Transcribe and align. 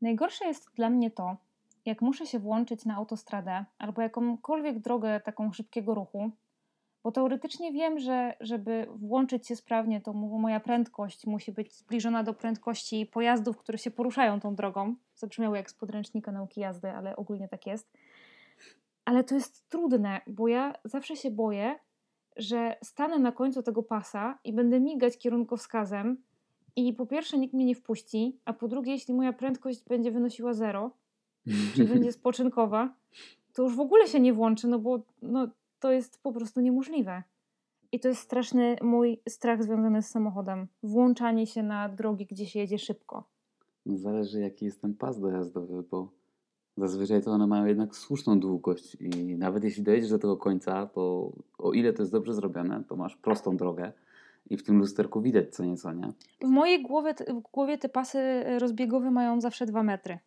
Najgorsze 0.00 0.46
jest 0.46 0.74
dla 0.74 0.90
mnie 0.90 1.10
to, 1.10 1.36
jak 1.84 2.02
muszę 2.02 2.26
się 2.26 2.38
włączyć 2.38 2.84
na 2.84 2.96
autostradę 2.96 3.64
albo 3.78 4.02
jakąkolwiek 4.02 4.78
drogę 4.78 5.20
taką 5.20 5.52
szybkiego 5.52 5.94
ruchu, 5.94 6.30
bo 7.02 7.12
teoretycznie 7.12 7.72
wiem, 7.72 7.98
że 7.98 8.34
żeby 8.40 8.86
włączyć 8.94 9.46
się 9.46 9.56
sprawnie, 9.56 10.00
to 10.00 10.12
moja 10.12 10.60
prędkość 10.60 11.26
musi 11.26 11.52
być 11.52 11.74
zbliżona 11.74 12.22
do 12.22 12.34
prędkości 12.34 13.06
pojazdów, 13.06 13.58
które 13.58 13.78
się 13.78 13.90
poruszają 13.90 14.40
tą 14.40 14.54
drogą. 14.54 14.94
Zabrzmiało 15.14 15.56
jak 15.56 15.70
z 15.70 15.74
podręcznika 15.74 16.32
nauki 16.32 16.60
jazdy, 16.60 16.90
ale 16.90 17.16
ogólnie 17.16 17.48
tak 17.48 17.66
jest. 17.66 17.92
Ale 19.04 19.24
to 19.24 19.34
jest 19.34 19.68
trudne, 19.68 20.20
bo 20.26 20.48
ja 20.48 20.72
zawsze 20.84 21.16
się 21.16 21.30
boję, 21.30 21.78
że 22.36 22.76
stanę 22.84 23.18
na 23.18 23.32
końcu 23.32 23.62
tego 23.62 23.82
pasa 23.82 24.38
i 24.44 24.52
będę 24.52 24.80
migać 24.80 25.18
kierunkowskazem 25.18 26.22
i 26.76 26.92
po 26.92 27.06
pierwsze 27.06 27.38
nikt 27.38 27.54
mnie 27.54 27.64
nie 27.64 27.74
wpuści, 27.74 28.36
a 28.44 28.52
po 28.52 28.68
drugie, 28.68 28.92
jeśli 28.92 29.14
moja 29.14 29.32
prędkość 29.32 29.84
będzie 29.84 30.10
wynosiła 30.10 30.54
zero, 30.54 30.90
czy 31.76 31.84
będzie 31.84 32.12
spoczynkowa, 32.12 32.94
to 33.52 33.62
już 33.62 33.76
w 33.76 33.80
ogóle 33.80 34.06
się 34.06 34.20
nie 34.20 34.32
włączy, 34.32 34.68
no 34.68 34.78
bo 34.78 35.02
no, 35.22 35.48
to 35.80 35.92
jest 35.92 36.22
po 36.22 36.32
prostu 36.32 36.60
niemożliwe. 36.60 37.22
I 37.92 38.00
to 38.00 38.08
jest 38.08 38.20
straszny 38.20 38.76
mój 38.82 39.20
strach 39.28 39.62
związany 39.62 40.02
z 40.02 40.08
samochodem. 40.08 40.66
Włączanie 40.82 41.46
się 41.46 41.62
na 41.62 41.88
drogi, 41.88 42.26
gdzie 42.26 42.46
się 42.46 42.58
jedzie 42.58 42.78
szybko. 42.78 43.24
No 43.86 43.96
zależy 43.96 44.40
jaki 44.40 44.64
jest 44.64 44.82
ten 44.82 44.94
pas 44.94 45.20
dojazdowy, 45.20 45.82
bo 45.90 46.12
zazwyczaj 46.76 47.22
to 47.22 47.30
one 47.30 47.46
mają 47.46 47.66
jednak 47.66 47.96
słuszną 47.96 48.40
długość 48.40 48.94
i 48.94 49.36
nawet 49.36 49.64
jeśli 49.64 49.82
dojedziesz 49.82 50.10
do 50.10 50.18
tego 50.18 50.36
końca, 50.36 50.86
to 50.86 51.32
o 51.58 51.72
ile 51.72 51.92
to 51.92 52.02
jest 52.02 52.12
dobrze 52.12 52.34
zrobione, 52.34 52.84
to 52.88 52.96
masz 52.96 53.16
prostą 53.16 53.56
drogę 53.56 53.92
i 54.50 54.56
w 54.56 54.62
tym 54.62 54.78
lusterku 54.78 55.22
widać 55.22 55.54
co 55.54 55.64
nieco, 55.64 55.92
nie? 55.92 56.12
W 56.40 56.48
mojej 56.48 56.82
głowie, 56.82 57.14
w 57.28 57.52
głowie 57.52 57.78
te 57.78 57.88
pasy 57.88 58.44
rozbiegowe 58.58 59.10
mają 59.10 59.40
zawsze 59.40 59.66
dwa 59.66 59.82
metry. 59.82 60.18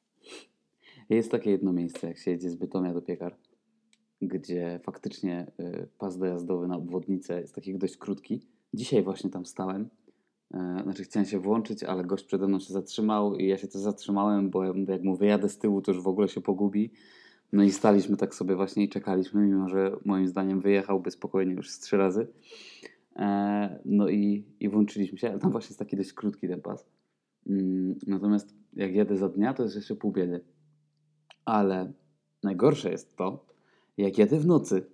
Jest 1.09 1.31
takie 1.31 1.52
jedno 1.52 1.73
miejsce, 1.73 2.08
jak 2.08 2.17
się 2.17 2.31
jedzie 2.31 2.50
z 2.50 2.55
Bytomia 2.55 2.94
do 2.94 3.02
Piekar, 3.02 3.36
gdzie 4.22 4.80
faktycznie 4.83 5.47
y, 5.59 5.88
pas 5.97 6.17
dojazdowy 6.17 6.67
na 6.67 6.78
obwodnicę 6.78 7.42
jest 7.42 7.55
taki 7.55 7.78
dość 7.78 7.97
krótki. 7.97 8.42
Dzisiaj 8.73 9.03
właśnie 9.03 9.30
tam 9.30 9.45
stałem. 9.45 9.89
E, 10.53 10.80
znaczy 10.83 11.03
chciałem 11.03 11.27
się 11.27 11.39
włączyć, 11.39 11.83
ale 11.83 12.03
gość 12.03 12.23
przede 12.23 12.48
mną 12.48 12.59
się 12.59 12.73
zatrzymał 12.73 13.36
i 13.36 13.48
ja 13.48 13.58
się 13.58 13.67
też 13.67 13.81
zatrzymałem, 13.81 14.50
bo 14.50 14.64
jak 14.64 15.03
mu 15.03 15.16
wyjadę 15.16 15.50
z 15.50 15.58
tyłu, 15.58 15.81
to 15.81 15.92
już 15.92 16.02
w 16.02 16.08
ogóle 16.08 16.27
się 16.27 16.42
pogubi. 16.42 16.92
No 17.53 17.64
i 17.64 17.72
staliśmy 17.72 18.17
tak 18.17 18.36
sobie 18.36 18.55
właśnie 18.55 18.83
i 18.83 18.89
czekaliśmy, 18.89 19.42
mimo 19.42 19.70
że 19.70 19.98
moim 20.05 20.27
zdaniem 20.27 20.61
wyjechałby 20.61 21.11
spokojnie 21.11 21.53
już 21.53 21.70
z 21.70 21.80
trzy 21.80 21.98
razy. 21.98 22.27
E, 23.16 23.80
no 23.86 24.09
i, 24.09 24.45
i 24.59 24.69
włączyliśmy 24.69 25.17
się, 25.17 25.39
tam 25.39 25.52
właśnie 25.52 25.69
jest 25.69 25.80
taki 25.80 25.97
dość 25.97 26.14
krótki 26.14 26.47
ten 26.47 26.61
pas. 26.61 26.86
Mm, 27.50 27.95
natomiast 28.08 28.55
jak 28.73 28.95
jedę 28.95 29.17
za 29.17 29.30
dnia, 29.30 29.53
to 29.53 29.64
jest 29.64 29.75
jeszcze 29.75 29.95
pół 29.95 30.11
biedy. 30.11 30.44
Ale 31.45 31.94
najgorsze 32.44 32.92
jest 32.92 33.16
to, 33.16 33.45
jak 33.97 34.17
jadę 34.17 34.39
w 34.39 34.45
nocy 34.45 34.86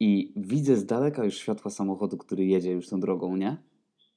i 0.00 0.32
widzę 0.36 0.76
z 0.76 0.86
daleka 0.86 1.24
już 1.24 1.34
światła 1.34 1.70
samochodu, 1.70 2.16
który 2.18 2.44
jedzie 2.44 2.72
już 2.72 2.88
tą 2.88 3.00
drogą, 3.00 3.36
nie? 3.36 3.56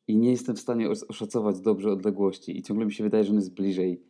I 0.07 0.17
nie 0.17 0.31
jestem 0.31 0.55
w 0.55 0.59
stanie 0.59 0.89
oszacować 0.89 1.61
dobrze 1.61 1.91
odległości 1.91 2.57
i 2.57 2.61
ciągle 2.61 2.85
mi 2.85 2.93
się 2.93 3.03
wydaje, 3.03 3.23
że 3.23 3.29
on 3.29 3.35
jest 3.35 3.53
bliżej. 3.53 4.01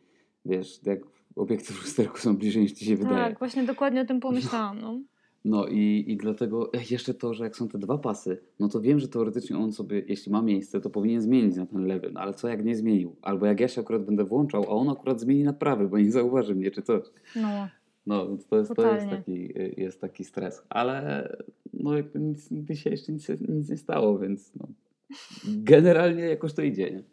Wiesz, 0.46 0.80
jak 0.86 1.00
obiekty 1.36 1.74
w 1.74 1.82
lusterku 1.82 2.18
są 2.18 2.38
bliżej 2.38 2.62
niż 2.62 2.72
ci 2.72 2.86
się 2.86 2.98
tak, 2.98 3.08
wydaje. 3.08 3.30
Tak, 3.30 3.40
właśnie 3.40 3.64
dokładnie 3.64 4.02
o 4.02 4.06
tym 4.06 4.20
pomyślałam. 4.30 4.82
No. 4.82 5.00
No 5.48 5.68
i, 5.68 6.06
i 6.08 6.18
dlatego 6.18 6.72
jeszcze 6.90 7.14
to, 7.14 7.34
że 7.34 7.44
jak 7.44 7.56
są 7.56 7.68
te 7.68 7.78
dwa 7.78 7.98
pasy, 7.98 8.38
no 8.60 8.68
to 8.68 8.82
wiem, 8.82 9.00
że 9.00 9.08
teoretycznie 9.08 9.58
on 9.58 9.74
sobie, 9.74 10.04
jeśli 10.08 10.32
ma 10.32 10.42
miejsce, 10.42 10.82
to 10.82 10.90
powinien 10.90 11.22
zmienić 11.22 11.56
na 11.56 11.66
ten 11.66 11.86
lewy. 11.86 12.12
No 12.14 12.20
ale 12.20 12.34
co 12.34 12.48
jak 12.48 12.66
nie 12.66 12.76
zmienił? 12.76 13.16
Albo 13.22 13.46
jak 13.46 13.60
ja 13.60 13.68
się 13.68 13.82
akurat 13.82 14.06
będę 14.06 14.24
włączał, 14.24 14.64
a 14.64 14.68
on 14.68 14.90
akurat 14.90 15.20
zmieni 15.20 15.44
na 15.44 15.54
prawy, 15.54 15.88
bo 15.88 15.98
nie 15.98 16.12
zauważy 16.12 16.56
mnie 16.56 16.72
czy 16.72 16.82
coś. 16.82 17.04
No. 17.36 17.68
No, 18.06 18.26
to 18.50 18.58
jest, 18.58 18.76
to 18.76 18.94
jest, 18.94 19.10
taki, 19.10 19.54
jest 19.78 20.02
taki 20.02 20.24
stres. 20.24 20.64
Ale 20.70 21.30
no 21.74 21.98
jakby 21.98 22.20
nic, 22.20 22.52
nigdy 22.52 22.76
się 22.76 22.90
jeszcze 22.90 23.12
nic, 23.12 23.30
nic 23.30 23.70
nie 23.70 23.78
stało, 23.78 24.20
więc 24.20 24.56
no, 24.56 24.68
generalnie 25.46 26.24
jakoś 26.24 26.54
to 26.54 26.62
idzie, 26.62 26.92
nie? 26.92 27.04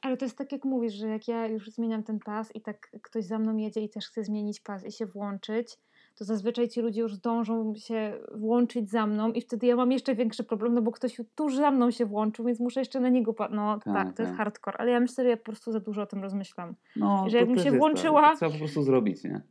Ale 0.00 0.16
to 0.16 0.24
jest 0.24 0.38
tak 0.38 0.52
jak 0.52 0.64
mówisz, 0.64 0.94
że 0.94 1.08
jak 1.08 1.28
ja 1.28 1.46
już 1.46 1.70
zmieniam 1.70 2.02
ten 2.02 2.18
pas 2.18 2.56
i 2.56 2.60
tak 2.60 2.90
ktoś 3.02 3.24
za 3.24 3.38
mną 3.38 3.56
jedzie 3.56 3.80
i 3.80 3.88
też 3.88 4.08
chce 4.08 4.24
zmienić 4.24 4.60
pas 4.60 4.86
i 4.86 4.92
się 4.92 5.06
włączyć, 5.06 5.78
to 6.20 6.24
zazwyczaj 6.24 6.68
ci 6.68 6.80
ludzie 6.80 7.00
już 7.00 7.14
zdążą 7.14 7.74
się 7.74 8.18
włączyć 8.34 8.90
za 8.90 9.06
mną 9.06 9.32
i 9.32 9.40
wtedy 9.40 9.66
ja 9.66 9.76
mam 9.76 9.92
jeszcze 9.92 10.14
większy 10.14 10.44
problem, 10.44 10.74
no 10.74 10.82
bo 10.82 10.90
ktoś 10.90 11.20
tuż 11.34 11.56
za 11.56 11.70
mną 11.70 11.90
się 11.90 12.06
włączył, 12.06 12.44
więc 12.44 12.60
muszę 12.60 12.80
jeszcze 12.80 13.00
na 13.00 13.08
niego... 13.08 13.34
No 13.50 13.78
tak, 13.78 13.94
tak 13.94 14.16
to 14.16 14.22
jest 14.22 14.32
tak. 14.32 14.38
hardcore, 14.38 14.78
ale 14.78 14.90
ja 14.90 15.00
myślę, 15.00 15.24
że 15.24 15.30
ja 15.30 15.36
po 15.36 15.44
prostu 15.44 15.72
za 15.72 15.80
dużo 15.80 16.02
o 16.02 16.06
tym 16.06 16.22
rozmyślam. 16.22 16.74
No, 16.96 17.24
że 17.28 17.38
jakbym 17.38 17.58
się 17.58 17.70
włączyła... 17.70 18.22
To, 18.22 18.30
to 18.30 18.36
trzeba 18.36 18.52
po 18.52 18.58
prostu 18.58 18.82
zrobić, 18.82 19.24
nie? 19.24 19.42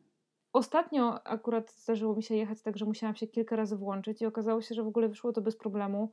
Ostatnio 0.54 1.28
akurat 1.28 1.72
zdarzyło 1.72 2.16
mi 2.16 2.24
się 2.24 2.36
jechać 2.36 2.62
tak, 2.62 2.78
że 2.78 2.86
musiałam 2.86 3.16
się 3.16 3.28
kilka 3.28 3.56
razy 3.56 3.78
włączyć 3.78 4.22
i 4.22 4.26
okazało 4.26 4.62
się, 4.62 4.76
że 4.76 4.84
w 4.84 4.88
ogóle 4.88 5.10
wyszło 5.10 5.34
to 5.34 5.42
bez 5.42 5.58
problemu. 5.58 6.12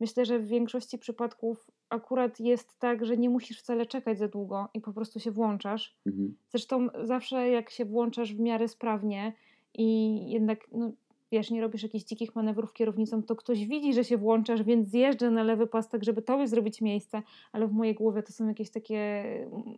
Myślę, 0.00 0.24
że 0.24 0.38
w 0.38 0.46
większości 0.46 0.98
przypadków 0.98 1.70
akurat 1.88 2.40
jest 2.40 2.78
tak, 2.78 3.06
że 3.06 3.16
nie 3.16 3.30
musisz 3.30 3.58
wcale 3.60 3.86
czekać 3.86 4.18
za 4.18 4.28
długo 4.28 4.68
i 4.74 4.80
po 4.80 4.92
prostu 4.92 5.20
się 5.20 5.30
włączasz. 5.30 5.96
Mhm. 6.06 6.36
Zresztą 6.48 6.88
zawsze 7.02 7.48
jak 7.48 7.70
się 7.70 7.84
włączasz 7.84 8.34
w 8.34 8.40
miarę 8.40 8.68
sprawnie 8.68 9.32
i 9.78 10.20
jednak, 10.30 10.58
no, 10.72 10.90
wiesz, 11.32 11.50
nie 11.50 11.60
robisz 11.60 11.82
jakichś 11.82 12.04
dzikich 12.04 12.34
manewrów 12.34 12.72
kierownicą, 12.72 13.22
to 13.22 13.36
ktoś 13.36 13.66
widzi, 13.66 13.94
że 13.94 14.04
się 14.04 14.16
włączasz, 14.16 14.62
więc 14.62 14.88
zjeżdża 14.88 15.30
na 15.30 15.42
lewy 15.42 15.66
pas 15.66 15.88
tak, 15.88 16.04
żeby 16.04 16.22
tobie 16.22 16.48
zrobić 16.48 16.80
miejsce, 16.80 17.22
ale 17.52 17.66
w 17.66 17.72
mojej 17.72 17.94
głowie 17.94 18.22
to 18.22 18.32
są 18.32 18.48
jakieś 18.48 18.70
takie 18.70 19.24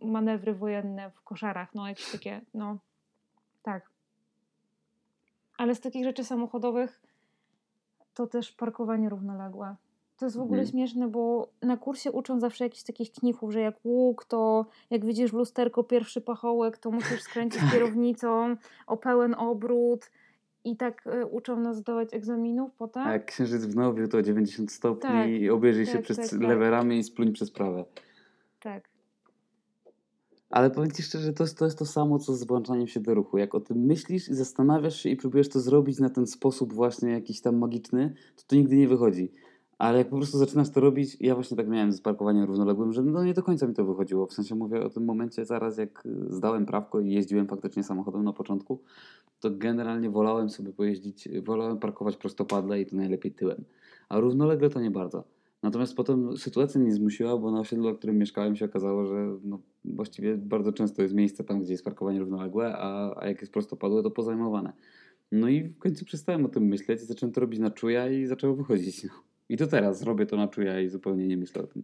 manewry 0.01 0.53
wojenne 0.53 1.11
w 1.11 1.21
koszarach, 1.21 1.75
no 1.75 1.87
jakieś 1.87 2.11
takie, 2.11 2.41
no 2.53 2.77
tak. 3.63 3.89
Ale 5.57 5.75
z 5.75 5.81
takich 5.81 6.03
rzeczy 6.03 6.23
samochodowych 6.23 7.01
to 8.13 8.27
też 8.27 8.51
parkowanie 8.51 9.09
równoległe. 9.09 9.75
To 10.19 10.25
jest 10.25 10.37
w 10.37 10.41
ogóle 10.41 10.61
mhm. 10.61 10.71
śmieszne, 10.71 11.07
bo 11.07 11.49
na 11.61 11.77
kursie 11.77 12.11
uczą 12.11 12.39
zawsze 12.39 12.63
jakichś 12.63 12.83
takich 12.83 13.11
knifów, 13.11 13.51
że 13.51 13.59
jak 13.59 13.75
łuk, 13.83 14.25
to 14.25 14.65
jak 14.89 15.05
widzisz 15.05 15.31
w 15.31 15.33
lusterko 15.33 15.83
pierwszy 15.83 16.21
pachołek, 16.21 16.77
to 16.77 16.91
musisz 16.91 17.21
skręcić 17.21 17.61
kierownicą 17.71 18.55
o 18.87 18.97
pełen 18.97 19.35
obrót. 19.37 20.11
I 20.65 20.77
tak 20.77 21.07
y, 21.07 21.25
uczą 21.25 21.59
nas 21.59 21.77
zdawać 21.77 22.13
egzaminów 22.13 22.71
potem. 22.77 23.07
A 23.07 23.11
jak 23.11 23.25
księżyc 23.25 23.65
w 23.65 23.75
nowiu, 23.75 24.07
to 24.07 24.21
90 24.21 24.71
stopni 24.71 25.09
tak, 25.09 25.29
i 25.29 25.49
obejrzyj 25.49 25.85
tak, 25.85 25.95
się 25.95 26.01
przez 26.01 26.29
tak, 26.29 26.41
lewe 26.41 26.65
tak. 26.65 26.71
ramię 26.71 26.97
i 26.97 27.03
spluń 27.03 27.31
przez 27.31 27.51
prawe. 27.51 27.85
Tak. 28.59 28.89
Ale 30.49 30.69
powiem 30.69 30.91
Ci 30.91 31.03
szczerze, 31.03 31.33
to 31.33 31.43
jest, 31.43 31.57
to 31.57 31.65
jest 31.65 31.79
to 31.79 31.85
samo, 31.85 32.19
co 32.19 32.35
z 32.35 32.43
włączaniem 32.43 32.87
się 32.87 32.99
do 32.99 33.13
ruchu. 33.13 33.37
Jak 33.37 33.55
o 33.55 33.59
tym 33.59 33.77
myślisz 33.77 34.29
i 34.29 34.33
zastanawiasz 34.33 34.95
się 34.95 35.09
i 35.09 35.15
próbujesz 35.15 35.49
to 35.49 35.59
zrobić 35.59 35.99
na 35.99 36.09
ten 36.09 36.27
sposób 36.27 36.73
właśnie 36.73 37.11
jakiś 37.11 37.41
tam 37.41 37.57
magiczny, 37.57 38.13
to 38.35 38.43
to 38.47 38.55
nigdy 38.55 38.77
nie 38.77 38.87
wychodzi. 38.87 39.31
Ale 39.79 39.97
jak 39.97 40.09
po 40.09 40.15
prostu 40.15 40.37
zaczynasz 40.37 40.69
to 40.69 40.79
robić, 40.79 41.17
ja 41.19 41.35
właśnie 41.35 41.57
tak 41.57 41.67
miałem 41.67 41.91
z 41.91 42.01
parkowaniem 42.01 42.43
równoległym, 42.43 42.93
że 42.93 43.03
no 43.03 43.23
nie 43.23 43.33
do 43.33 43.43
końca 43.43 43.67
mi 43.67 43.73
to 43.73 43.85
wychodziło. 43.85 44.27
W 44.27 44.33
sensie 44.33 44.55
mówię 44.55 44.85
o 44.85 44.89
tym 44.89 45.05
momencie 45.05 45.45
zaraz, 45.45 45.77
jak 45.77 46.03
zdałem 46.29 46.65
prawko 46.65 46.99
i 46.99 47.11
jeździłem 47.11 47.47
faktycznie 47.47 47.83
samochodem 47.83 48.23
na 48.23 48.33
początku, 48.33 48.79
to 49.39 49.51
generalnie 49.51 50.09
wolałem 50.09 50.49
sobie 50.49 50.73
pojeździć, 50.73 51.29
wolałem 51.43 51.77
parkować 51.77 52.17
prostopadle 52.17 52.81
i 52.81 52.85
to 52.85 52.95
najlepiej 52.95 53.31
tyłem. 53.31 53.63
A 54.09 54.19
równolegle 54.19 54.69
to 54.69 54.81
nie 54.81 54.91
bardzo. 54.91 55.23
Natomiast 55.63 55.95
potem 55.95 56.37
sytuacja 56.37 56.81
mnie 56.81 56.93
zmusiła, 56.93 57.37
bo 57.37 57.51
na 57.51 57.59
osiedlu, 57.59 57.89
na 57.89 57.95
którym 57.95 58.17
mieszkałem 58.17 58.55
się 58.55 58.65
okazało, 58.65 59.05
że 59.05 59.37
no, 59.43 59.59
właściwie 59.85 60.37
bardzo 60.37 60.73
często 60.73 61.01
jest 61.01 61.13
miejsce 61.13 61.43
tam, 61.43 61.61
gdzie 61.61 61.71
jest 61.71 61.83
parkowanie 61.83 62.19
równoległe, 62.19 62.77
a, 62.77 63.19
a 63.21 63.27
jak 63.27 63.41
jest 63.41 63.53
prostopadłe, 63.53 64.03
to 64.03 64.11
pozajmowane. 64.11 64.73
No 65.31 65.49
i 65.49 65.63
w 65.63 65.77
końcu 65.77 66.05
przestałem 66.05 66.45
o 66.45 66.49
tym 66.49 66.63
myśleć, 66.63 67.01
zacząłem 67.01 67.33
to 67.33 67.41
robić 67.41 67.59
na 67.59 67.69
czuja 67.71 68.09
i 68.09 68.25
zaczęło 68.25 68.55
wychodzić. 68.55 69.03
No. 69.03 69.09
I 69.49 69.57
to 69.57 69.67
teraz 69.67 70.01
robię 70.01 70.25
to 70.25 70.37
na 70.37 70.47
czuja 70.47 70.79
i 70.79 70.89
zupełnie 70.89 71.27
nie 71.27 71.37
myślę 71.37 71.61
o 71.61 71.67
tym. 71.67 71.83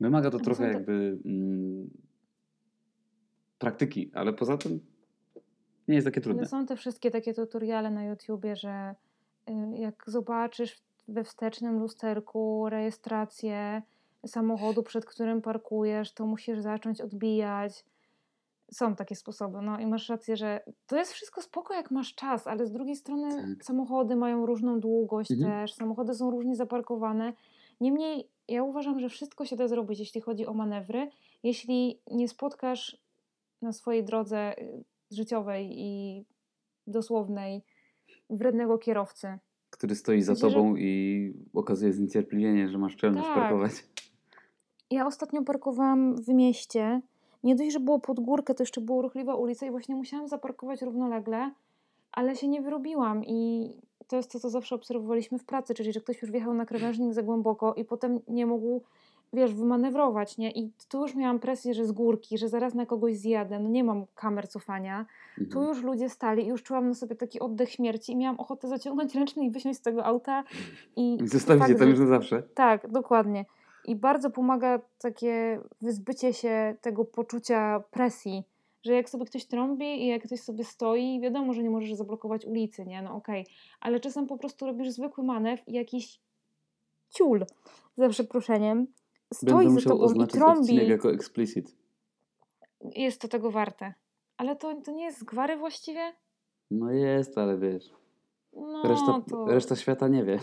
Wymaga 0.00 0.30
to 0.30 0.38
trochę 0.38 0.72
jakby 0.72 1.18
mm, 1.24 1.90
praktyki, 3.58 4.10
ale 4.14 4.32
poza 4.32 4.56
tym 4.56 4.80
nie 5.88 5.94
jest 5.94 6.06
takie 6.06 6.20
trudne. 6.20 6.40
Ale 6.40 6.48
są 6.48 6.66
te 6.66 6.76
wszystkie 6.76 7.10
takie 7.10 7.34
tutoriale 7.34 7.90
na 7.90 8.04
YouTubie, 8.04 8.56
że 8.56 8.94
y, 9.50 9.52
jak 9.78 10.04
zobaczysz 10.06 10.80
we 11.08 11.24
wstecznym 11.24 11.78
lusterku 11.78 12.68
rejestrację 12.68 13.82
samochodu, 14.26 14.82
przed 14.82 15.04
którym 15.04 15.42
parkujesz, 15.42 16.12
to 16.12 16.26
musisz 16.26 16.60
zacząć 16.60 17.00
odbijać. 17.00 17.84
Są 18.70 18.96
takie 18.96 19.16
sposoby, 19.16 19.58
no 19.62 19.80
i 19.80 19.86
masz 19.86 20.08
rację, 20.08 20.36
że 20.36 20.60
to 20.86 20.96
jest 20.96 21.12
wszystko 21.12 21.42
spoko, 21.42 21.74
jak 21.74 21.90
masz 21.90 22.14
czas, 22.14 22.46
ale 22.46 22.66
z 22.66 22.72
drugiej 22.72 22.96
strony 22.96 23.56
tak. 23.56 23.64
samochody 23.64 24.16
mają 24.16 24.46
różną 24.46 24.80
długość 24.80 25.30
mhm. 25.30 25.50
też, 25.50 25.74
samochody 25.74 26.14
są 26.14 26.30
różnie 26.30 26.56
zaparkowane. 26.56 27.32
Niemniej 27.80 28.28
ja 28.48 28.62
uważam, 28.62 29.00
że 29.00 29.08
wszystko 29.08 29.44
się 29.44 29.56
da 29.56 29.68
zrobić, 29.68 29.98
jeśli 29.98 30.20
chodzi 30.20 30.46
o 30.46 30.54
manewry, 30.54 31.10
jeśli 31.42 32.00
nie 32.10 32.28
spotkasz 32.28 32.96
na 33.62 33.72
swojej 33.72 34.04
drodze 34.04 34.58
y, 34.58 34.84
życiowej 35.10 35.80
i 35.80 36.24
dosłownej 36.86 37.62
wrednego 38.30 38.78
kierowcy, 38.78 39.38
który 39.70 39.94
stoi 39.94 40.22
za 40.22 40.32
Myślę, 40.32 40.50
tobą 40.50 40.76
że... 40.76 40.82
i 40.82 41.32
okazuje 41.54 41.92
zniecierpliwienie, 41.92 42.68
że 42.68 42.78
masz 42.78 42.96
czelność 42.96 43.26
tak. 43.26 43.36
parkować. 43.36 43.72
Ja 44.90 45.06
ostatnio 45.06 45.42
parkowałam 45.42 46.16
w 46.16 46.28
mieście 46.28 47.00
nie 47.44 47.56
dość, 47.56 47.72
że 47.72 47.80
było 47.80 47.98
pod 47.98 48.20
górkę, 48.20 48.54
to 48.54 48.62
jeszcze 48.62 48.80
była 48.80 49.02
ruchliwa 49.02 49.34
ulica 49.34 49.66
i 49.66 49.70
właśnie 49.70 49.94
musiałam 49.94 50.28
zaparkować 50.28 50.82
równolegle, 50.82 51.50
ale 52.12 52.36
się 52.36 52.48
nie 52.48 52.62
wyrobiłam 52.62 53.24
i 53.24 53.70
to 54.08 54.16
jest 54.16 54.32
to, 54.32 54.40
co 54.40 54.50
zawsze 54.50 54.74
obserwowaliśmy 54.74 55.38
w 55.38 55.44
pracy, 55.44 55.74
czyli 55.74 55.92
że 55.92 56.00
ktoś 56.00 56.22
już 56.22 56.30
wjechał 56.30 56.54
na 56.54 56.66
krawężnik 56.66 57.12
za 57.12 57.22
głęboko 57.22 57.74
i 57.74 57.84
potem 57.84 58.20
nie 58.28 58.46
mógł, 58.46 58.82
wiesz, 59.32 59.54
wymanewrować, 59.54 60.38
nie? 60.38 60.50
I 60.50 60.72
tu 60.88 61.02
już 61.02 61.14
miałam 61.14 61.38
presję, 61.38 61.74
że 61.74 61.86
z 61.86 61.92
górki, 61.92 62.38
że 62.38 62.48
zaraz 62.48 62.74
na 62.74 62.86
kogoś 62.86 63.16
zjadę, 63.16 63.58
no 63.60 63.68
nie 63.68 63.84
mam 63.84 64.04
kamer 64.14 64.48
cofania. 64.48 65.06
Tu 65.36 65.42
Mhm. 65.44 65.66
już 65.68 65.82
ludzie 65.82 66.08
stali 66.08 66.44
i 66.44 66.46
już 66.46 66.62
czułam 66.62 66.88
na 66.88 66.94
sobie 66.94 67.16
taki 67.16 67.40
oddech 67.40 67.70
śmierci 67.70 68.12
i 68.12 68.16
miałam 68.16 68.40
ochotę 68.40 68.68
zaciągnąć 68.68 69.14
ręczny 69.14 69.44
i 69.44 69.50
wysiąść 69.50 69.78
z 69.78 69.82
tego 69.82 70.04
auta 70.04 70.44
i 70.96 71.14
I 71.22 71.28
zostawicie 71.28 71.66
fakt, 71.66 71.78
tam 71.78 71.88
już 71.88 71.98
na 71.98 72.06
zawsze. 72.06 72.42
tak, 72.54 72.90
dokładnie. 72.90 73.44
I 73.84 73.96
bardzo 73.96 74.30
pomaga 74.30 74.80
takie 74.98 75.60
wyzbycie 75.80 76.32
się 76.32 76.76
tego 76.80 77.04
poczucia 77.04 77.82
presji, 77.90 78.44
że 78.82 78.92
jak 78.92 79.10
sobie 79.10 79.24
ktoś 79.24 79.44
trąbi 79.44 80.02
i 80.04 80.06
jak 80.06 80.22
ktoś 80.22 80.40
sobie 80.40 80.64
stoi, 80.64 81.20
wiadomo, 81.20 81.52
że 81.52 81.62
nie 81.62 81.70
możesz 81.70 81.94
zablokować 81.94 82.46
ulicy, 82.46 82.86
nie? 82.86 83.02
No 83.02 83.14
okej, 83.14 83.46
ale 83.80 84.00
czasem 84.00 84.26
po 84.26 84.38
prostu 84.38 84.66
robisz 84.66 84.90
zwykły 84.90 85.24
manewr 85.24 85.62
i 85.66 85.72
jakiś 85.72 86.20
ciul, 87.10 87.44
za 87.96 88.08
przeproszeniem, 88.08 88.86
stoi 89.34 89.66
Będę 89.66 89.80
za 89.80 89.90
tobą 89.90 90.24
i 90.24 90.26
trąbi. 90.26 90.88
jako 90.88 91.12
explicit. 91.12 91.76
Jest 92.96 93.20
to 93.20 93.28
tego 93.28 93.50
warte. 93.50 93.94
Ale 94.36 94.56
to, 94.56 94.80
to 94.80 94.92
nie 94.92 95.04
jest 95.04 95.24
gwary 95.24 95.56
właściwie? 95.56 96.12
No 96.70 96.90
jest, 96.90 97.38
ale 97.38 97.58
wiesz. 97.58 97.90
No 98.52 98.82
Reszta, 98.82 99.20
to... 99.30 99.46
reszta 99.46 99.76
świata 99.76 100.08
nie 100.08 100.24
wie. 100.24 100.40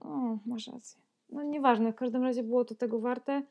O, 0.00 0.38
masz 0.46 0.66
rację. 0.66 1.00
No 1.32 1.42
nieważne, 1.42 1.92
w 1.92 1.96
każdym 1.96 2.22
razie 2.22 2.42
było 2.42 2.64
to 2.64 2.74
tego 2.74 3.00
warte, 3.00 3.42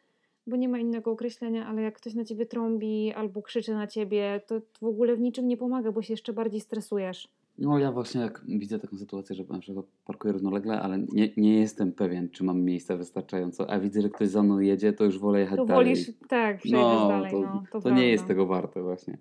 bo 0.48 0.56
nie 0.56 0.70
ma 0.70 0.80
innego 0.80 1.12
określenia, 1.12 1.68
ale 1.68 1.82
jak 1.82 1.96
ktoś 1.96 2.14
na 2.14 2.26
ciebie 2.26 2.46
trąbi 2.46 3.14
albo 3.14 3.42
krzyczy 3.42 3.74
na 3.74 3.88
ciebie, 3.88 4.42
to 4.48 4.62
w 4.82 4.86
ogóle 4.86 5.16
w 5.16 5.20
niczym 5.20 5.48
nie 5.48 5.58
pomaga, 5.58 5.92
bo 5.92 6.02
się 6.02 6.14
jeszcze 6.14 6.34
bardziej 6.34 6.62
stresujesz. 6.62 7.28
No 7.58 7.80
ja 7.80 7.92
właśnie 7.92 8.22
jak 8.22 8.44
widzę 8.48 8.80
taką 8.80 8.98
sytuację, 8.98 9.36
że 9.36 9.44
na 9.50 9.60
przykład 9.60 9.86
parkuję 10.06 10.34
równolegle, 10.34 10.82
ale 10.82 11.00
nie, 11.00 11.30
nie 11.38 11.60
jestem 11.60 11.92
pewien, 11.92 12.30
czy 12.30 12.44
mam 12.44 12.62
miejsca 12.62 12.98
wystarczająco, 12.98 13.70
a 13.70 13.80
widzę, 13.80 14.02
że 14.02 14.10
ktoś 14.10 14.30
za 14.30 14.44
mną 14.44 14.60
jedzie, 14.60 14.94
to 14.94 15.06
już 15.06 15.20
wolę 15.20 15.40
jechać 15.40 15.58
To 15.58 15.66
dalej. 15.66 15.86
wolisz, 15.86 16.12
tak, 16.28 16.58
przejdziesz 16.58 16.80
no, 16.82 17.08
dalej, 17.08 17.32
to, 17.32 17.40
no, 17.40 17.64
to, 17.72 17.82
to 17.82 17.90
nie 17.90 18.10
jest 18.10 18.28
tego 18.28 18.46
warte 18.46 18.82
właśnie. 18.82 19.18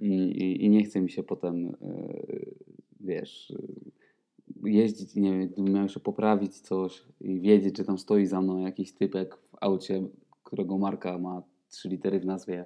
I, 0.00 0.06
i, 0.06 0.64
i 0.64 0.70
nie 0.70 0.82
chce 0.84 1.00
mi 1.00 1.10
się 1.10 1.22
potem, 1.22 1.68
e, 1.82 2.08
wiesz, 3.00 3.50
e, 3.50 3.56
jeździć, 4.64 5.14
nie 5.14 5.38
wiem, 5.38 5.72
miał 5.74 5.82
jeszcze 5.82 6.00
poprawić 6.00 6.60
coś 6.60 7.02
i 7.20 7.40
wiedzieć, 7.40 7.78
że 7.78 7.84
tam 7.84 7.98
stoi 7.98 8.26
za 8.26 8.40
mną 8.40 8.58
jakiś 8.58 8.92
typek 8.92 9.36
w 9.36 9.56
aucie, 9.60 10.02
którego 10.44 10.78
marka 10.78 11.18
ma 11.18 11.42
trzy 11.68 11.88
litery 11.88 12.20
w 12.20 12.26
nazwie 12.26 12.64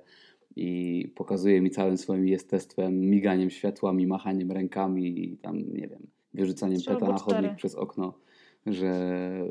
i 0.57 1.13
pokazuje 1.17 1.61
mi 1.61 1.71
całym 1.71 1.97
swoim 1.97 2.29
jestestwem, 2.29 3.01
miganiem 3.01 3.51
światłami, 3.51 4.07
machaniem 4.07 4.53
rękami 4.53 5.25
i 5.25 5.37
tam, 5.37 5.59
nie 5.59 5.89
wiem, 5.89 6.07
wyrzucaniem 6.35 6.81
peta 6.87 7.09
na 7.09 7.19
chodnik 7.19 7.55
przez 7.55 7.75
okno, 7.75 8.15
że, 8.67 9.45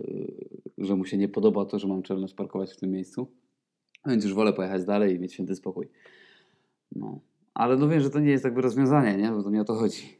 że 0.77 0.95
mu 0.95 1.05
się 1.05 1.17
nie 1.17 1.29
podoba 1.29 1.65
to, 1.65 1.79
że 1.79 1.87
mam 1.87 2.03
czelność 2.03 2.33
parkować 2.33 2.73
w 2.73 2.77
tym 2.77 2.91
miejscu. 2.91 3.27
Więc 4.05 4.23
już 4.23 4.33
wolę 4.33 4.53
pojechać 4.53 4.85
dalej 4.85 5.15
i 5.15 5.19
mieć 5.19 5.33
święty 5.33 5.55
spokój. 5.55 5.87
No. 6.95 7.19
Ale 7.53 7.77
no 7.77 7.89
wiem, 7.89 7.99
że 7.99 8.09
to 8.09 8.19
nie 8.19 8.31
jest 8.31 8.43
jakby 8.43 8.61
rozwiązanie, 8.61 9.17
nie? 9.17 9.31
Bo 9.31 9.43
to 9.43 9.49
nie 9.49 9.61
o 9.61 9.65
to 9.65 9.73
chodzi. 9.73 10.16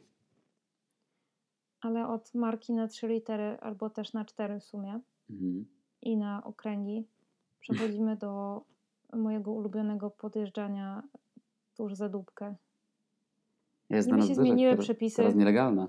Ale 1.80 2.08
od 2.08 2.34
marki 2.34 2.72
na 2.72 2.88
trzy 2.88 3.08
litery 3.08 3.58
albo 3.60 3.90
też 3.90 4.12
na 4.12 4.24
cztery 4.24 4.60
w 4.60 4.64
sumie 4.64 5.00
Mhm. 5.30 5.66
i 6.02 6.16
na 6.16 6.44
okręgi 6.44 7.06
przechodzimy 7.60 8.16
do 8.16 8.62
mojego 9.12 9.52
ulubionego 9.52 10.10
podjeżdżania 10.10 11.02
tuż 11.76 11.94
za 11.94 12.08
dupkę. 12.08 12.54
Jest 13.90 14.08
Niby 14.12 14.22
się 14.22 14.34
zmieniły 14.34 14.70
teraz, 14.72 14.84
przepisy. 14.84 15.16
Teraz 15.16 15.34
nielegalna. 15.34 15.88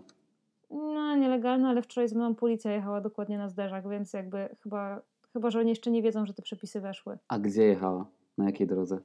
No, 0.69 1.15
nielegalne, 1.15 1.67
ale 1.69 1.81
wczoraj 1.81 2.07
z 2.09 2.13
mną 2.13 2.35
policja 2.35 2.71
jechała 2.71 3.01
dokładnie 3.01 3.37
na 3.37 3.49
zderzak, 3.49 3.89
więc 3.89 4.13
jakby 4.13 4.55
chyba, 4.63 5.01
chyba, 5.33 5.49
że 5.51 5.59
oni 5.59 5.69
jeszcze 5.69 5.91
nie 5.91 6.01
wiedzą, 6.01 6.25
że 6.25 6.33
te 6.33 6.41
przepisy 6.41 6.81
weszły. 6.81 7.17
A 7.27 7.39
gdzie 7.39 7.63
jechała? 7.63 8.05
Na 8.37 8.45
jakiej 8.45 8.67
drodze? 8.67 8.99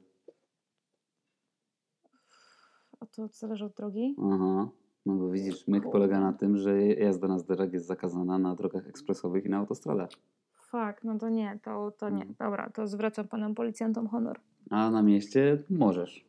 A 2.99 3.05
to 3.05 3.27
zależy 3.27 3.65
od 3.65 3.73
drogi. 3.73 4.15
Aha. 4.33 4.69
No 5.05 5.13
bo 5.13 5.29
widzisz, 5.29 5.67
myk 5.67 5.83
polega 5.91 6.19
na 6.19 6.33
tym, 6.33 6.57
że 6.57 6.85
jazda 6.85 7.27
na 7.27 7.39
zderzak 7.39 7.73
jest 7.73 7.87
zakazana 7.87 8.37
na 8.37 8.55
drogach 8.55 8.87
ekspresowych 8.87 9.45
i 9.45 9.49
na 9.49 9.57
autostradach. 9.57 10.09
Fakt, 10.53 11.03
no 11.03 11.17
to 11.17 11.29
nie, 11.29 11.59
to, 11.63 11.91
to 11.91 12.09
nie. 12.09 12.21
Mm. 12.23 12.35
Dobra, 12.39 12.69
to 12.69 12.87
zwracam 12.87 13.27
panom 13.27 13.55
policjantom 13.55 14.07
honor. 14.07 14.39
A 14.69 14.91
na 14.91 15.01
mieście 15.01 15.63
możesz. 15.69 16.25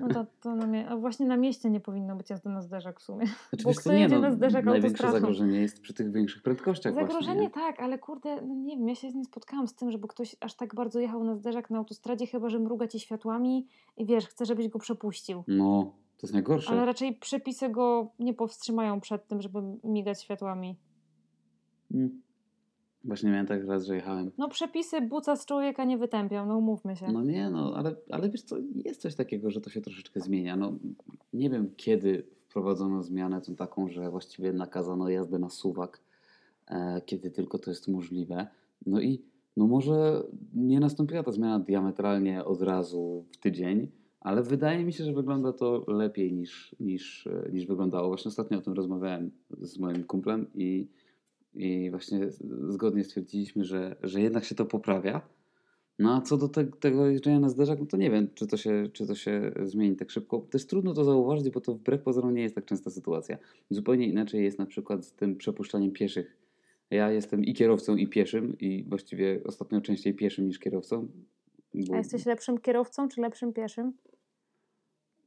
No 0.00 0.08
to, 0.08 0.26
to 0.40 0.54
na 0.56 0.66
mie- 0.66 0.88
a 0.88 0.96
właśnie 0.96 1.26
na 1.26 1.36
mieście 1.36 1.70
nie 1.70 1.80
powinno 1.80 2.16
być 2.16 2.30
jazdy 2.30 2.48
na 2.48 2.62
zderzak 2.62 3.00
w 3.00 3.02
sumie. 3.02 3.26
Znaczy, 3.26 3.64
Bo 3.64 3.74
kto 3.74 3.92
nie, 3.92 4.00
jedzie 4.00 4.14
no, 4.14 4.20
na 4.22 4.30
zderzak 4.30 4.64
największe 4.64 5.04
autostradą? 5.04 5.20
zagrożenie 5.26 5.60
jest 5.60 5.80
przy 5.80 5.94
tych 5.94 6.12
większych 6.12 6.42
prędkościach 6.42 6.94
Zagrożenie 6.94 7.48
właśnie. 7.48 7.50
tak, 7.50 7.80
ale 7.80 7.98
kurde, 7.98 8.42
no 8.42 8.54
nie 8.54 8.76
wiem, 8.76 8.88
ja 8.88 8.94
się 8.94 9.12
nie 9.12 9.24
spotkałam 9.24 9.68
z 9.68 9.74
tym, 9.74 9.90
żeby 9.90 10.08
ktoś 10.08 10.36
aż 10.40 10.54
tak 10.54 10.74
bardzo 10.74 11.00
jechał 11.00 11.24
na 11.24 11.34
zderzak 11.36 11.70
na 11.70 11.78
autostradzie, 11.78 12.26
chyba 12.26 12.48
że 12.48 12.58
mruga 12.58 12.88
ci 12.88 13.00
światłami 13.00 13.66
i 13.96 14.06
wiesz, 14.06 14.26
chce, 14.26 14.46
żebyś 14.46 14.68
go 14.68 14.78
przepuścił. 14.78 15.44
No, 15.48 15.92
to 16.22 16.26
jest 16.26 16.34
najgorsze. 16.34 16.70
Ale 16.70 16.86
raczej 16.86 17.14
przepisy 17.14 17.68
go 17.68 18.12
nie 18.18 18.34
powstrzymają 18.34 19.00
przed 19.00 19.26
tym, 19.28 19.42
żeby 19.42 19.58
migać 19.84 20.22
światłami. 20.22 20.76
Mm. 21.94 22.22
Właśnie 23.04 23.30
miałem 23.30 23.46
tak 23.46 23.66
raz, 23.66 23.86
że 23.86 23.94
jechałem 23.94 24.30
No 24.38 24.48
przepisy 24.48 25.00
buca 25.00 25.36
z 25.36 25.46
człowieka 25.46 25.84
nie 25.84 25.98
wytępią, 25.98 26.46
no 26.46 26.58
umówmy 26.58 26.96
się. 26.96 27.06
No 27.12 27.24
nie, 27.24 27.50
no 27.50 27.74
ale, 27.76 27.96
ale 28.10 28.30
wiesz 28.30 28.42
co, 28.42 28.56
jest 28.74 29.00
coś 29.00 29.14
takiego, 29.14 29.50
że 29.50 29.60
to 29.60 29.70
się 29.70 29.80
troszeczkę 29.80 30.20
zmienia. 30.20 30.56
No, 30.56 30.72
nie 31.32 31.50
wiem 31.50 31.70
kiedy 31.76 32.26
wprowadzono 32.48 33.02
zmianę 33.02 33.40
tą 33.40 33.56
taką, 33.56 33.88
że 33.88 34.10
właściwie 34.10 34.52
nakazano 34.52 35.08
jazdę 35.08 35.38
na 35.38 35.48
suwak, 35.48 36.00
e, 36.68 37.00
kiedy 37.06 37.30
tylko 37.30 37.58
to 37.58 37.70
jest 37.70 37.88
możliwe. 37.88 38.46
No 38.86 39.00
i 39.00 39.22
no 39.56 39.66
może 39.66 40.22
nie 40.54 40.80
nastąpiła 40.80 41.22
ta 41.22 41.32
zmiana 41.32 41.58
diametralnie 41.58 42.44
od 42.44 42.62
razu 42.62 43.24
w 43.30 43.36
tydzień, 43.36 43.90
ale 44.22 44.42
wydaje 44.42 44.84
mi 44.84 44.92
się, 44.92 45.04
że 45.04 45.12
wygląda 45.12 45.52
to 45.52 45.84
lepiej 45.88 46.32
niż, 46.32 46.76
niż, 46.80 47.28
niż 47.52 47.66
wyglądało. 47.66 48.08
Właśnie 48.08 48.28
ostatnio 48.28 48.58
o 48.58 48.62
tym 48.62 48.72
rozmawiałem 48.72 49.30
z 49.60 49.78
moim 49.78 50.04
kumplem 50.04 50.46
i, 50.54 50.88
i 51.54 51.90
właśnie 51.90 52.30
zgodnie 52.68 53.04
stwierdziliśmy, 53.04 53.64
że, 53.64 53.96
że 54.02 54.20
jednak 54.20 54.44
się 54.44 54.54
to 54.54 54.64
poprawia. 54.64 55.20
No 55.98 56.14
a 56.16 56.20
co 56.20 56.36
do 56.36 56.48
te, 56.48 56.64
tego 56.64 57.06
jeżdżenia 57.06 57.40
na 57.40 57.48
zderzak, 57.48 57.80
no 57.80 57.86
to 57.86 57.96
nie 57.96 58.10
wiem, 58.10 58.28
czy 58.34 58.46
to, 58.46 58.56
się, 58.56 58.88
czy 58.92 59.06
to 59.06 59.14
się 59.14 59.52
zmieni 59.62 59.96
tak 59.96 60.10
szybko. 60.10 60.46
Też 60.50 60.66
trudno 60.66 60.94
to 60.94 61.04
zauważyć, 61.04 61.50
bo 61.50 61.60
to 61.60 61.74
wbrew 61.74 62.02
pozorom 62.02 62.34
nie 62.34 62.42
jest 62.42 62.54
tak 62.54 62.64
częsta 62.64 62.90
sytuacja. 62.90 63.38
Zupełnie 63.70 64.06
inaczej 64.08 64.44
jest 64.44 64.58
na 64.58 64.66
przykład 64.66 65.04
z 65.04 65.12
tym 65.12 65.36
przepuszczaniem 65.36 65.92
pieszych. 65.92 66.36
Ja 66.90 67.12
jestem 67.12 67.44
i 67.44 67.54
kierowcą, 67.54 67.96
i 67.96 68.08
pieszym, 68.08 68.56
i 68.60 68.84
właściwie 68.88 69.40
ostatnio 69.44 69.80
częściej 69.80 70.14
pieszym 70.14 70.46
niż 70.46 70.58
kierowcą. 70.58 71.08
Bo 71.74 71.94
A 71.94 71.98
jesteś 71.98 72.26
lepszym 72.26 72.58
kierowcą 72.58 73.08
czy 73.08 73.20
lepszym 73.20 73.52
pieszym? 73.52 73.92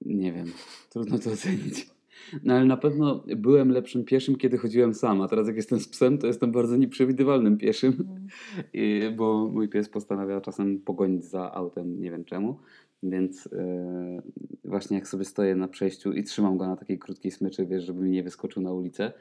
Nie 0.06 0.34
wiem, 0.34 0.46
trudno 0.90 1.20
to 1.20 1.32
ocenić. 1.32 1.96
No 2.44 2.54
ale 2.54 2.66
na 2.66 2.78
pewno 2.78 3.24
byłem 3.38 3.70
lepszym 3.70 4.06
pieszym, 4.06 4.36
kiedy 4.36 4.58
chodziłem 4.58 4.94
sam, 4.94 5.22
a 5.22 5.28
teraz 5.28 5.48
jak 5.48 5.56
jestem 5.56 5.80
z 5.80 5.88
psem, 5.88 6.18
to 6.18 6.28
jestem 6.28 6.52
bardzo 6.52 6.76
nieprzewidywalnym 6.76 7.58
pieszym. 7.58 7.94
Mm. 7.94 8.28
I, 8.74 9.02
bo 9.16 9.50
mój 9.54 9.70
pies 9.70 9.90
postanawia 9.90 10.42
czasem 10.42 10.80
pogonić 10.80 11.26
za 11.26 11.54
autem, 11.54 12.02
nie 12.02 12.12
wiem 12.12 12.26
czemu. 12.26 12.60
Więc 13.04 13.50
e, 13.54 14.22
właśnie 14.66 14.98
jak 14.98 15.08
sobie 15.08 15.26
stoję 15.26 15.56
na 15.56 15.68
przejściu 15.68 16.14
i 16.14 16.24
trzymam 16.24 16.58
go 16.58 16.68
na 16.68 16.76
takiej 16.76 17.00
krótkiej 17.00 17.32
smyczy, 17.32 17.66
wiesz, 17.66 17.84
żeby 17.84 18.02
mi 18.02 18.12
nie 18.12 18.24
wyskoczył 18.24 18.64
na 18.64 18.72
ulicę. 18.72 19.12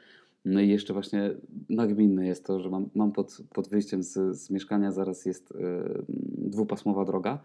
No 0.45 0.61
i 0.61 0.69
jeszcze 0.69 0.93
właśnie 0.93 1.31
nagminne 1.69 2.27
jest 2.27 2.45
to, 2.45 2.59
że 2.59 2.69
mam, 2.69 2.89
mam 2.95 3.11
pod, 3.11 3.37
pod 3.53 3.69
wyjściem 3.69 4.03
z, 4.03 4.37
z 4.37 4.49
mieszkania 4.49 4.91
zaraz 4.91 5.25
jest 5.25 5.51
e, 5.51 5.55
dwupasmowa 6.37 7.05
droga. 7.05 7.39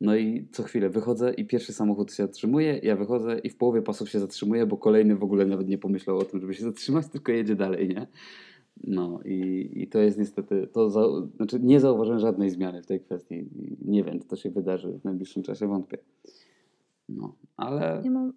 No 0.00 0.16
i 0.16 0.48
co 0.52 0.62
chwilę 0.62 0.90
wychodzę 0.90 1.34
i 1.34 1.46
pierwszy 1.46 1.72
samochód 1.72 2.12
się 2.12 2.22
zatrzymuje, 2.22 2.80
ja 2.82 2.96
wychodzę 2.96 3.38
i 3.38 3.50
w 3.50 3.56
połowie 3.56 3.82
pasów 3.82 4.10
się 4.10 4.20
zatrzymuje, 4.20 4.66
bo 4.66 4.76
kolejny 4.76 5.16
w 5.16 5.22
ogóle 5.22 5.46
nawet 5.46 5.68
nie 5.68 5.78
pomyślał 5.78 6.18
o 6.18 6.24
tym, 6.24 6.40
żeby 6.40 6.54
się 6.54 6.64
zatrzymać, 6.64 7.08
tylko 7.12 7.32
jedzie 7.32 7.54
dalej, 7.54 7.88
nie? 7.88 8.06
No 8.84 9.20
i, 9.24 9.70
i 9.74 9.88
to 9.88 9.98
jest 9.98 10.18
niestety, 10.18 10.66
to 10.72 10.90
za, 10.90 11.02
znaczy 11.36 11.60
nie 11.60 11.80
zauważyłem 11.80 12.20
żadnej 12.20 12.50
zmiany 12.50 12.82
w 12.82 12.86
tej 12.86 13.00
kwestii. 13.00 13.48
Nie 13.84 14.04
wiem, 14.04 14.20
czy 14.20 14.28
to 14.28 14.36
się 14.36 14.50
wydarzy 14.50 14.98
w 14.98 15.04
najbliższym 15.04 15.42
czasie, 15.42 15.66
wątpię. 15.66 15.98
No, 17.08 17.36
ale 17.56 18.02
mam, 18.10 18.32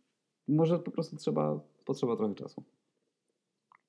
może 0.48 0.80
po 0.80 0.92
prostu 0.92 1.16
trzeba, 1.16 1.60
potrzeba 1.86 2.16
trochę 2.16 2.36
czasu. 2.36 2.64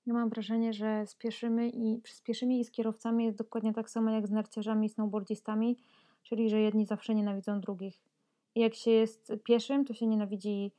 ja 0.07 0.15
mam 0.15 0.31
wrażenie, 0.31 0.73
że 0.73 1.07
z 1.07 1.15
pieszymi, 1.15 1.91
i, 1.91 2.03
z 2.05 2.23
pieszymi 2.23 2.61
i 2.61 2.65
z 2.65 2.71
kierowcami 2.71 3.25
jest 3.25 3.39
dokładnie 3.39 3.73
tak 3.73 3.91
samo 3.91 4.11
jak 4.11 4.27
z 4.27 4.31
narciarzami 4.31 4.87
i 4.87 4.89
snowboardzistami, 4.89 5.77
czyli 6.23 6.51
że 6.51 6.61
jedni 6.61 6.87
zawsze 6.87 7.15
nienawidzą 7.15 7.61
drugich. 7.61 8.01
I 8.55 8.61
jak 8.61 8.75
się 8.75 8.91
jest 8.91 9.33
pieszym, 9.45 9.85
to 9.85 9.95
się 9.95 10.07
nienawidzi 10.07 10.73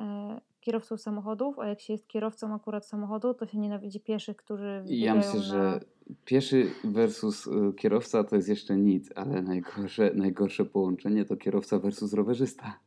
e, 0.00 0.40
kierowców 0.60 1.00
samochodów, 1.00 1.58
a 1.58 1.66
jak 1.66 1.80
się 1.80 1.92
jest 1.92 2.08
kierowcą 2.08 2.54
akurat 2.54 2.86
samochodu, 2.86 3.34
to 3.34 3.46
się 3.46 3.58
nienawidzi 3.58 4.00
pieszych, 4.00 4.36
którzy 4.36 4.84
ja 4.86 5.14
myślę, 5.14 5.34
na... 5.34 5.40
że 5.40 5.80
pieszy 6.24 6.70
versus 6.84 7.46
y, 7.46 7.50
kierowca 7.76 8.24
to 8.24 8.36
jest 8.36 8.48
jeszcze 8.48 8.76
nic, 8.76 9.10
ale 9.14 9.42
najgorsze, 9.42 10.10
najgorsze 10.14 10.64
połączenie 10.64 11.24
to 11.24 11.36
kierowca 11.36 11.78
versus 11.78 12.12
rowerzysta. 12.12 12.78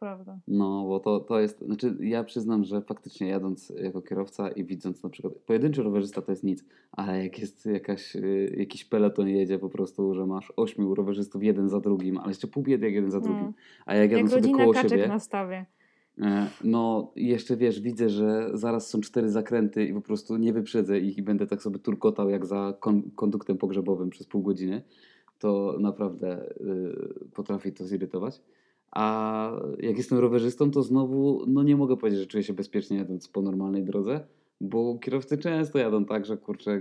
Prawda. 0.00 0.38
No, 0.48 0.84
bo 0.88 1.00
to, 1.00 1.20
to 1.20 1.40
jest, 1.40 1.60
znaczy 1.60 1.96
ja 2.00 2.24
przyznam, 2.24 2.64
że 2.64 2.80
faktycznie 2.80 3.28
jadąc 3.28 3.72
jako 3.82 4.02
kierowca 4.02 4.50
i 4.50 4.64
widząc 4.64 5.02
na 5.02 5.10
przykład, 5.10 5.34
pojedynczy 5.34 5.82
rowerzysta 5.82 6.22
to 6.22 6.32
jest 6.32 6.44
nic, 6.44 6.64
ale 6.92 7.24
jak 7.24 7.38
jest 7.38 7.66
jakaś, 7.66 8.16
y, 8.16 8.54
jakiś 8.58 8.84
peleton 8.84 9.28
jedzie 9.28 9.58
po 9.58 9.68
prostu, 9.68 10.14
że 10.14 10.26
masz 10.26 10.52
ośmiu 10.56 10.94
rowerzystów 10.94 11.42
jeden 11.42 11.68
za 11.68 11.80
drugim, 11.80 12.18
ale 12.18 12.28
jeszcze 12.28 12.46
pół 12.46 12.62
biedy 12.62 12.86
jak 12.86 12.94
jeden 12.94 13.10
za 13.10 13.20
drugim, 13.20 13.40
Mm. 13.42 13.52
a 13.86 13.94
jak 13.94 14.10
jadą 14.10 14.22
Jak 14.22 14.30
sobie 14.30 14.54
koło 14.54 14.74
siebie, 14.74 15.08
na 15.08 15.18
stawie. 15.18 15.66
E, 16.20 16.46
No, 16.64 17.12
jeszcze 17.16 17.56
wiesz, 17.56 17.80
widzę, 17.80 18.08
że 18.08 18.50
zaraz 18.54 18.88
są 18.88 19.00
cztery 19.00 19.30
zakręty 19.30 19.84
i 19.84 19.94
po 19.94 20.00
prostu 20.00 20.36
nie 20.36 20.52
wyprzedzę 20.52 20.98
ich 20.98 21.18
i 21.18 21.22
będę 21.22 21.46
tak 21.46 21.62
sobie 21.62 21.78
turkotał 21.78 22.30
jak 22.30 22.46
za 22.46 22.74
kon 22.80 23.02
konduktem 23.14 23.58
pogrzebowym 23.58 24.10
przez 24.10 24.26
pół 24.26 24.42
godziny. 24.42 24.82
To 25.38 25.76
naprawdę 25.80 26.48
y, 26.60 27.30
potrafi 27.34 27.72
to 27.72 27.84
zirytować. 27.84 28.40
A 28.90 29.52
jak 29.78 29.96
jestem 29.96 30.18
rowerzystą, 30.18 30.70
to 30.70 30.82
znowu 30.82 31.44
no 31.46 31.62
nie 31.62 31.76
mogę 31.76 31.96
powiedzieć, 31.96 32.20
że 32.20 32.26
czuję 32.26 32.44
się 32.44 32.52
bezpiecznie 32.52 32.96
jadąc 32.96 33.28
po 33.28 33.42
normalnej 33.42 33.84
drodze, 33.84 34.20
bo 34.60 34.98
kierowcy 34.98 35.38
często 35.38 35.78
jadą 35.78 36.04
tak, 36.04 36.26
że 36.26 36.36
kurczę, 36.36 36.80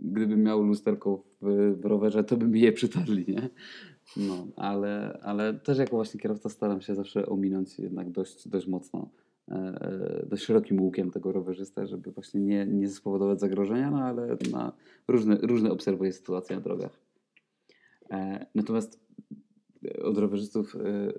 gdybym 0.00 0.42
miał 0.42 0.62
lusterko 0.62 1.22
w, 1.42 1.76
w 1.80 1.84
rowerze, 1.84 2.24
to 2.24 2.36
by 2.36 2.48
mi 2.48 2.60
je 2.60 2.72
przytarli, 2.72 3.24
nie? 3.28 3.48
No, 4.16 4.46
ale, 4.56 5.18
ale 5.22 5.54
też 5.54 5.78
jako 5.78 5.96
właśnie 5.96 6.20
kierowca 6.20 6.48
staram 6.48 6.80
się 6.80 6.94
zawsze 6.94 7.26
ominąć 7.26 7.78
jednak 7.78 8.10
dość, 8.10 8.48
dość 8.48 8.66
mocno, 8.66 9.10
e, 9.48 9.54
e, 9.54 10.26
dość 10.26 10.44
szerokim 10.44 10.80
łukiem 10.80 11.10
tego 11.10 11.32
rowerzystę, 11.32 11.86
żeby 11.86 12.10
właśnie 12.10 12.40
nie, 12.40 12.66
nie 12.66 12.88
spowodować 12.88 13.40
zagrożenia, 13.40 13.90
no 13.90 13.98
ale 13.98 14.36
na 14.52 14.72
różne, 15.08 15.38
różne 15.42 15.70
obserwuję 15.70 16.12
sytuacje 16.12 16.56
na 16.56 16.62
drogach. 16.62 17.00
E, 18.10 18.46
Natomiast 18.54 19.00
od 20.02 20.18
rowerzystów 20.18 20.76
e, 20.76 20.78
e, 20.80 21.12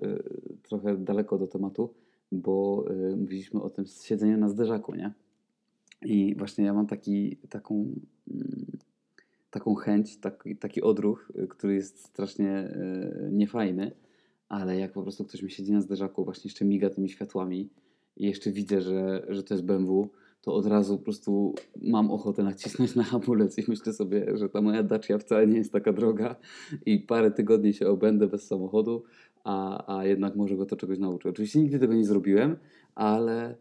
trochę 0.62 0.96
daleko 0.96 1.38
do 1.38 1.46
tematu, 1.46 1.94
bo 2.32 2.84
e, 2.90 3.16
mówiliśmy 3.16 3.62
o 3.62 3.70
tym 3.70 3.84
siedzeniu 3.86 4.38
na 4.38 4.48
zderzaku, 4.48 4.94
nie? 4.94 5.12
I 6.02 6.34
właśnie 6.34 6.64
ja 6.64 6.74
mam 6.74 6.86
taki, 6.86 7.36
taką, 7.36 7.74
mm, 8.30 8.66
taką 9.50 9.74
chęć, 9.74 10.16
taki, 10.16 10.56
taki 10.56 10.82
odruch, 10.82 11.32
który 11.48 11.74
jest 11.74 12.04
strasznie 12.04 12.76
niefajny, 13.30 13.92
ale 14.48 14.78
jak 14.78 14.92
po 14.92 15.02
prostu 15.02 15.24
ktoś 15.24 15.42
mi 15.42 15.50
siedzi 15.50 15.72
na 15.72 15.80
zderzaku, 15.80 16.24
właśnie 16.24 16.48
jeszcze 16.48 16.64
miga 16.64 16.90
tymi 16.90 17.08
światłami 17.08 17.68
i 18.16 18.26
jeszcze 18.26 18.50
widzę, 18.50 18.80
że, 18.80 19.26
że 19.28 19.42
to 19.42 19.54
jest 19.54 19.64
BMW, 19.64 20.08
to 20.42 20.54
od 20.54 20.66
razu 20.66 20.98
po 20.98 21.04
prostu 21.04 21.54
mam 21.82 22.10
ochotę 22.10 22.42
nacisnąć 22.42 22.94
na 22.94 23.02
hamulec 23.02 23.58
i 23.58 23.64
myślę 23.68 23.92
sobie, 23.92 24.36
że 24.36 24.48
ta 24.48 24.60
moja 24.62 24.82
Dacia 24.82 25.18
wcale 25.18 25.46
nie 25.46 25.56
jest 25.58 25.72
taka 25.72 25.92
droga 25.92 26.36
i 26.86 26.98
parę 27.00 27.30
tygodni 27.30 27.72
się 27.72 27.86
obędę 27.88 28.26
bez 28.26 28.46
samochodu, 28.46 29.02
a, 29.44 29.96
a 29.98 30.04
jednak 30.06 30.36
może 30.36 30.56
go 30.56 30.66
to 30.66 30.76
czegoś 30.76 30.98
nauczy. 30.98 31.28
Oczywiście 31.28 31.58
nigdy 31.58 31.78
tego 31.78 31.94
nie 31.94 32.04
zrobiłem, 32.04 32.56
ale, 32.94 33.32
ale, 33.32 33.56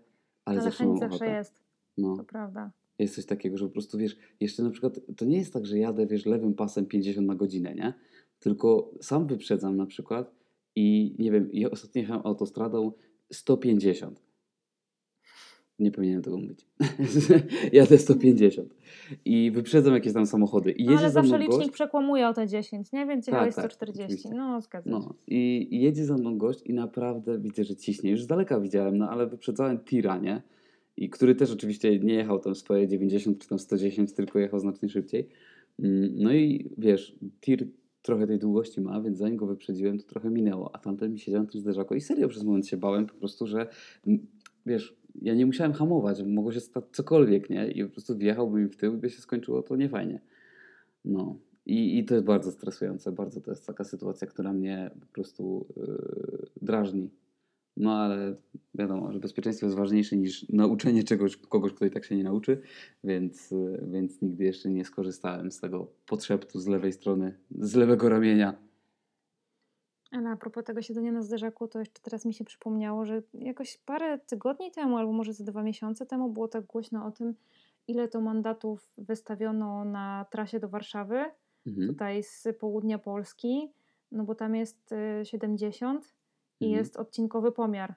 Ale 0.46 0.62
zawsze 0.62 0.86
mam 0.88 0.98
zawsze 0.98 1.16
ochotę. 1.16 1.32
jest, 1.38 1.54
No. 1.98 2.18
to 2.18 2.24
prawda. 2.24 2.72
Jest 3.00 3.16
coś 3.16 3.26
takiego, 3.26 3.58
że 3.58 3.66
po 3.66 3.72
prostu 3.72 3.98
wiesz, 3.98 4.18
jeszcze 4.40 4.64
na 4.64 4.70
przykład 4.70 5.00
to 5.18 5.26
nie 5.26 5.38
jest 5.38 5.54
tak, 5.54 5.66
że 5.66 5.78
jadę, 5.78 6.08
wiesz, 6.08 6.26
lewym 6.26 6.54
pasem 6.54 6.86
50 6.86 7.28
na 7.28 7.36
godzinę, 7.36 7.76
nie? 7.76 7.94
Tylko 8.40 8.92
sam 9.02 9.28
wyprzedzam 9.28 9.78
na 9.78 9.86
przykład 9.86 10.36
i 10.76 11.16
nie 11.20 11.32
wiem, 11.32 11.50
ja 11.54 11.72
ostatnio 11.72 12.02
jechałem 12.02 12.22
autostradą 12.26 12.92
150. 13.34 14.22
Nie 15.82 15.92
powinienem 15.92 16.22
tego 16.22 16.38
mówić. 16.38 16.66
jadę 17.74 17.98
150 17.98 18.76
i 19.26 19.52
wyprzedzam 19.52 19.94
jakieś 19.94 20.14
tam 20.14 20.26
samochody 20.26 20.72
i 20.72 20.86
No, 20.86 20.92
ale 20.92 21.02
za 21.02 21.10
zawsze 21.10 21.38
licznik 21.38 21.58
gość. 21.60 21.72
przekłamuje 21.72 22.28
o 22.28 22.34
te 22.34 22.48
10, 22.48 22.92
nie? 22.92 23.06
Więc 23.06 23.26
Tak, 23.26 23.34
jechałeś 23.34 23.56
tak, 23.56 23.66
140. 23.66 24.04
oczywiście. 24.04 24.30
No, 24.36 24.62
zgadza 24.62 24.90
się. 24.90 24.96
No 24.96 25.16
i, 25.28 25.68
i 25.72 25.82
jedzie 25.82 26.06
za 26.06 26.18
mną 26.18 26.38
gość 26.38 26.62
i 26.66 26.74
naprawdę 26.74 27.40
widzę, 27.40 27.64
że 27.64 27.76
ciśnie. 27.76 28.12
Już 28.12 28.24
z 28.24 28.28
daleka 28.28 28.60
widziałem, 28.60 28.98
no 28.98 29.10
ale 29.10 29.28
wyprzedzałem 29.28 29.80
tira, 29.80 30.18
nie? 30.18 30.42
I 30.98 31.10
który 31.10 31.36
też 31.36 31.52
oczywiście 31.52 32.00
nie 32.00 32.14
jechał 32.14 32.40
tam 32.40 32.56
swoje 32.56 32.88
90 32.88 33.40
czy 33.40 33.50
tam 33.50 33.60
110, 33.60 34.14
tylko 34.14 34.40
jechał 34.40 34.60
znacznie 34.60 34.90
szybciej. 34.90 35.28
Mm, 35.80 36.10
No 36.16 36.34
i 36.34 36.70
wiesz, 36.78 37.16
tir 37.42 37.68
trochę 38.02 38.28
tej 38.28 38.40
długości 38.40 38.82
ma, 38.82 39.02
więc 39.02 39.18
zanim 39.18 39.38
go 39.38 39.46
wyprzedziłem, 39.46 39.98
to 39.98 40.04
trochę 40.08 40.30
minęło, 40.30 40.76
a 40.76 40.80
tamten 40.80 41.14
mi 41.14 41.20
siedział 41.20 41.42
na 41.44 41.50
tym 41.50 41.62
zderzaku 41.62 41.96
i 41.96 42.02
serio 42.02 42.28
przez 42.28 42.44
moment 42.44 42.68
się 42.68 42.78
bałem 42.78 43.06
po 43.06 43.14
prostu, 43.14 43.48
że 43.48 43.68
mm, 44.08 44.28
wiesz, 44.66 44.96
ja 45.22 45.34
nie 45.34 45.46
musiałem 45.46 45.74
hamować, 45.74 46.24
mogło 46.24 46.52
się 46.52 46.60
stać 46.60 46.84
cokolwiek, 46.92 47.50
nie? 47.50 47.72
I 47.72 47.84
po 47.86 47.92
prostu 47.92 48.18
wjechałbym 48.18 48.70
w 48.70 48.78
tył 48.78 48.94
i 48.94 48.98
by 48.98 49.10
się 49.10 49.22
skończyło 49.22 49.64
to 49.64 49.76
niefajnie. 49.76 50.22
No. 51.06 51.36
I, 51.66 52.00
I 52.00 52.06
to 52.06 52.14
jest 52.14 52.26
bardzo 52.26 52.52
stresujące, 52.52 53.12
bardzo 53.12 53.42
to 53.42 53.52
jest 53.52 53.68
taka 53.68 53.84
sytuacja, 53.84 54.28
która 54.28 54.54
mnie 54.54 54.92
po 55.00 55.06
prostu 55.06 55.66
yy, 55.78 56.48
drażni. 56.62 57.10
No 57.78 57.94
ale 57.96 58.36
wiadomo, 58.76 59.12
że 59.12 59.20
bezpieczeństwo 59.20 59.66
jest 59.66 59.78
ważniejsze 59.78 60.18
niż 60.18 60.50
nauczenie 60.50 61.04
czegoś 61.04 61.38
kogoś, 61.38 61.74
kto 61.74 61.86
i 61.86 61.92
tak 61.92 62.06
się 62.06 62.16
nie 62.18 62.24
nauczy, 62.24 62.62
więc, 63.04 63.52
yy, 63.52 63.88
więc 63.92 64.22
nigdy 64.22 64.44
jeszcze 64.44 64.70
nie 64.70 64.86
skorzystałem 64.86 65.52
z 65.52 65.60
tego 65.60 65.88
podszeptu 66.06 66.60
z 66.60 66.68
lewej 66.68 66.94
strony, 66.94 67.34
z 67.60 67.76
lewego 67.76 68.10
ramienia. 68.10 68.71
Ale 70.12 70.30
a 70.30 70.36
propos 70.36 70.64
tego 70.64 70.82
siedzenia 70.82 71.12
na 71.12 71.22
zderzaku, 71.22 71.68
to 71.68 71.80
jeszcze 71.80 72.02
teraz 72.02 72.26
mi 72.26 72.34
się 72.34 72.44
przypomniało, 72.46 73.06
że 73.06 73.22
jakoś 73.34 73.78
parę 73.78 74.20
tygodni 74.20 74.72
temu, 74.72 74.98
albo 74.98 75.12
może 75.12 75.34
ze 75.34 75.44
dwa 75.44 75.64
miesiące 75.64 76.06
temu 76.06 76.30
było 76.30 76.48
tak 76.48 76.66
głośno 76.66 77.06
o 77.06 77.12
tym, 77.12 77.36
ile 77.88 78.08
to 78.08 78.22
mandatów 78.22 78.94
wystawiono 78.98 79.86
na 79.86 80.26
trasie 80.32 80.60
do 80.60 80.70
Warszawy, 80.70 81.26
Mhm. 81.68 81.88
tutaj 81.88 82.24
z 82.24 82.48
południa 82.60 83.00
Polski, 83.00 83.72
no 84.12 84.24
bo 84.24 84.36
tam 84.36 84.56
jest 84.56 84.92
y, 84.92 85.26
70 85.26 86.14
i 86.60 86.66
Mhm. 86.66 86.80
jest 86.80 86.98
odcinkowy 86.98 87.52
pomiar. 87.52 87.96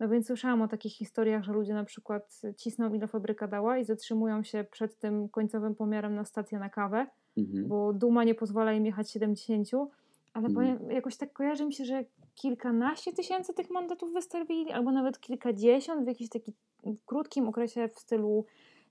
No 0.00 0.08
więc 0.08 0.26
słyszałam 0.26 0.62
o 0.62 0.68
takich 0.68 0.92
historiach, 0.92 1.44
że 1.44 1.52
ludzie 1.52 1.74
na 1.74 1.84
przykład 1.84 2.40
cisną 2.56 2.94
ile 2.94 3.06
fabryka 3.08 3.48
dała 3.48 3.78
i 3.78 3.84
zatrzymują 3.84 4.42
się 4.42 4.64
przed 4.70 4.98
tym 4.98 5.28
końcowym 5.28 5.74
pomiarem 5.74 6.14
na 6.14 6.24
stację 6.24 6.58
na 6.58 6.68
kawę, 6.68 7.06
Mhm. 7.36 7.68
bo 7.68 7.92
duma 7.92 8.24
nie 8.24 8.34
pozwala 8.34 8.72
im 8.72 8.86
jechać 8.86 9.10
70, 9.10 9.68
ale 10.32 10.50
powiem, 10.50 10.90
jakoś 10.90 11.16
tak 11.16 11.32
kojarzy 11.32 11.66
mi 11.66 11.72
się, 11.72 11.84
że 11.84 12.04
kilkanaście 12.34 13.12
tysięcy 13.12 13.54
tych 13.54 13.70
mandatów 13.70 14.12
wystawili, 14.12 14.72
albo 14.72 14.92
nawet 14.92 15.20
kilkadziesiąt 15.20 16.04
w 16.04 16.06
jakimś 16.06 16.30
takim 16.30 16.54
krótkim 17.06 17.48
okresie 17.48 17.88
w 17.88 17.98
stylu, 17.98 18.44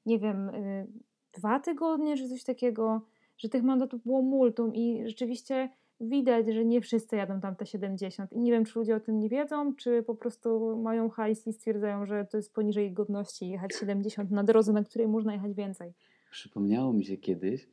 nie 0.05 0.19
wiem, 0.19 0.49
y, 0.49 0.87
dwa 1.33 1.59
tygodnie 1.59 2.17
czy 2.17 2.29
coś 2.29 2.43
takiego, 2.43 3.01
że 3.37 3.49
tych 3.49 3.63
mandatów 3.63 4.03
było 4.03 4.21
multum 4.21 4.75
i 4.75 5.07
rzeczywiście 5.07 5.69
widać, 6.01 6.53
że 6.53 6.65
nie 6.65 6.81
wszyscy 6.81 7.15
jadą 7.15 7.39
tam 7.39 7.55
te 7.55 7.65
70. 7.65 8.33
I 8.33 8.39
nie 8.39 8.51
wiem, 8.51 8.65
czy 8.65 8.79
ludzie 8.79 8.95
o 8.95 8.99
tym 8.99 9.19
nie 9.19 9.29
wiedzą, 9.29 9.75
czy 9.75 10.03
po 10.03 10.15
prostu 10.15 10.77
mają 10.77 11.09
hajs 11.09 11.47
i 11.47 11.53
stwierdzają, 11.53 12.05
że 12.05 12.25
to 12.25 12.37
jest 12.37 12.53
poniżej 12.53 12.93
godności 12.93 13.49
jechać 13.49 13.75
70 13.79 14.31
na 14.31 14.43
drodze, 14.43 14.73
na 14.73 14.83
której 14.83 15.07
można 15.07 15.33
jechać 15.33 15.53
więcej. 15.53 15.93
Przypomniało 16.31 16.93
mi 16.93 17.05
się 17.05 17.17
kiedyś, 17.17 17.67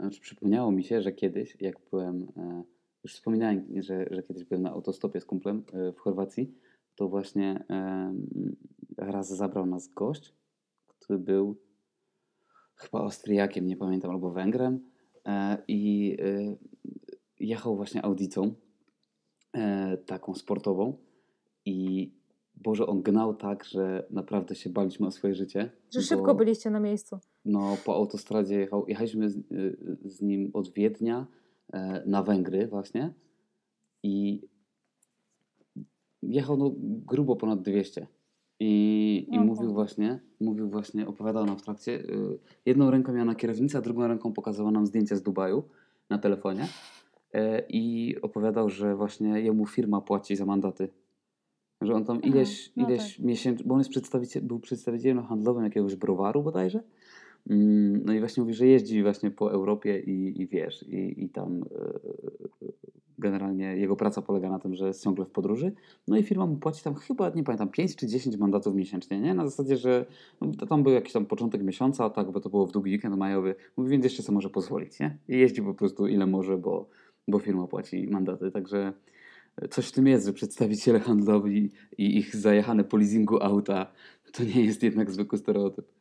znaczy 0.00 0.20
przypomniało 0.20 0.72
mi 0.72 0.84
się, 0.84 1.02
że 1.02 1.12
kiedyś, 1.12 1.56
jak 1.60 1.76
byłem, 1.90 2.26
e, 2.36 2.62
już 3.04 3.14
wspominałem, 3.14 3.66
że, 3.82 4.06
że 4.10 4.22
kiedyś 4.22 4.44
byłem 4.44 4.62
na 4.62 4.70
autostopie 4.70 5.20
z 5.20 5.24
kumplem 5.24 5.64
e, 5.72 5.92
w 5.92 5.98
Chorwacji, 5.98 6.54
to 6.94 7.08
właśnie 7.08 7.64
e, 7.70 8.14
raz 8.98 9.28
zabrał 9.28 9.66
nas 9.66 9.88
gość, 9.88 10.34
który 10.86 11.18
był 11.18 11.56
chyba 12.76 12.98
Austriakiem, 12.98 13.66
nie 13.66 13.76
pamiętam, 13.76 14.10
albo 14.10 14.30
Węgrem 14.30 14.90
e, 15.24 15.58
i 15.68 16.16
e, 16.20 16.56
jechał 17.40 17.76
właśnie 17.76 18.04
audicą 18.04 18.54
e, 19.52 19.96
taką 19.96 20.34
sportową 20.34 20.96
i 21.64 22.10
Boże, 22.54 22.86
on 22.86 23.02
gnał 23.02 23.34
tak, 23.34 23.64
że 23.64 24.06
naprawdę 24.10 24.54
się 24.54 24.70
baliśmy 24.70 25.06
o 25.06 25.10
swoje 25.10 25.34
życie. 25.34 25.70
Że 25.90 26.02
szybko 26.02 26.34
byliście 26.34 26.70
na 26.70 26.80
miejscu. 26.80 27.18
No, 27.46 27.76
po 27.84 27.94
autostradzie 27.94 28.54
jechał, 28.60 28.88
jechaliśmy 28.88 29.30
z, 29.30 29.36
y, 29.36 29.76
z 30.04 30.22
nim 30.22 30.50
od 30.54 30.72
Wiednia 30.72 31.26
e, 31.72 32.02
na 32.06 32.22
Węgry 32.22 32.66
właśnie 32.66 33.12
i 34.02 34.42
jechał 36.22 36.56
no, 36.56 36.72
grubo 37.06 37.36
ponad 37.36 37.62
200 37.62 38.06
i, 38.60 39.26
i 39.30 39.38
O 39.38 39.40
mówił 39.40 39.56
kurde. 39.56 39.74
właśnie, 39.74 40.20
mówił 40.40 40.68
właśnie, 40.68 41.06
opowiadał 41.06 41.44
nam 41.44 41.58
w 41.58 41.62
trakcie, 41.62 41.92
y, 41.92 42.38
jedną 42.66 42.90
ręką 42.90 43.12
miał 43.12 43.24
na 43.26 43.34
kierownicę, 43.34 43.78
a 43.78 43.80
drugą 43.80 44.08
ręką 44.08 44.32
pokazywał 44.32 44.70
nam 44.70 44.86
zdjęcia 44.86 45.16
z 45.16 45.22
Dubaju 45.22 45.62
na 46.10 46.18
telefonie 46.18 46.68
e, 47.32 47.62
i 47.68 48.14
opowiadał, 48.22 48.68
że 48.70 48.96
właśnie 48.96 49.40
jemu 49.40 49.66
firma 49.66 50.00
płaci 50.00 50.36
za 50.36 50.46
mandaty. 50.46 50.88
Że 51.82 51.94
on 51.94 52.04
tam 52.04 52.18
Aha, 52.22 52.28
ileś, 52.28 52.72
no 52.76 52.88
ileś 52.88 53.18
miesięcy, 53.18 53.64
bo 53.64 53.74
on 53.74 53.80
jest 53.80 53.90
przedstawiciel, 53.90 54.42
był 54.42 54.60
przedstawicielem 54.60 55.24
handlowym 55.24 55.64
jakiegoś 55.64 55.96
browaru 55.96 56.42
bodajże 56.42 56.82
No 58.04 58.12
i 58.12 58.18
właśnie 58.18 58.40
mówi, 58.40 58.54
że 58.54 58.66
jeździ 58.66 59.02
właśnie 59.02 59.30
po 59.30 59.52
Europie 59.52 60.00
i, 60.00 60.42
i 60.42 60.46
wiesz, 60.46 60.82
i, 60.82 61.24
i 61.24 61.28
tam 61.28 61.62
e, 61.62 61.98
generalnie 63.18 63.76
jego 63.76 63.96
praca 63.96 64.22
polega 64.22 64.50
na 64.50 64.58
tym, 64.58 64.74
że 64.74 64.86
jest 64.86 65.04
ciągle 65.04 65.24
w 65.24 65.30
podróży. 65.30 65.72
No 66.08 66.16
i 66.16 66.22
firma 66.22 66.46
mu 66.46 66.56
płaci 66.56 66.84
tam 66.84 66.94
chyba, 66.94 67.30
nie 67.30 67.44
pamiętam, 67.44 67.68
5 67.68 67.96
czy 67.96 68.06
10 68.06 68.36
mandatów 68.36 68.74
miesięcznie, 68.74 69.20
nie? 69.20 69.34
Na 69.34 69.48
zasadzie, 69.48 69.76
że 69.76 70.06
no, 70.40 70.66
tam 70.68 70.82
był 70.82 70.92
jakiś 70.92 71.12
tam 71.12 71.26
początek 71.26 71.62
miesiąca, 71.62 72.10
tak, 72.10 72.32
bo 72.32 72.40
to 72.40 72.50
było 72.50 72.66
w 72.66 72.72
długi 72.72 72.90
weekend 72.90 73.16
majowy. 73.16 73.54
Mówi, 73.76 73.90
więc 73.90 74.04
jeszcze 74.04 74.22
sobie 74.22 74.34
może 74.34 74.50
pozwolić, 74.50 75.00
nie? 75.00 75.18
I 75.28 75.38
jeździ 75.38 75.62
po 75.62 75.74
prostu 75.74 76.06
ile 76.06 76.26
może, 76.26 76.58
bo, 76.58 76.88
bo 77.28 77.38
firma 77.38 77.66
płaci 77.66 78.08
mandaty, 78.08 78.50
także 78.50 78.92
coś 79.70 79.88
w 79.88 79.92
tym 79.92 80.06
jest, 80.06 80.26
że 80.26 80.32
przedstawiciele 80.32 81.00
handlowi 81.00 81.72
i 81.98 82.18
ich 82.18 82.36
zajechane 82.36 82.84
po 82.84 82.96
leasingu 82.96 83.42
auta 83.42 83.92
to 84.32 84.44
nie 84.44 84.64
jest 84.64 84.82
jednak 84.82 85.10
zwykły 85.10 85.38
stereotyp. 85.38 85.95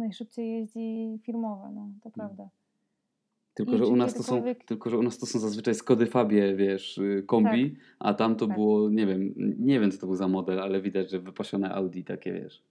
Najszybciej 0.00 0.52
jeździ 0.52 1.18
firmowe, 1.22 1.70
no 1.74 1.88
to 2.02 2.08
Mm. 2.08 2.12
prawda. 2.14 2.48
Tylko 3.54 3.76
że, 3.76 3.86
u 3.86 3.96
nas 3.96 4.14
to 4.14 4.22
są, 4.22 4.42
tylko, 4.66 4.90
że 4.90 4.98
u 4.98 5.02
nas 5.02 5.18
to 5.18 5.26
są 5.26 5.38
zazwyczaj 5.38 5.74
Skody 5.74 6.06
Fabie, 6.06 6.56
wiesz, 6.56 6.98
y, 6.98 7.24
kombi, 7.26 7.76
a 7.98 8.14
tam 8.14 8.36
to 8.36 8.46
tak. 8.46 8.56
było, 8.56 8.90
nie 8.90 9.06
wiem, 9.06 9.34
nie 9.58 9.80
wiem 9.80 9.90
co 9.90 9.98
to 9.98 10.06
był 10.06 10.16
za 10.16 10.28
model, 10.28 10.60
ale 10.60 10.80
widać, 10.80 11.10
że 11.10 11.18
wypasione 11.20 11.74
Audi 11.74 12.02
takie, 12.02 12.32
wiesz. 12.32 12.62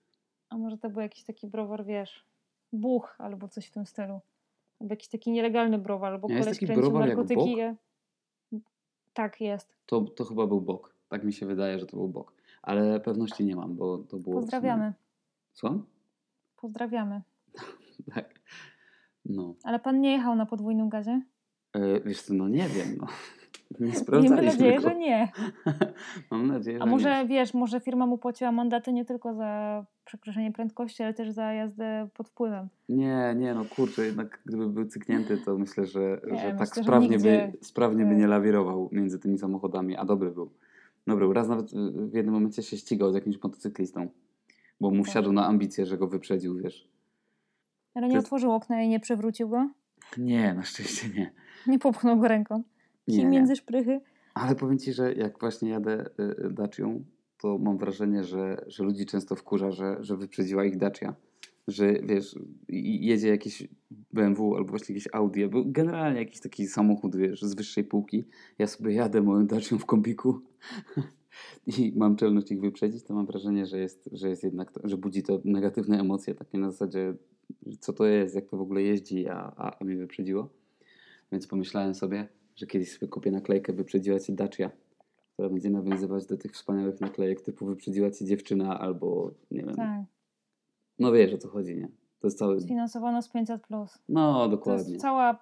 A 0.50 0.58
może 0.58 0.78
to 0.78 0.90
był 0.90 1.02
jakiś 1.02 1.24
taki 1.24 1.48
browar, 1.48 1.86
wiesz, 1.86 2.26
buch 2.74 3.16
albo 3.18 3.48
coś 3.48 3.68
w 3.68 3.72
tym 3.72 3.86
stylu. 3.86 4.20
Albo 4.80 4.94
jakiś 4.94 5.08
taki 5.08 5.32
nielegalny 5.32 5.78
browar, 5.78 6.14
albo 6.14 6.28
A 6.28 6.32
jest 6.32 6.44
koleś 6.44 6.58
taki 6.58 6.66
kręcił 6.66 6.84
browar 6.84 7.10
jak 7.10 7.18
narkotyki. 7.18 7.56
Bok? 7.56 7.76
Tak, 9.14 9.42
jest. 9.42 9.76
To, 9.86 10.02
to 10.02 10.26
chyba 10.26 10.48
był 10.48 10.62
bok. 10.62 10.96
Tak 11.10 11.24
mi 11.24 11.34
się 11.34 11.46
wydaje, 11.46 11.80
że 11.80 11.86
to 11.86 11.98
był 11.98 12.08
bok. 12.08 12.34
Ale 12.62 13.00
pewności 13.00 13.46
nie 13.46 13.56
mam, 13.56 13.76
bo 13.76 13.98
to 13.98 14.18
było... 14.18 14.36
Pozdrawiamy. 14.36 14.94
Co? 15.54 15.80
Pozdrawiamy. 16.62 17.22
Tak. 18.16 18.30
No. 19.26 19.56
Ale 19.64 19.80
pan 19.80 20.02
nie 20.02 20.12
jechał 20.12 20.36
na 20.36 20.46
podwójnym 20.46 20.90
gazie? 20.90 21.22
E, 21.74 22.00
wiesz 22.02 22.22
co, 22.22 22.34
no 22.34 22.48
nie 22.48 22.68
wiem, 22.70 22.88
no. 23.02 23.08
Nie 23.80 23.86
Miejmy 23.86 24.00
sprawdzaliśmy 24.00 24.46
nadzieję, 24.46 24.76
go. 24.76 24.82
że 24.82 24.96
nie. 24.96 25.32
Mam 26.32 26.48
nadzieję, 26.48 26.78
że 26.78 26.84
A 26.84 26.86
może 26.86 27.22
nie. 27.24 27.28
wiesz, 27.28 27.54
może 27.54 27.80
firma 27.80 28.06
mu 28.06 28.18
płaciła 28.18 28.52
mandaty 28.52 28.94
nie 28.94 29.06
tylko 29.06 29.34
za 29.34 29.86
przekroczenie 30.06 30.52
prędkości, 30.52 31.04
ale 31.04 31.14
też 31.14 31.32
za 31.32 31.54
jazdę 31.54 32.08
pod 32.14 32.30
wpływem. 32.30 32.70
Nie, 32.90 33.36
nie, 33.38 33.54
no 33.54 33.66
kurczę, 33.66 34.06
jednak 34.06 34.42
gdyby 34.46 34.70
był 34.70 34.86
cyknięty, 34.86 35.38
to 35.38 35.58
myślę, 35.58 35.86
że, 35.86 36.22
Nie, 36.32 36.38
że 36.40 36.44
tak 36.44 36.60
myślę, 36.60 36.76
że 36.76 36.84
sprawnie, 36.84 37.10
nigdzie- 37.10 37.52
by, 37.52 37.66
sprawnie 37.66 38.06
by 38.06 38.16
nie. 38.16 38.28
lawirował 38.28 38.90
między 38.92 39.20
tymi 39.20 39.38
samochodami, 39.38 39.96
a 39.98 40.06
dobry 40.06 40.32
był. 40.32 40.52
Dobry. 41.08 41.34
Raz 41.34 41.48
nawet 41.48 41.72
w 42.10 42.14
jednym 42.14 42.34
momencie 42.34 42.64
się 42.64 42.78
ścigał 42.78 43.12
z 43.12 43.16
jakimś 43.16 43.44
motocyklistą, 43.44 44.08
bo 44.82 44.92
mu 44.92 44.98
Boże. 44.98 45.12
wsiadł 45.12 45.32
na 45.32 45.46
ambicje, 45.48 45.86
że 45.86 45.98
go 45.98 46.08
wyprzedził, 46.08 46.56
wiesz. 46.56 46.90
Ale 47.94 48.08
nie 48.08 48.20
otworzył 48.20 48.52
okna 48.52 48.82
i 48.82 48.90
nie 48.90 49.00
przewrócił 49.00 49.50
go? 49.50 49.70
Nie, 50.18 50.54
na 50.54 50.64
szczęście 50.64 51.10
nie. 51.10 51.32
Nie 51.68 51.80
popchnął 51.80 52.20
go 52.20 52.28
ręką? 52.28 52.64
Nie. 53.08 53.26
między 53.26 53.56
szprychy? 53.56 54.02
Ale 54.34 54.56
powiem 54.56 54.80
Ci, 54.80 54.94
że 54.94 55.14
jak 55.14 55.40
właśnie 55.40 55.70
jadę 55.70 56.06
y, 56.20 56.46
y, 56.46 56.54
Dacią, 56.54 57.04
to 57.38 57.58
mam 57.58 57.78
wrażenie, 57.78 58.24
że, 58.24 58.66
że 58.68 58.84
ludzi 58.84 59.06
często 59.06 59.36
wkurza, 59.36 59.72
że, 59.72 59.98
że 60.00 60.18
wyprzedziła 60.18 60.66
ich 60.66 60.78
Dacia. 60.78 61.16
Że 61.68 61.94
wiesz, 61.94 62.40
jedzie 63.00 63.28
jakiś 63.28 63.68
BMW 63.92 64.56
albo 64.56 64.70
właśnie 64.70 64.96
jakieś 64.96 65.14
Audi, 65.14 65.44
albo 65.44 65.64
generalnie 65.66 66.20
jakiś 66.20 66.40
taki 66.40 66.68
samochód, 66.68 67.16
wiesz, 67.16 67.42
z 67.42 67.54
wyższej 67.54 67.84
półki. 67.84 68.24
Ja 68.60 68.68
sobie 68.68 68.94
jadę 68.94 69.22
moją 69.22 69.48
Dacią 69.48 69.78
w 69.78 69.86
kombiku 69.86 70.42
i 71.78 71.94
mam 71.96 72.16
czelność 72.16 72.52
ich 72.52 72.62
wyprzedzić, 72.62 73.04
to 73.04 73.14
mam 73.14 73.26
wrażenie, 73.26 73.66
że 73.66 73.80
jest, 73.80 74.10
że 74.12 74.30
jest 74.30 74.44
jednak, 74.44 74.72
to, 74.72 74.82
że 74.84 74.98
budzi 74.98 75.24
to 75.24 75.42
negatywne 75.46 76.00
emocje, 76.00 76.36
takie 76.36 76.58
na 76.58 76.72
zasadzie, 76.72 77.14
co 77.80 77.94
to 77.94 78.06
jest, 78.06 78.36
jak 78.36 78.48
to 78.48 78.58
w 78.58 78.62
ogóle 78.62 78.82
jeździ, 78.82 79.28
a, 79.28 79.54
a, 79.58 79.80
a 79.80 79.84
mnie 79.86 79.96
wyprzedziło. 79.96 80.50
Więc 81.32 81.48
pomyślałem 81.48 81.96
sobie, 81.96 82.28
że 82.56 82.68
kiedyś 82.68 82.92
sobie 82.92 83.08
kupię 83.08 83.32
naklejkę 83.32 83.74
Wyprzedziła 83.74 84.20
Cię 84.20 84.34
Dacia, 84.34 84.72
która 85.34 85.50
będzie 85.50 85.70
nawiązywać 85.70 86.26
do 86.26 86.38
tych 86.38 86.52
wspaniałych 86.52 87.02
naklejek 87.02 87.42
typu 87.42 87.66
Wyprzedziła 87.66 88.12
Cię 88.12 88.26
dziewczyna 88.26 88.80
albo 88.80 89.32
nie 89.52 89.64
wiem. 89.64 89.76
Tak. 89.76 90.02
No 91.00 91.12
wiesz 91.12 91.34
o 91.34 91.38
co 91.38 91.50
chodzi, 91.50 91.76
nie? 91.76 91.88
To 92.20 92.28
jest 92.28 92.38
cały... 92.38 92.62
Sfinansowano 92.62 93.22
z 93.22 93.30
500. 93.30 93.68
Plus. 93.68 94.00
No, 94.10 94.34
To 94.44 94.50
dokładnie. 94.50 94.92
jest 94.92 95.02
cała. 95.02 95.42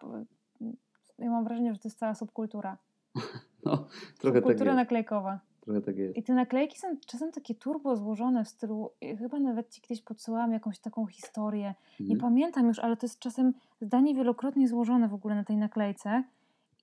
Ja 1.19 1.29
mam 1.29 1.43
wrażenie, 1.43 1.73
że 1.73 1.79
to 1.79 1.87
jest 1.87 1.99
cała 1.99 2.15
subkultura. 2.15 2.77
No, 3.65 3.77
trochę 3.77 3.87
tak 4.17 4.43
Subkultura 4.43 4.71
jest. 4.71 4.77
naklejkowa. 4.77 5.39
Trochę 5.67 5.81
tak 5.81 5.97
jest. 5.97 6.17
I 6.17 6.23
te 6.23 6.33
naklejki 6.33 6.79
są 6.79 6.87
czasem 7.07 7.31
takie 7.31 7.55
turbo 7.55 7.95
złożone 7.95 8.43
w 8.45 8.47
stylu. 8.49 8.89
Chyba 9.19 9.39
nawet 9.39 9.69
ci 9.69 9.81
kiedyś 9.81 10.01
podsyłałam 10.03 10.51
jakąś 10.53 10.79
taką 10.79 11.07
historię. 11.07 11.75
Nie 11.99 12.03
Mhm. 12.13 12.19
pamiętam 12.19 12.67
już, 12.67 12.79
ale 12.79 12.97
to 12.97 13.05
jest 13.05 13.19
czasem 13.19 13.53
zdanie 13.81 14.15
wielokrotnie 14.15 14.67
złożone 14.67 15.07
w 15.07 15.13
ogóle 15.13 15.35
na 15.35 15.43
tej 15.43 15.57
naklejce. 15.57 16.23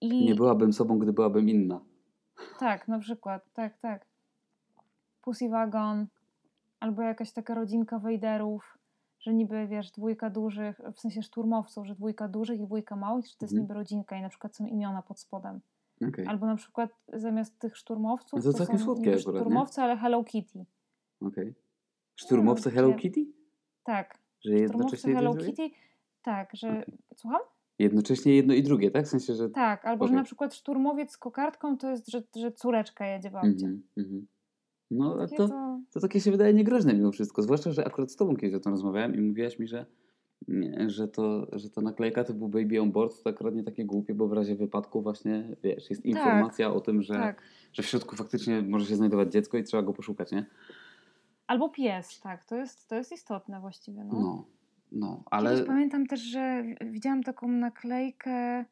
I 0.01 0.25
Nie 0.25 0.35
byłabym 0.35 0.73
sobą, 0.73 0.99
gdy 0.99 1.12
byłabym 1.12 1.49
inna. 1.49 1.81
tak, 2.59 2.88
na 2.88 2.99
przykład, 2.99 3.42
tak, 3.55 3.79
tak. 3.79 4.07
Pussy 5.23 5.49
Wagon, 5.49 6.07
albo 6.81 7.03
jakaś 7.03 7.33
taka 7.33 7.55
rodzinka 7.55 7.99
Wejderów, 7.99 8.79
że 9.20 9.35
niby 9.35 9.66
wiesz, 9.66 9.90
dwójka 9.90 10.31
dużych, 10.31 10.81
w 10.94 11.01
sensie 11.01 11.23
szturmowców, 11.23 11.87
że 11.87 11.94
dwójka 11.94 12.29
dużych 12.29 12.61
i 12.61 12.64
dwójka 12.66 12.97
małych, 12.97 13.27
że 13.27 13.33
to 13.38 13.44
jest 13.44 13.53
Mhm. 13.55 13.62
niby 13.62 13.75
rodzinka 13.75 14.16
i 14.16 14.23
na 14.23 14.29
przykład 14.29 14.57
są 14.57 14.66
imiona 14.66 15.03
pod 15.03 15.20
spodem. 15.20 15.61
Okej, 16.09 16.26
Albo 16.26 16.46
na 16.46 16.57
przykład 16.57 16.90
zamiast 17.12 17.59
tych 17.59 17.76
szturmowców 17.76 18.33
No 18.33 18.42
to 18.42 18.52
to, 18.52 18.59
całkiem 18.59 18.78
są 18.78 18.85
słodkie 18.85 19.14
akurat, 19.14 19.35
nie? 19.35 19.40
szturmowcy, 19.40 19.83
ale 19.83 19.96
Hello 19.96 20.24
Kitty. 20.24 20.64
okej. 21.20 21.54
Szturmowce 22.16 22.70
No, 22.70 22.74
Hello 22.74 22.94
Kitty? 22.94 23.26
Tak, 23.85 24.18
Że 24.44 24.54
jednocześnie 24.54 25.14
Hello 25.14 25.35
drugie? 25.35 25.46
Kitty. 25.46 25.70
Tak, 26.22 26.50
że. 26.54 26.68
Okej. 26.70 26.98
Słucham? 27.16 27.40
Jednocześnie 27.78 28.37
jedno 28.37 28.54
i 28.54 28.62
drugie, 28.62 28.90
tak? 28.90 29.04
W 29.04 29.09
sensie, 29.09 29.35
że... 29.35 29.50
Tak, 29.50 29.85
albo 29.85 30.07
że 30.07 30.14
na 30.14 30.22
przykład 30.24 30.54
szturmowiec 30.54 31.12
z 31.12 31.18
kokardką 31.18 31.78
to 31.78 31.90
jest, 31.90 32.11
że, 32.11 32.22
że 32.37 32.52
córeczka 32.52 33.07
jedzie 33.07 33.30
w 33.30 33.37
aucie. 33.37 33.48
Mhm, 33.48 33.83
mhm. 33.96 34.26
No, 34.90 35.14
a 35.14 35.18
Takie 35.26 35.37
to, 35.37 35.48
to... 35.48 35.80
to 35.90 36.00
takie 36.00 36.20
się 36.20 36.30
wydaje 36.30 36.54
niegroźne 36.54 36.94
mimo 36.94 37.12
wszystko. 37.12 37.42
Zwłaszcza, 37.42 37.72
że 37.72 37.87
akurat 37.87 38.12
z 38.12 38.16
Tobą 38.16 38.37
kiedyś 38.37 38.57
o 38.57 38.61
tym 38.61 38.72
rozmawiałem 38.72 39.14
i 39.14 39.20
mówiłaś 39.20 39.59
mi, 39.59 39.68
że, 39.68 39.87
nie, 40.48 40.90
że, 40.90 41.09
to, 41.09 41.46
że 41.52 41.70
to 41.70 41.80
naklejka 41.80 42.24
typu 42.24 42.48
Baby 42.48 42.80
on 42.80 42.92
Board 42.92 43.22
to 43.22 43.30
akurat 43.30 43.54
nie 43.54 43.62
takie 43.62 43.85
głupie, 43.85 44.14
bo 44.14 44.28
w 44.28 44.33
razie 44.33 44.54
wypadku 44.54 45.02
właśnie, 45.02 45.57
wiesz, 45.62 45.90
jest 45.90 46.04
informacja 46.04 46.72
o 46.72 46.80
tym, 46.80 47.02
że, 47.02 47.14
Tak. 47.14 47.42
że 47.72 47.83
w 47.83 47.87
środku 47.87 48.16
faktycznie 48.16 48.62
może 48.62 48.87
się 48.87 48.96
znajdować 48.96 49.33
dziecko 49.33 49.59
i 49.59 49.64
trzeba 49.64 49.83
go 49.83 49.92
poszukać, 49.92 50.33
nie? 50.33 50.46
Albo 51.46 51.68
pies, 51.68 52.20
tak, 52.20 52.44
to 52.44 52.57
jest, 52.57 52.88
to 52.88 52.94
jest 52.94 53.12
istotne 53.12 53.61
właściwie. 53.61 54.04
No. 54.04 54.20
No, 54.20 54.44
no, 54.92 55.22
Ale... 55.30 55.50
Kiedyś 55.50 55.66
pamiętam 55.66 56.07
też, 56.07 56.20
że 56.20 56.64
widziałam 56.85 57.22
taką 57.22 57.48
naklejkę 57.48 58.64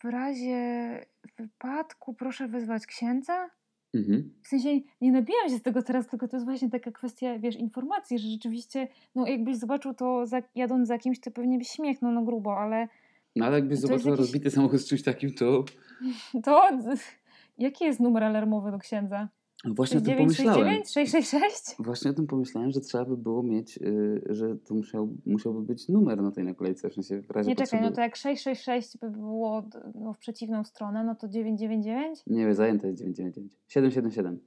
w 0.00 0.04
razie 0.04 1.06
wypadku 1.38 2.14
proszę 2.14 2.48
wezwać 2.48 2.86
księdza. 2.86 3.50
Mhm. 3.94 4.30
W 4.42 4.48
sensie 4.48 4.80
nie 5.00 5.12
nabijam 5.12 5.48
się 5.48 5.58
z 5.58 5.62
tego 5.62 5.82
teraz, 5.82 6.06
tylko 6.06 6.28
to 6.28 6.36
jest 6.36 6.44
właśnie 6.46 6.70
taka 6.70 6.90
kwestia, 6.92 7.38
wiesz, 7.38 7.56
informacji, 7.56 8.18
że 8.18 8.28
rzeczywiście, 8.28 8.88
no 9.14 9.26
jakbyś 9.26 9.56
zobaczył 9.56 9.94
to 9.94 10.26
za, 10.26 10.42
jadąc 10.54 10.88
za 10.88 10.98
kimś, 10.98 11.20
to 11.20 11.30
pewnie 11.30 11.58
byś 11.58 11.68
śmiechnął 11.68 12.12
no 12.12 12.22
grubo, 12.22 12.58
ale 12.58 12.88
No 13.36 13.46
ale 13.46 13.56
jakbyś 13.58 13.78
zobaczyła 13.78 14.10
jakiś- 14.10 14.20
rozbity 14.20 14.50
samochód 14.50 14.80
z 14.80 14.88
czymś 14.88 15.02
takim, 15.02 15.34
to 15.34 15.64
to 16.44 16.68
jaki 17.58 17.84
jest 17.84 18.00
numer 18.00 18.24
alarmowy 18.24 18.70
do 18.70 18.78
księdza? 18.78 19.28
Właśnie 19.64 19.98
o 19.98 20.00
tym 20.00 20.16
pomyślałem. 20.16 20.54
6969 20.54 20.90
666? 20.92 21.74
Właśnie 21.78 22.10
o 22.10 22.14
tym 22.14 22.26
pomyślałem, 22.26 22.70
że 22.70 22.80
trzeba 22.80 23.04
by 23.04 23.16
było 23.16 23.42
mieć, 23.42 23.76
yy, 23.76 24.22
że 24.26 24.56
to 24.56 24.74
musiał, 24.74 25.16
musiałby 25.26 25.62
być 25.62 25.88
numer 25.88 26.22
na 26.22 26.30
tej 26.30 26.44
naklejce, 26.44 26.90
w 26.90 26.94
sensie 26.94 27.22
w 27.22 27.30
razie 27.30 27.48
Nie 27.48 27.56
czekaj, 27.56 27.66
potrzeby. 27.66 27.90
no 27.90 27.92
to 27.92 28.00
jak 28.00 28.16
666 28.16 28.98
by 28.98 29.10
było 29.10 29.62
no, 29.94 30.12
w 30.12 30.18
przeciwną 30.18 30.64
stronę, 30.64 31.04
no 31.04 31.14
to 31.14 31.28
999? 31.28 32.22
Nie 32.26 32.46
wiem, 32.46 32.54
zajęte 32.54 32.86
jest 32.86 32.98
999. 32.98 33.52
777. 33.68 34.40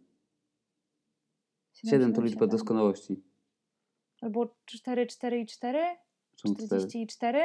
7 1.74 2.13
to 2.13 2.21
liczba 2.21 2.45
777. 2.45 2.50
doskonałości. 2.50 3.24
Albo 4.21 4.56
444 4.65 5.39
i 5.39 5.45
4? 5.45 5.80
Czemu 6.36 6.56
4? 6.56 6.67
40 6.67 7.02
i 7.02 7.08
4? 7.08 7.39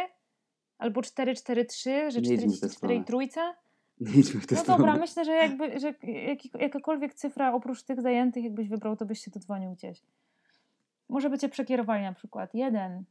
Albo 0.78 1.02
443, 1.02 2.10
że 2.10 2.20
Nie 2.20 2.34
idźmy 2.34 2.52
w 2.52 2.60
tę 2.60 2.68
44 2.68 2.94
i 2.96 3.04
trójca? 3.04 3.54
Nie 4.00 4.12
idźmy 4.20 4.40
w 4.40 4.46
tę 4.46 4.54
No 4.54 4.60
stronę. 4.60 4.78
dobra, 4.78 4.96
myślę, 4.96 5.24
że 5.24 5.32
jakby, 5.32 5.78
że 5.80 5.94
jakakolwiek 6.60 7.14
cyfra 7.14 7.52
oprócz 7.52 7.82
tych 7.82 8.00
zajętych, 8.00 8.44
jakbyś 8.44 8.68
wybrał, 8.68 8.96
to 8.96 9.06
byś 9.06 9.20
się 9.24 9.30
dodzwonił 9.30 9.72
gdzieś. 9.72 10.02
Może 11.08 11.30
by 11.30 11.38
cię 11.38 11.48
przekierowali 11.48 12.02
na 12.02 12.12
przykład. 12.12 12.54
Jeden, 12.54 13.04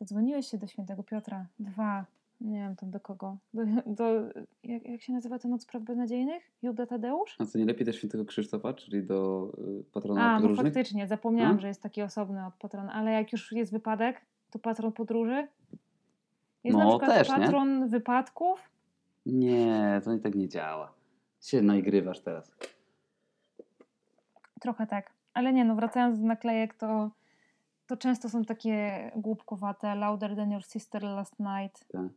dodzwoniłeś 0.00 0.46
się 0.46 0.58
do 0.58 0.66
świętego 0.66 1.02
Piotra. 1.02 1.46
Dwa, 1.58 2.04
nie 2.40 2.58
wiem 2.58 2.76
tam 2.76 2.90
do 2.90 3.00
kogo. 3.00 3.36
Do, 3.54 3.62
do, 3.86 4.04
jak, 4.64 4.84
jak 4.88 5.02
się 5.02 5.12
nazywa 5.12 5.38
ten 5.38 5.52
od 5.54 5.62
spraw 5.62 5.82
beznadziejnych? 5.82 6.42
Juda 6.62 6.86
Tadeusz? 6.86 7.36
A 7.38 7.44
co 7.46 7.58
nie 7.58 7.64
lepiej 7.64 7.86
do 7.86 7.92
świętego 7.92 8.24
Krzysztofa, 8.24 8.72
czyli 8.74 9.02
do 9.02 9.50
y, 9.80 9.84
patrona 9.92 10.22
A, 10.22 10.34
no 10.34 10.40
podróżnych? 10.40 10.66
faktycznie, 10.74 11.06
zapomniałam, 11.06 11.56
A? 11.56 11.60
że 11.60 11.68
jest 11.68 11.82
taki 11.82 12.02
osobny 12.02 12.46
od 12.46 12.54
patrona, 12.54 12.92
ale 12.92 13.10
jak 13.12 13.32
już 13.32 13.52
jest 13.52 13.72
wypadek, 13.72 14.20
to 14.50 14.58
patron 14.58 14.92
podróży. 14.92 15.48
Jest 16.64 16.78
na 16.78 16.84
No, 16.84 16.98
przykład 16.98 17.18
też, 17.18 17.28
nie? 17.28 17.34
patron 17.36 17.88
wypadków. 17.88 18.70
Nie, 19.28 20.00
to 20.04 20.12
i 20.12 20.20
tak 20.20 20.34
nie 20.34 20.48
działa. 20.48 20.92
Się 21.40 21.62
naigrywasz 21.62 22.20
teraz. 22.20 22.52
Trochę 24.60 24.86
tak. 24.86 25.12
Ale 25.34 25.52
nie, 25.52 25.64
no 25.64 25.74
wracając 25.74 26.20
do 26.20 26.26
naklejek, 26.26 26.74
to 26.74 27.10
To 27.86 27.96
często 27.96 28.28
są 28.28 28.44
takie 28.44 29.10
głupkowate, 29.16 29.94
louder 29.94 30.36
than 30.36 30.52
your 30.52 30.64
sister 30.64 31.02
last 31.02 31.34
night. 31.40 31.88
Tak. 31.92 32.12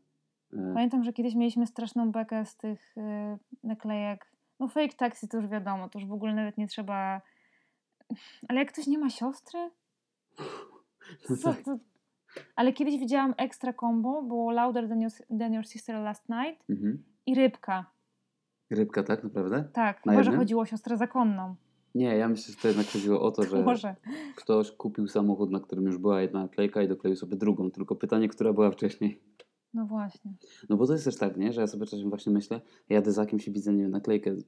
E, 0.54 0.74
Pamiętam, 0.74 1.04
że 1.04 1.13
kiedyś 1.13 1.36
mieliśmy 1.36 1.67
straszną 1.67 2.12
bekę 2.12 2.45
z 2.45 2.58
tych 2.58 2.97
y, 2.97 3.38
naklejek. 3.63 4.32
No 4.60 4.67
fake 4.67 4.93
taxi 4.93 5.28
to 5.28 5.38
już 5.38 5.47
wiadomo, 5.47 5.89
to 5.89 6.00
już 6.00 6.08
w 6.08 6.13
ogóle 6.13 6.34
nawet 6.34 6.58
nie 6.58 6.67
trzeba... 6.67 7.21
Ale 8.47 8.60
jak 8.60 8.71
ktoś 8.71 8.88
nie 8.88 8.97
ma 8.97 9.10
siostry? 9.10 9.60
no 11.30 11.38
Co 11.38 11.54
tak. 11.54 11.63
to... 11.63 11.78
Ale 12.56 12.74
kiedyś 12.74 12.98
widziałam 13.00 13.34
extra 13.38 13.74
combo, 13.74 14.22
było 14.24 14.52
louder 14.52 14.90
than 14.90 15.02
your, 15.02 15.12
than 15.40 15.54
your 15.54 15.66
sister 15.68 15.96
last 15.96 16.30
night 16.30 16.70
Mhm. 16.70 17.04
i 17.26 17.36
rybka. 17.36 17.86
Rybka, 18.70 19.04
tak 19.04 19.24
naprawdę? 19.24 19.64
Tak, 19.74 20.06
Na 20.06 20.12
chyba, 20.12 20.24
że 20.24 20.30
jednym? 20.30 20.40
chodziło 20.40 20.62
o 20.62 20.66
siostrę 20.66 20.98
zakonną. 20.98 21.56
Nie, 21.96 22.16
ja 22.18 22.30
myślę, 22.30 22.54
że 22.54 22.62
to 22.62 22.68
jednak 22.68 22.88
chodziło 22.88 23.22
o 23.22 23.32
to, 23.32 23.44
że 23.44 23.64
Może. 23.64 23.96
ktoś 24.36 24.72
kupił 24.72 25.08
samochód, 25.08 25.52
na 25.52 25.60
którym 25.60 25.86
już 25.86 25.98
była 25.98 26.22
jedna 26.22 26.42
naklejka 26.42 26.82
i 26.84 26.88
dokleił 26.88 27.16
sobie 27.16 27.36
drugą. 27.38 27.72
Tylko 27.72 27.96
pytanie, 27.96 28.28
która 28.30 28.54
była 28.54 28.72
wcześniej. 28.72 29.22
No 29.74 29.86
właśnie. 29.86 30.34
No 30.70 30.78
bo 30.78 30.88
to 30.88 30.94
jest 30.94 31.06
też 31.06 31.18
tak, 31.18 31.38
nie? 31.38 31.54
Że 31.54 31.62
ja 31.62 31.68
sobie 31.68 31.86
czasem 31.86 32.10
właśnie 32.10 32.32
myślę, 32.32 32.62
jadę 32.90 33.12
za 33.12 33.26
kimś 33.26 33.48
i 33.48 33.52
widzę, 33.52 33.74
nie 33.74 33.82
wiem, 33.82 33.92
naklejkę 33.92 34.36
z- 34.36 34.46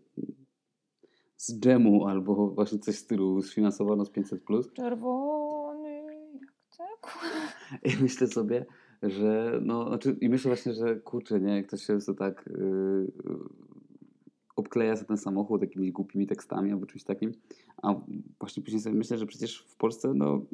z 1.38 1.60
dżemu 1.60 2.08
albo 2.08 2.48
właśnie 2.50 2.80
coś 2.80 2.96
w 2.96 3.00
stylu 3.00 3.42
sfinansowano 3.42 4.06
z 4.06 4.12
500+. 4.12 4.40
Plus. 4.46 4.74
Czerwony. 4.74 5.43
I 7.94 8.04
myślę 8.04 8.28
sobie, 8.28 8.66
że 9.04 9.60
no, 9.64 9.88
znaczy, 9.88 10.18
i 10.22 10.30
myślę 10.30 10.50
właśnie, 10.50 10.74
że 10.74 10.96
kurczę, 10.96 11.40
nie, 11.40 11.56
jak 11.56 11.68
ktoś 11.68 11.84
się 11.86 12.00
to 12.00 12.14
tak 12.14 12.50
yy, 12.58 13.12
obkleja 14.56 14.96
sobie 14.96 15.08
ten 15.08 15.18
samochód 15.18 15.62
jakimiś 15.62 15.92
głupimi 15.92 16.28
tekstami 16.28 16.72
albo 16.72 16.86
czymś 16.86 17.04
takim, 17.04 17.32
a 17.82 17.96
właśnie 18.40 18.64
później 18.64 18.82
sobie 18.82 18.96
myślę, 18.96 19.18
że 19.18 19.26
przecież 19.26 19.66
w 19.68 19.76
Polsce 19.76 20.14
no 20.14 20.46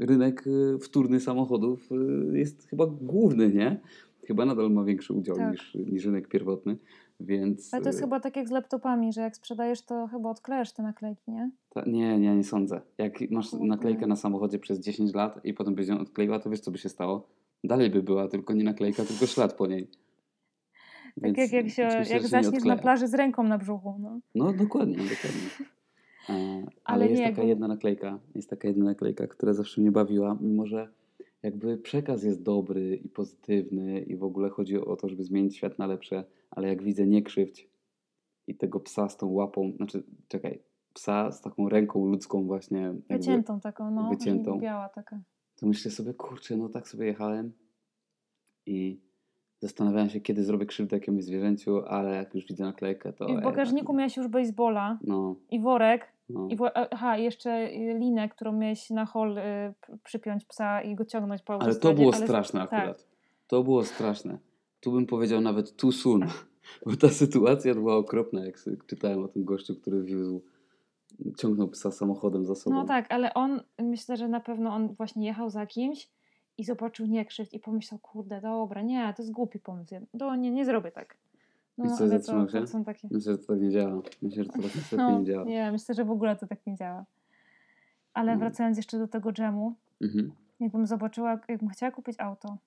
rynek 0.00 0.46
y, 0.46 0.78
wtórny 0.78 1.20
samochodów 1.20 1.92
y, 1.92 2.38
jest 2.38 2.68
chyba 2.68 2.86
główny, 2.86 3.48
nie? 3.48 3.80
Chyba 4.26 4.44
nadal 4.44 4.70
ma 4.70 4.84
większy 4.84 5.12
udział 5.12 5.36
Tak. 5.36 5.52
niż, 5.52 5.74
niż 5.74 6.04
rynek 6.04 6.28
pierwotny, 6.28 6.76
więc... 7.20 7.74
Ale 7.74 7.82
to 7.82 7.88
jest 7.88 7.98
y, 7.98 8.02
chyba 8.02 8.20
tak 8.20 8.36
jak 8.36 8.48
z 8.48 8.50
laptopami, 8.50 9.12
że 9.12 9.20
jak 9.20 9.36
sprzedajesz, 9.36 9.82
to 9.82 10.06
chyba 10.06 10.30
odklejasz 10.30 10.72
te 10.72 10.82
naklejki, 10.82 11.30
nie? 11.30 11.50
Ta, 11.70 11.82
nie, 11.86 12.18
nie, 12.18 12.36
nie 12.36 12.44
sądzę. 12.44 12.80
Jak 12.98 13.30
masz 13.30 13.52
naklejkę 13.52 14.06
na 14.06 14.16
samochodzie 14.16 14.58
przez 14.58 14.80
10 14.80 15.14
lat 15.14 15.44
i 15.44 15.54
potem 15.54 15.74
byś 15.74 15.88
ją 15.88 15.98
odkleiła, 15.98 16.38
to 16.38 16.50
wiesz, 16.50 16.60
co 16.60 16.70
by 16.70 16.78
się 16.78 16.88
stało? 16.88 17.26
Dalej 17.64 17.90
by 17.90 18.02
była, 18.02 18.28
tylko 18.28 18.52
nie 18.54 18.64
naklejka, 18.64 19.04
tylko 19.04 19.26
ślad 19.26 19.52
po 19.52 19.66
niej. 19.66 19.88
Tak 21.22 21.38
jak, 21.38 21.52
jak, 21.52 21.68
się, 21.68 21.88
więc 21.88 22.10
jak 22.10 22.26
zaśniesz 22.26 22.64
na 22.64 22.76
plaży 22.76 23.08
z 23.08 23.14
ręką 23.14 23.42
na 23.42 23.58
brzuchu. 23.58 23.96
No. 24.00 24.20
No, 24.34 24.52
dokładnie, 24.52 24.96
dokładnie. 24.96 25.70
E, 26.30 26.32
ale 26.34 26.66
Ale 26.84 27.08
jest 27.08 27.20
nie, 27.20 27.28
taka 27.28 27.42
bo- 27.42 27.48
jedna 27.48 27.68
naklejka, 27.68 28.18
jest 28.34 28.50
taka 28.50 28.68
jedna 28.68 28.84
naklejka, 28.84 29.26
która 29.26 29.52
zawsze 29.52 29.80
mnie 29.80 29.92
bawiła, 29.92 30.36
mimo 30.40 30.66
że 30.66 30.88
jakby 31.44 31.78
przekaz 31.78 32.22
jest 32.22 32.42
dobry 32.42 32.96
i 32.96 33.08
pozytywny 33.08 34.00
i 34.00 34.16
w 34.16 34.24
ogóle 34.24 34.50
chodzi 34.50 34.78
o 34.78 34.96
to, 34.96 35.08
żeby 35.08 35.24
zmienić 35.24 35.56
świat 35.56 35.78
na 35.78 35.86
lepsze, 35.86 36.24
ale 36.50 36.68
jak 36.68 36.82
widzę 36.82 37.06
nie 37.06 37.22
krzywdź 37.22 37.68
i 38.46 38.54
tego 38.54 38.80
psa 38.80 39.08
z 39.08 39.16
tą 39.16 39.32
łapą, 39.32 39.72
znaczy 39.76 40.02
czekaj, 40.28 40.62
psa 40.92 41.32
z 41.32 41.40
taką 41.40 41.68
ręką 41.68 42.06
ludzką 42.06 42.46
właśnie 42.46 42.94
Wyciętą 43.10 43.60
taką, 43.60 43.90
no. 43.90 44.08
wyciętą. 44.08 44.58
Biała 44.58 44.88
taka. 44.88 45.20
to 45.56 45.66
myślę 45.66 45.90
sobie, 45.90 46.14
kurczę, 46.14 46.56
no 46.56 46.68
tak 46.68 46.88
sobie 46.88 47.06
jechałem 47.06 47.52
i 48.66 49.00
zastanawiałem 49.58 50.10
się, 50.10 50.20
kiedy 50.20 50.44
zrobię 50.44 50.66
krzywdę 50.66 50.96
jakiemuś 50.96 51.24
zwierzęciu, 51.24 51.80
ale 51.86 52.16
jak 52.16 52.34
już 52.34 52.46
widzę 52.46 52.64
naklejkę, 52.64 53.12
to... 53.12 53.26
I 53.26 53.36
w 53.36 53.42
bagażniku 53.42 53.92
nie. 53.92 53.98
miałeś 53.98 54.16
już 54.16 54.28
baseballa 54.28 54.98
No, 55.02 55.36
i 55.50 55.60
worek. 55.60 56.13
No. 56.28 56.48
I 56.50 56.56
wo- 56.56 56.76
aha, 56.76 57.16
jeszcze 57.16 57.50
y, 57.72 57.98
linę, 57.98 58.28
którą 58.28 58.52
miałeś 58.52 58.90
na 58.90 59.06
hol 59.06 59.38
y, 59.38 59.42
przypiąć 60.04 60.44
psa 60.44 60.82
i 60.82 60.94
go 60.94 61.04
ciągnąć 61.04 61.42
po 61.42 61.52
Ale 61.52 61.60
to 61.60 61.66
autostradzie, 61.66 61.96
było 61.96 62.14
ale- 62.14 62.26
straszne 62.26 62.60
tak. 62.60 62.72
akurat. 62.72 63.06
To 63.46 63.62
było 63.62 63.84
straszne. 63.84 64.38
Tu 64.80 64.92
bym 64.92 65.06
powiedział 65.06 65.40
nawet 65.40 65.76
too 65.76 65.92
soon, 65.92 66.26
bo 66.86 66.96
ta 66.96 67.08
sytuacja 67.08 67.74
była 67.74 67.96
okropna, 67.96 68.44
jak 68.44 68.56
czytałem 68.86 69.24
o 69.24 69.28
tym 69.28 69.44
gościu, 69.44 69.74
który 69.76 70.02
wiózł, 70.02 70.42
ciągnął 71.38 71.68
psa 71.68 71.90
samochodem 71.90 72.46
za 72.46 72.54
sobą. 72.54 72.76
No 72.76 72.84
tak, 72.84 73.12
ale 73.12 73.34
on, 73.34 73.60
myślę, 73.78 74.16
że 74.16 74.28
na 74.28 74.40
pewno 74.40 74.70
on 74.74 74.94
właśnie 74.94 75.26
jechał 75.26 75.50
za 75.50 75.66
kimś 75.66 76.08
i 76.58 76.64
zobaczył 76.64 77.06
niekrzywd 77.06 77.52
i 77.54 77.60
pomyślał, 77.60 77.98
kurde, 78.00 78.40
dobra, 78.40 78.82
nie, 78.82 79.14
to 79.16 79.22
jest 79.22 79.32
głupi 79.32 79.58
pomysł. 79.58 79.94
To 80.18 80.36
nie, 80.36 80.50
nie 80.50 80.64
zrobię 80.64 80.90
tak. 80.90 81.16
No, 81.78 81.96
co, 81.96 82.04
ale 82.04 82.20
to, 82.20 82.48
się? 82.48 82.60
to 82.60 82.66
są 82.66 82.84
takie... 82.84 83.08
Myślę, 83.10 83.32
że 83.32 83.38
to 83.38 83.46
tak 83.46 83.60
nie 83.62 83.70
działa. 83.70 84.02
Myślę, 84.22 84.44
że 84.44 84.50
to 84.50 84.62
tak 84.62 84.74
niestety 84.76 84.96
No, 84.96 85.18
nie 85.18 85.24
działa. 85.24 85.44
nie, 85.44 85.72
myślę, 85.72 85.94
że 85.94 86.04
w 86.04 86.10
ogóle 86.10 86.36
to 86.36 86.46
tak 86.46 86.66
nie 86.66 86.76
działa. 86.76 87.04
Ale 88.14 88.32
No. 88.32 88.38
wracając 88.38 88.76
jeszcze 88.76 88.98
do 88.98 89.08
tego 89.08 89.32
dżemu, 89.32 89.74
Mhm. 90.02 90.32
jakbym 90.60 90.86
zobaczyła, 90.86 91.40
jakbym 91.48 91.68
chciała 91.68 91.92
kupić 91.92 92.20
auto 92.20 92.58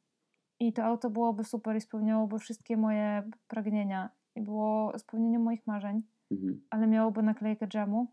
i 0.59 0.73
to 0.73 0.83
auto 0.83 1.09
byłoby 1.09 1.43
super 1.43 1.75
i 1.75 1.81
spełniałoby 1.81 2.39
wszystkie 2.39 2.77
moje 2.77 3.29
pragnienia 3.47 4.09
i 4.35 4.41
było 4.41 4.99
spełnieniem 4.99 5.41
moich 5.41 5.67
marzeń, 5.67 6.01
Mhm. 6.31 6.61
ale 6.69 6.87
miałoby 6.87 7.23
naklejkę 7.23 7.67
dżemu, 7.67 8.07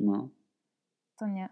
No. 0.00 0.28
to 1.16 1.26
nie. 1.26 1.48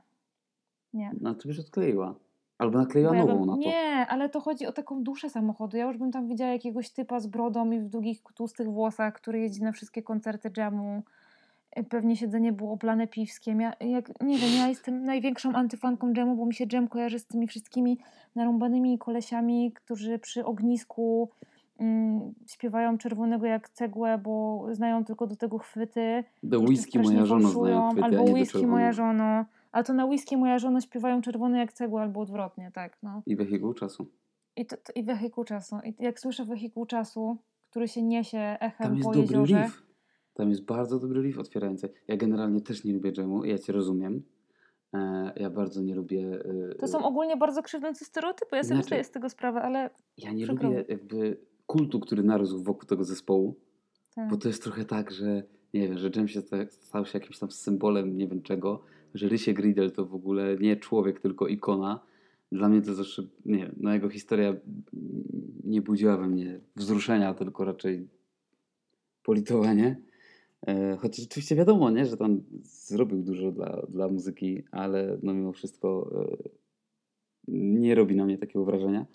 Nie. 0.93 1.11
no, 1.21 1.35
to 1.35 1.49
byś 1.49 1.59
odkleiła. 1.59 2.15
Albo 2.59 2.79
nakleiła 2.79 3.11
Bo 3.11 3.15
ja 3.17 3.25
nową 3.25 3.39
bym, 3.39 3.47
na 3.47 3.53
to. 3.53 3.59
Nie, 3.59 4.07
ale 4.09 4.29
to 4.29 4.41
chodzi 4.41 4.67
o 4.67 4.73
taką 4.73 5.03
duszę 5.03 5.31
samochodu. 5.31 5.77
Ja 5.77 5.85
już 5.87 5.97
bym 5.99 6.13
tam 6.13 6.29
widziała 6.29 6.53
jakiegoś 6.53 6.91
typa 6.91 7.21
z 7.21 7.27
brodą 7.27 7.71
i 7.71 7.81
w 7.81 7.89
długich, 7.89 8.23
tłustych 8.35 8.69
włosach, 8.71 9.15
który 9.15 9.41
jeździ 9.41 9.63
na 9.63 9.73
wszystkie 9.73 10.03
koncerty 10.03 10.51
dżemu. 10.51 11.03
Y, 11.79 11.85
Pewnie 11.85 12.17
siedzenie 12.17 12.53
było 12.53 12.73
oblane 12.73 13.07
piwskiem. 13.07 13.61
Ja, 13.61 13.73
jak, 13.81 14.21
nie 14.21 14.39
wiem, 14.39 14.51
ja 14.59 14.69
jestem 14.69 15.05
największą 15.05 15.53
antyfanką 15.53 16.13
dżemu, 16.13 16.37
bo 16.37 16.47
mi 16.47 16.55
się 16.55 16.67
dżem 16.67 16.89
kojarzy 16.89 17.19
z 17.19 17.27
tymi 17.27 17.47
wszystkimi 17.47 17.99
narąbanymi 18.35 18.99
kolesiami, 18.99 19.73
którzy 19.73 20.19
przy 20.19 20.45
ognisku 20.45 21.31
mm, 21.79 22.35
śpiewają 22.47 22.99
czerwonego 22.99 23.47
jak 23.47 23.69
cegłę, 23.69 24.19
bo 24.19 24.67
znają 24.73 25.05
tylko 25.05 25.27
do 25.27 25.37
tego 25.37 25.59
chwyty. 25.59 26.25
Do 26.43 26.57
Jeszcze 26.57 26.69
whisky 26.71 26.91
strasznie 26.91 27.13
moja 27.15 27.27
żona 27.27 27.43
fałszują, 27.43 27.65
znają 27.65 27.91
chwyty, 27.91 28.03
a 28.03 28.05
Albo 28.05 28.19
nie 28.19 28.27
do 28.27 28.33
whisky 28.33 28.67
moja 28.67 28.93
czerwonego. 28.93 29.19
żono. 29.19 29.45
Ale 29.77 29.85
to 29.85 29.93
na 29.95 30.07
whisky 30.07 30.37
moja 30.37 30.59
żona 30.59 30.81
śpiewają 30.81 31.21
czerwone 31.21 31.59
jak 31.59 31.73
cegła 31.73 32.03
albo 32.03 32.21
odwrotnie, 32.21 32.71
tak. 32.75 32.99
No. 33.03 33.23
I 33.27 33.37
wehikuł 33.37 33.75
czasu. 33.75 34.07
I, 34.57 34.67
to, 34.67 34.77
to, 34.77 34.93
I 34.95 35.05
wehikuł 35.05 35.45
czasu. 35.45 35.77
I 35.85 35.95
jak 36.05 36.21
słyszę 36.21 36.45
wehikuł 36.45 36.87
czasu, 36.87 37.39
który 37.71 37.89
się 37.89 38.03
niesie 38.03 38.39
echem 38.61 38.87
Tam 38.87 38.97
jest 38.97 39.09
po 39.09 39.15
dobry 39.15 39.23
jeziorze. 39.23 39.63
riff. 39.65 39.83
Tam 40.35 40.51
jest 40.51 40.65
bardzo 40.65 40.99
dobry 41.01 41.23
riff 41.23 41.39
otwierający. 41.39 41.89
Ja 42.09 42.17
generalnie 42.17 42.61
też 42.61 42.85
nie 42.85 42.93
lubię 42.93 43.13
dżemu, 43.13 43.45
ja 43.45 43.59
cię 43.59 43.73
rozumiem. 43.73 44.23
E, 44.95 45.33
ja 45.37 45.51
bardzo 45.51 45.83
nie 45.83 45.95
lubię... 45.95 46.41
e, 46.73 46.75
To 46.75 46.89
są 46.89 47.05
ogólnie 47.05 47.37
bardzo 47.37 47.63
krzywdzące 47.63 48.05
stereotypy. 48.05 48.57
Ja 48.57 48.63
sobie 48.63 48.75
Znaczy- 48.75 48.87
zdaję 48.87 49.05
z 49.05 49.11
tego 49.11 49.29
sprawę, 49.29 49.63
ale 49.63 49.91
Ja 50.19 50.33
nie 50.33 50.47
lubię 50.47 50.85
jakby 50.89 51.41
kultu, 51.67 52.01
który 52.01 52.23
narósł 52.23 52.63
wokół 52.63 52.85
tego 52.89 53.05
zespołu, 53.05 53.55
tak. 54.15 54.31
bo 54.31 54.37
to 54.37 54.49
jest 54.49 54.63
trochę 54.63 54.85
tak, 54.85 55.11
że 55.11 55.43
nie 55.75 55.89
wiem, 55.89 55.99
że 55.99 56.11
Dżem 56.11 56.29
się 56.29 56.41
sta- 56.41 56.67
stał 56.71 57.07
się 57.07 57.19
jakimś 57.19 57.39
tam 57.39 57.51
symbolem 57.51 58.17
nie 58.17 58.29
wiem 58.29 58.43
czego, 58.43 58.83
że 59.15 59.29
Rysie 59.29 59.53
Gridel 59.53 59.91
to 59.93 60.07
w 60.07 60.15
ogóle 60.15 60.57
nie 60.61 60.77
człowiek, 60.77 61.21
tylko 61.21 61.47
ikona. 61.49 62.01
Dla 62.53 62.69
mnie 62.69 62.83
to 62.83 62.95
zawsze, 62.95 63.23
nie 63.47 63.59
wiem, 63.59 63.75
no 63.81 63.93
jego 63.95 64.09
historia 64.09 64.57
nie 65.65 65.83
budziła 65.83 66.17
we 66.17 66.29
mnie 66.29 66.61
wzruszenia, 66.77 67.35
tylko 67.35 67.65
raczej 67.65 68.09
politowanie. 69.23 70.01
E, 70.67 70.97
Chociaż 70.97 71.25
oczywiście 71.27 71.57
wiadomo, 71.57 71.91
nie, 71.91 72.07
że 72.07 72.17
tam 72.17 72.43
zrobił 72.63 73.23
dużo 73.23 73.53
dla, 73.53 73.83
dla 73.89 74.09
muzyki, 74.09 74.63
ale 74.71 75.19
no 75.23 75.35
mimo 75.35 75.53
wszystko 75.53 76.11
e, 76.23 76.49
nie 77.49 77.95
robi 77.95 78.17
na 78.17 78.25
mnie 78.25 78.39
takiego 78.39 78.65
wrażenia. 78.65 79.07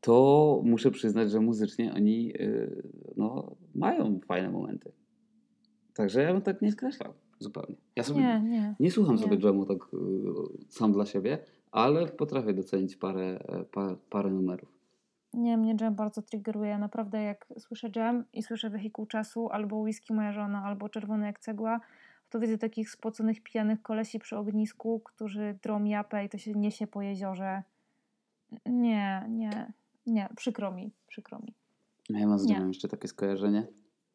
To 0.00 0.60
muszę 0.64 0.90
przyznać, 0.90 1.30
że 1.30 1.40
muzycznie 1.40 1.94
oni 1.94 2.32
e, 2.38 2.70
no, 3.16 3.56
mają 3.74 4.20
fajne 4.26 4.50
momenty. 4.50 4.92
Także 6.00 6.22
ja 6.22 6.32
bym 6.32 6.42
tak 6.42 6.62
nie 6.62 6.72
skreślał 6.72 7.12
zupełnie. 7.38 7.74
Ja 7.96 8.02
sobie 8.02 8.20
Nie, 8.20 8.40
nie. 8.40 8.74
nie 8.80 8.90
słucham 8.90 9.16
Nie. 9.16 9.22
sobie 9.22 9.38
dżemu 9.38 9.66
tak 9.66 9.76
y, 9.94 9.96
sam 10.68 10.92
dla 10.92 11.06
siebie, 11.06 11.38
ale 11.72 12.06
potrafię 12.06 12.54
docenić 12.54 12.96
parę, 12.96 13.38
e, 13.48 13.64
pa, 13.64 13.96
parę 14.10 14.30
numerów. 14.30 14.68
Nie, 15.34 15.56
mnie 15.56 15.76
dżem 15.76 15.94
bardzo 15.94 16.22
triggeruje. 16.22 16.78
Naprawdę 16.78 17.22
jak 17.22 17.46
słyszę 17.58 17.90
dżem 17.90 18.24
i 18.32 18.42
słyszę 18.42 18.70
wehikuł 18.70 19.06
czasu, 19.06 19.48
albo 19.50 19.76
whisky 19.76 20.14
moja 20.14 20.32
żona, 20.32 20.62
albo 20.64 20.88
czerwony 20.88 21.26
jak 21.26 21.40
cegła, 21.40 21.80
to 22.30 22.40
widzę 22.40 22.58
takich 22.58 22.90
spoconych, 22.90 23.42
pijanych 23.42 23.82
kolesi 23.82 24.18
przy 24.18 24.36
ognisku, 24.36 25.00
którzy 25.04 25.58
drą 25.62 25.84
japę 25.84 26.24
i 26.24 26.28
to 26.28 26.38
się 26.38 26.52
niesie 26.52 26.86
po 26.86 27.02
jeziorze. 27.02 27.62
Nie, 28.66 29.26
nie, 29.28 29.72
nie. 30.06 30.28
Przykro 30.36 30.72
mi, 30.72 30.92
przykro 31.08 31.38
mi. 31.38 31.54
A 32.14 32.18
Ja 32.18 32.26
mam 32.26 32.38
z 32.38 32.46
Nie. 32.46 32.56
jeszcze 32.68 32.88
takie 32.88 33.08
skojarzenie, 33.08 33.66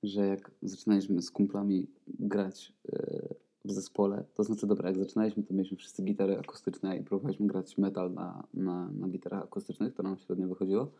że 0.07 0.27
jak 0.27 0.51
zaczynaliśmy 0.61 1.21
z 1.21 1.31
kumplami 1.31 1.87
grać 2.07 2.73
e, 2.89 3.35
w 3.65 3.71
zespole, 3.71 4.23
to 4.33 4.43
znaczy 4.43 4.67
dobra, 4.67 4.89
jak 4.89 4.97
zaczynaliśmy, 4.97 5.43
to 5.43 5.53
mieliśmy 5.53 5.77
wszyscy 5.77 6.03
gitary 6.03 6.37
akustyczne 6.39 6.97
i 6.97 7.03
próbowaliśmy 7.03 7.47
grać 7.47 7.77
metal 7.77 8.13
na, 8.13 8.47
na, 8.53 8.91
na 8.91 9.07
gitarach 9.07 9.43
akustycznych, 9.43 9.93
to 9.93 10.03
nam 10.03 10.17
średnio 10.17 10.47
wychodziło, 10.47 10.91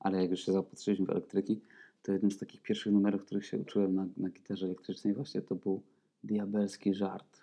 ale 0.00 0.22
jak 0.22 0.30
już 0.30 0.40
się 0.40 0.52
zaopatrzyliśmy 0.52 1.06
w 1.06 1.10
elektryki, 1.10 1.60
to 2.02 2.12
jednym 2.12 2.30
z 2.30 2.38
takich 2.38 2.62
pierwszych 2.62 2.92
numerów, 2.92 3.24
których 3.24 3.46
się 3.46 3.58
uczyłem 3.58 3.94
na, 3.94 4.06
na 4.16 4.28
gitarze 4.28 4.66
elektrycznej 4.66 5.14
właśnie 5.14 5.42
to 5.42 5.54
był 5.54 5.82
diabelski 6.24 6.94
żart 6.94 7.40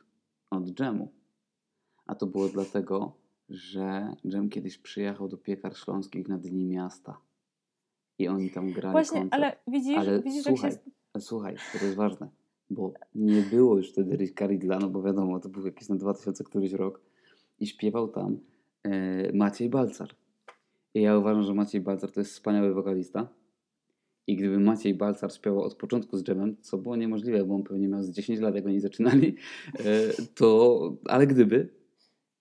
od 0.50 0.64
dżemu. 0.72 1.12
A 2.06 2.16
to 2.16 2.28
było 2.28 2.48
dlatego, 2.48 3.14
że 3.50 4.16
Dżem 4.28 4.50
kiedyś 4.50 4.78
przyjechał 4.78 5.28
do 5.28 5.38
piekar 5.38 5.78
śląskich 5.78 6.28
na 6.28 6.38
Dni 6.38 6.66
Miasta. 6.66 7.18
I 8.20 8.28
oni 8.28 8.50
tam 8.50 8.72
grali 8.72 8.92
Właśnie, 8.92 9.20
koncert. 9.20 9.44
ale 9.44 9.58
widzisz, 9.68 9.98
Ale 9.98 10.22
widzisz 10.22 10.44
słuchaj, 10.44 10.72
jak 10.72 10.80
się... 10.84 10.92
słuchaj, 11.20 11.56
to 11.80 11.86
jest 11.86 11.98
ważne, 11.98 12.30
bo 12.70 12.94
nie 13.16 13.42
było 13.42 13.78
już 13.78 13.92
wtedy 13.92 14.16
Ricka 14.16 14.48
Ridla, 14.48 14.80
no 14.80 14.90
bo 14.90 15.04
wiadomo, 15.04 15.40
to 15.40 15.50
był 15.50 15.66
jakiś 15.66 15.90
na 15.90 15.96
2000 15.96 16.44
któryś 16.44 16.72
rok 16.72 17.02
i 17.60 17.68
śpiewał 17.68 18.08
tam 18.08 18.40
e, 18.84 19.34
Maciej 19.34 19.70
Balcar. 19.70 20.16
I 20.94 21.02
ja 21.02 21.18
uważam, 21.18 21.44
że 21.44 21.54
Maciej 21.54 21.82
Balcar 21.82 22.12
to 22.12 22.20
jest 22.20 22.32
wspaniały 22.32 22.74
wokalista. 22.74 23.28
I 24.28 24.36
gdyby 24.36 24.60
Maciej 24.60 24.94
Balcar 24.94 25.34
śpiewał 25.34 25.62
od 25.62 25.76
początku 25.76 26.18
z 26.18 26.24
Dżemem, 26.24 26.58
co 26.62 26.78
było 26.78 26.96
niemożliwe, 26.96 27.46
bo 27.46 27.56
on 27.56 27.64
pewnie 27.64 27.88
miał 27.88 28.04
z 28.04 28.12
10 28.12 28.40
lat, 28.40 28.56
jak 28.56 28.66
oni 28.66 28.80
zaczynali, 28.80 29.36
e, 29.80 29.84
to, 30.36 30.80
ale 31.06 31.28
gdyby, 31.28 31.70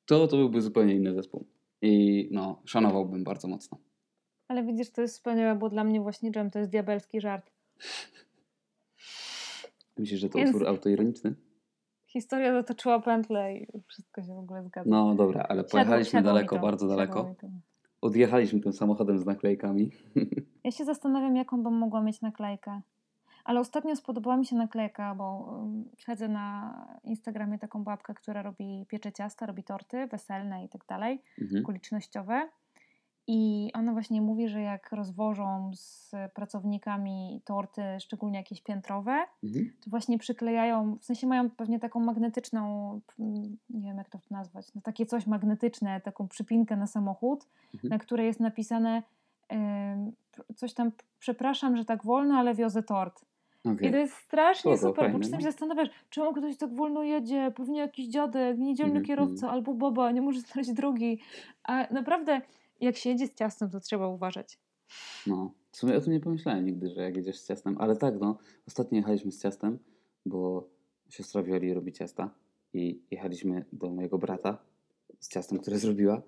to 0.06 0.28
to 0.28 0.36
byłby 0.36 0.60
zupełnie 0.60 0.94
inny 0.94 1.14
zespół. 1.14 1.46
I 1.82 2.28
no, 2.32 2.62
szanowałbym 2.64 3.24
bardzo 3.24 3.48
mocno. 3.48 3.78
Ale 4.48 4.64
widzisz, 4.64 4.90
to 4.90 5.02
jest 5.02 5.14
wspaniałe, 5.14 5.58
bo 5.58 5.68
dla 5.68 5.84
mnie 5.84 6.00
właśnie 6.00 6.30
dżem 6.30 6.50
to 6.50 6.58
jest 6.58 6.70
diabelski 6.70 7.20
żart. 7.20 7.50
Myślisz, 10.00 10.20
że 10.20 10.28
to 10.28 10.38
Więc- 10.38 10.50
utwór 10.50 10.68
autoironiczny? 10.68 11.34
Historia 12.06 12.52
zatoczyła 12.52 13.00
pętlę 13.00 13.56
i 13.56 13.66
wszystko 13.88 14.22
się 14.22 14.34
w 14.34 14.38
ogóle 14.38 14.64
zgadza. 14.64 14.90
No 14.90 15.14
dobra, 15.14 15.42
ale 15.48 15.62
Siadło- 15.62 15.70
pojechaliśmy 15.70 16.10
siadło 16.10 16.32
mi 16.32 16.34
daleko, 16.36 16.56
to, 16.56 16.62
bardzo 16.62 16.84
siadło 16.88 16.96
daleko. 16.96 17.34
Odjechaliśmy 18.00 18.60
tym 18.60 18.72
samochodem 18.72 19.18
z 19.18 19.26
naklejkami. 19.26 19.90
Ja 20.64 20.70
się 20.70 20.84
zastanawiam, 20.84 21.36
jaką 21.36 21.62
bym 21.62 21.74
mogła 21.78 22.02
mieć 22.02 22.20
naklejkę. 22.20 22.80
Ale 23.44 23.60
ostatnio 23.60 23.96
spodobała 23.96 24.36
mi 24.36 24.46
się 24.46 24.56
naklejka, 24.56 25.14
bo 25.14 25.56
um, 25.58 25.84
śledzę 25.98 26.28
na 26.28 26.74
Instagramie 27.04 27.58
taką 27.58 27.84
babkę, 27.84 28.14
która 28.14 28.42
robi 28.42 28.86
piecze 28.88 29.12
ciasta, 29.12 29.46
robi 29.46 29.64
torty 29.64 30.06
weselne 30.06 30.64
i 30.64 30.68
tak 30.68 30.86
dalej, 30.86 31.22
Mhm. 31.42 31.62
okolicznościowe. 31.64 32.48
I 33.32 33.70
ona 33.74 33.92
właśnie 33.92 34.22
mówi, 34.22 34.48
że 34.48 34.60
jak 34.62 34.92
rozwożą 34.92 35.70
z 35.74 36.10
pracownikami 36.34 37.40
torty, 37.44 37.82
szczególnie 38.00 38.38
jakieś 38.38 38.60
piętrowe, 38.62 39.18
Mhm. 39.44 39.72
to 39.84 39.90
właśnie 39.90 40.18
przyklejają, 40.18 40.96
w 41.00 41.04
sensie 41.04 41.26
mają 41.26 41.50
pewnie 41.50 41.78
taką 41.78 42.00
magnetyczną, 42.00 42.90
mm, 43.18 43.56
nie 43.70 43.88
wiem 43.88 43.96
jak 43.98 44.08
to 44.08 44.18
nazwać, 44.30 44.74
no 44.74 44.80
takie 44.80 45.06
coś 45.06 45.26
magnetyczne, 45.26 46.00
taką 46.00 46.28
przypinkę 46.28 46.76
na 46.76 46.86
samochód, 46.86 47.46
Mhm. 47.74 47.88
na 47.90 47.98
której 47.98 48.26
jest 48.26 48.40
napisane 48.40 49.02
coś 50.56 50.74
tam, 50.74 50.92
przepraszam, 51.18 51.76
że 51.76 51.84
tak 51.84 52.04
wolno, 52.04 52.34
ale 52.34 52.54
wiozę 52.54 52.82
tort. 52.82 53.24
Okej. 53.64 53.88
I 53.88 53.92
to 53.92 53.96
jest 53.98 54.14
strasznie 54.14 54.78
Spoko, 54.78 54.90
super, 54.90 55.04
fajne, 55.04 55.12
bo 55.18 55.18
czasem 55.24 55.38
no. 55.38 55.40
się 55.40 55.50
zastanawiasz, 55.52 55.88
czemu 56.10 56.32
ktoś 56.32 56.56
tak 56.56 56.74
wolno 56.74 57.02
jedzie, 57.02 57.52
pewnie 57.56 57.78
jakiś 57.80 58.08
dziadek, 58.08 58.58
niedzielny 58.58 58.90
Mhm, 58.98 59.06
kierowca 59.06 59.50
albo 59.50 59.74
baba, 59.74 60.10
nie 60.10 60.22
może 60.22 60.40
znaleźć 60.40 60.72
drogi. 60.72 61.18
A 61.64 61.92
naprawdę, 61.92 62.40
jak 62.80 62.96
się 62.96 63.10
jedzie 63.10 63.26
z 63.26 63.34
ciastem, 63.34 63.70
to 63.70 63.80
trzeba 63.80 64.08
uważać. 64.08 64.58
No, 65.26 65.54
w 65.70 65.76
sumie 65.76 65.96
o 65.96 66.00
tym 66.00 66.12
nie 66.12 66.20
pomyślałem 66.20 66.66
nigdy, 66.66 66.88
że 66.88 67.02
jak 67.02 67.16
jedziesz 67.16 67.38
z 67.38 67.46
ciastem, 67.46 67.76
ale 67.78 67.96
tak, 67.96 68.20
no, 68.20 68.38
ostatnio 68.66 68.96
jechaliśmy 68.96 69.32
z 69.32 69.42
ciastem, 69.42 69.78
bo 70.26 70.68
siostra 71.08 71.42
Wioli 71.42 71.74
robi 71.74 71.92
ciasta 71.92 72.34
i 72.72 73.02
jechaliśmy 73.10 73.64
do 73.72 73.90
mojego 73.90 74.18
brata 74.18 74.58
z 75.20 75.28
ciastem, 75.28 75.58
które 75.58 75.78
zrobiła 75.78 76.22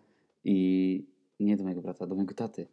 i 0.45 1.07
nie 1.41 1.57
do 1.57 1.63
mojego 1.63 1.83
brata, 1.83 2.07
do 2.07 2.15
mojego 2.15 2.35
taty. 2.35 2.67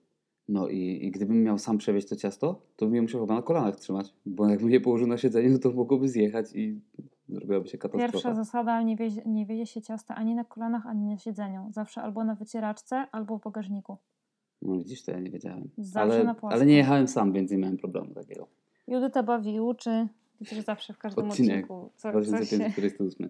No 0.47 0.67
i, 0.67 1.05
i 1.05 1.11
gdybym 1.11 1.43
miał 1.43 1.57
sam 1.57 1.77
przewieźć 1.77 2.07
to 2.07 2.15
ciasto, 2.15 2.61
to 2.75 2.85
bym 2.85 2.95
je 2.95 3.01
musiał 3.01 3.21
chyba 3.21 3.35
na 3.35 3.41
kolanach 3.41 3.75
trzymać, 3.75 4.13
bo 4.25 4.49
jakbym 4.49 4.69
je 4.69 4.81
położył 4.81 5.07
na 5.07 5.17
siedzeniu, 5.17 5.59
to 5.59 5.71
mogłoby 5.71 6.09
zjechać 6.09 6.55
i 6.55 6.81
zrobiłaby 7.29 7.67
się 7.67 7.77
katastrofa. 7.77 8.11
Pierwsza 8.11 8.35
zasada, 8.35 8.81
nie 8.81 8.95
wiezie, 8.95 9.21
nie 9.25 9.45
wiezie 9.45 9.65
się 9.65 9.81
ciasta 9.81 10.15
ani 10.15 10.35
na 10.35 10.43
kolanach, 10.43 10.85
ani 10.87 11.05
na 11.07 11.17
siedzeniu. 11.17 11.67
Zawsze 11.71 12.01
albo 12.01 12.23
na 12.23 12.35
wycieraczce, 12.35 13.05
albo 13.11 13.37
w 13.37 13.41
bagażniku. 13.43 13.97
No 14.61 14.77
widzisz, 14.77 15.03
to 15.03 15.11
ja 15.11 15.19
nie 15.19 15.29
wiedziałem. 15.31 15.69
Zawsze 15.77 15.99
Ale, 16.15 16.23
na 16.23 16.33
płasko. 16.35 16.55
ale 16.55 16.65
nie 16.65 16.77
jechałem 16.77 17.07
sam, 17.07 17.33
więc 17.33 17.51
nie 17.51 17.57
miałem 17.57 17.77
problemu 17.77 18.13
takiego. 18.13 18.47
Judyta 18.87 19.23
bawi 19.23 19.59
uczy. 19.59 20.07
Że 20.41 20.61
zawsze 20.61 20.93
w 20.93 20.97
każdym 20.97 21.29
Odcinek 21.29 21.55
odcinku 21.71 21.89
co, 21.95 22.11
coś 22.11 22.25
się, 22.25 22.31
2548. 22.31 23.29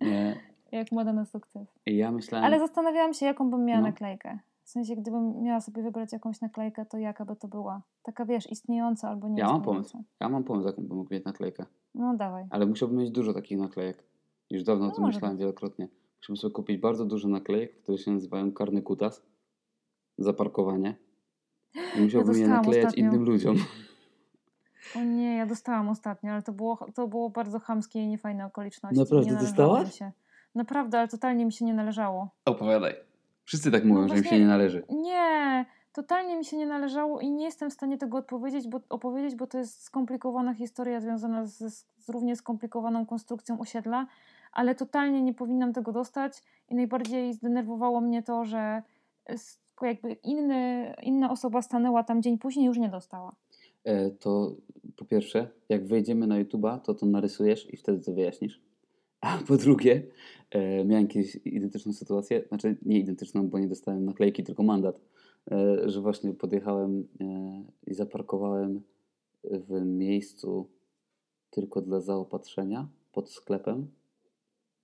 Nie, 0.00 0.36
jak 0.72 0.92
moda 0.92 1.12
na 1.12 1.24
sukces. 1.24 1.68
ja 1.86 2.12
myślałem... 2.12 2.44
Ale 2.44 2.58
zastanawiałam 2.58 3.14
się, 3.14 3.26
jaką 3.26 3.50
bym 3.50 3.64
miała 3.64 3.80
No. 3.80 3.86
naklejkę. 3.86 4.38
W 4.66 4.70
sensie, 4.70 4.96
gdybym 4.96 5.42
miała 5.42 5.60
sobie 5.60 5.82
wybrać 5.82 6.12
jakąś 6.12 6.40
naklejkę, 6.40 6.86
to 6.86 6.98
jaka 6.98 7.24
by 7.24 7.36
to 7.36 7.48
była? 7.48 7.82
Taka, 8.02 8.24
wiesz, 8.24 8.50
istniejąca 8.50 9.08
albo 9.08 9.28
nie 9.28 9.40
Ja 9.40 9.46
mam 9.46 9.62
pomysł. 9.62 10.04
Ja 10.20 10.28
mam 10.28 10.44
pomysł, 10.44 10.66
jaką 10.66 10.82
bym 10.82 10.96
mógł 10.96 11.14
mieć 11.14 11.24
naklejkę. 11.24 11.66
No 11.94 12.16
dawaj. 12.16 12.44
Ale 12.50 12.66
musiałbym 12.66 12.98
mieć 12.98 13.10
dużo 13.10 13.34
takich 13.34 13.58
naklejek. 13.58 14.04
Już 14.50 14.62
dawno 14.62 14.86
No 14.86 14.92
o 14.92 14.94
tym 14.94 15.04
myślałem 15.04 15.36
być. 15.36 15.40
wielokrotnie. 15.40 15.88
Musiałbym 16.18 16.36
sobie 16.36 16.52
kupić 16.54 16.80
bardzo 16.80 17.04
dużo 17.04 17.28
naklejek, 17.28 17.82
które 17.82 17.98
się 17.98 18.10
nazywają 18.10 18.52
karny 18.52 18.82
kutas. 18.82 19.22
Za 20.18 20.32
parkowanie. 20.32 20.94
I 21.98 22.00
musiałbym 22.00 22.34
je 22.34 22.40
dostałam 22.40 22.64
naklejać 22.64 22.86
ostatnio. 22.86 23.08
innym 23.10 23.24
ludziom. 23.24 23.56
O 24.96 25.04
nie, 25.04 25.36
ja 25.36 25.46
dostałam 25.46 25.88
ostatnio, 25.88 26.32
ale 26.32 26.42
to 26.42 26.52
było, 26.52 26.78
to 26.94 27.08
było 27.08 27.30
bardzo 27.30 27.58
chamskie 27.60 28.02
i 28.02 28.06
niefajne 28.06 28.46
okoliczności. 28.46 28.98
Naprawdę 28.98 29.30
nie 29.30 29.36
dostałaś? 29.36 29.86
Mi 29.86 29.92
się. 29.92 30.12
Naprawdę, 30.54 30.98
ale 30.98 31.08
totalnie 31.08 31.46
mi 31.46 31.52
się 31.52 31.64
nie 31.64 31.74
należało. 31.74 32.28
Opowiadaj. 32.44 32.94
Wszyscy 33.46 33.70
tak 33.70 33.84
mówią, 33.84 34.00
No 34.02 34.08
że 34.08 34.14
im 34.14 34.22
się 34.22 34.28
właśnie- 34.28 34.38
nie 34.40 34.46
należy. 34.46 34.82
Nie, 34.88 35.64
totalnie 35.92 36.36
mi 36.36 36.44
się 36.44 36.56
nie 36.56 36.66
należało 36.66 37.20
i 37.20 37.30
nie 37.30 37.44
jestem 37.44 37.70
w 37.70 37.72
stanie 37.72 37.98
tego 37.98 38.18
odpowiedzieć, 38.18 38.68
bo, 38.68 38.80
opowiedzieć, 38.88 39.34
bo 39.34 39.46
to 39.46 39.58
jest 39.58 39.82
skomplikowana 39.82 40.54
historia 40.54 41.00
związana 41.00 41.46
z, 41.46 41.58
z 41.74 42.08
równie 42.08 42.36
skomplikowaną 42.36 43.06
konstrukcją 43.06 43.60
osiedla, 43.60 44.06
ale 44.52 44.74
totalnie 44.74 45.22
nie 45.22 45.34
powinnam 45.34 45.72
tego 45.72 45.92
dostać 45.92 46.42
i 46.68 46.74
najbardziej 46.74 47.34
zdenerwowało 47.34 48.00
mnie 48.00 48.22
to, 48.22 48.44
że 48.44 48.82
jakby 49.82 50.12
inny, 50.12 50.94
inna 51.02 51.30
osoba 51.30 51.62
stanęła 51.62 52.04
tam 52.04 52.22
dzień 52.22 52.38
później 52.38 52.66
już 52.66 52.78
nie 52.78 52.88
dostała. 52.88 53.32
E, 53.84 54.10
to 54.10 54.52
po 54.96 55.04
pierwsze, 55.04 55.48
jak 55.68 55.86
wejdziemy 55.86 56.26
na 56.26 56.44
YouTube'a, 56.44 56.80
to 56.80 56.94
to 56.94 57.06
narysujesz 57.06 57.74
i 57.74 57.76
wtedy 57.76 58.04
to 58.04 58.12
wyjaśnisz. 58.12 58.65
A 59.26 59.38
po 59.46 59.56
drugie, 59.56 60.02
e, 60.50 60.84
miałem 60.84 61.08
kiedyś 61.08 61.38
identyczną 61.44 61.92
sytuację, 61.92 62.44
znaczy 62.48 62.76
nie 62.82 62.98
identyczną, 62.98 63.48
bo 63.48 63.58
nie 63.58 63.68
dostałem 63.68 64.04
naklejki, 64.04 64.44
tylko 64.44 64.62
mandat, 64.62 65.00
e, 65.50 65.90
że 65.90 66.00
właśnie 66.00 66.34
podjechałem 66.34 67.08
e, 67.20 67.64
i 67.86 67.94
zaparkowałem 67.94 68.82
w 69.44 69.84
miejscu 69.84 70.68
tylko 71.50 71.82
dla 71.82 72.00
zaopatrzenia 72.00 72.88
pod 73.12 73.30
sklepem, 73.30 73.86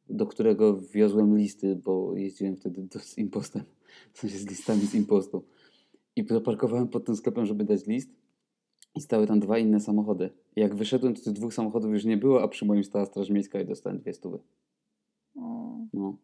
do 0.08 0.26
którego 0.26 0.80
wiozłem 0.80 1.36
listy, 1.36 1.76
bo 1.76 2.16
jeździłem 2.16 2.56
wtedy 2.56 2.82
do, 2.82 2.98
z 2.98 3.18
impostem, 3.18 3.62
w 4.12 4.18
sensie 4.18 4.38
z 4.38 4.46
listami 4.46 4.80
z 4.80 4.94
impostu. 4.94 5.44
I 6.16 6.26
zaparkowałem 6.26 6.88
pod 6.88 7.04
tym 7.04 7.16
sklepem, 7.16 7.46
żeby 7.46 7.64
dać 7.64 7.86
list. 7.86 8.10
I 8.94 9.00
stały 9.00 9.26
tam 9.26 9.40
dwa 9.40 9.58
inne 9.58 9.80
samochody. 9.80 10.30
Jak 10.56 10.74
wyszedłem, 10.74 11.14
to 11.14 11.22
tych 11.22 11.32
dwóch 11.32 11.54
samochodów 11.54 11.92
już 11.92 12.04
nie 12.04 12.16
było, 12.16 12.42
a 12.42 12.48
przy 12.48 12.64
moim 12.64 12.84
stała 12.84 13.04
Straż 13.04 13.30
Miejska 13.30 13.60
i 13.60 13.66
dostałem 13.66 13.98
dwie 13.98 14.12
stówy. 14.12 14.38
O. 15.36 15.76
No. 15.92 16.16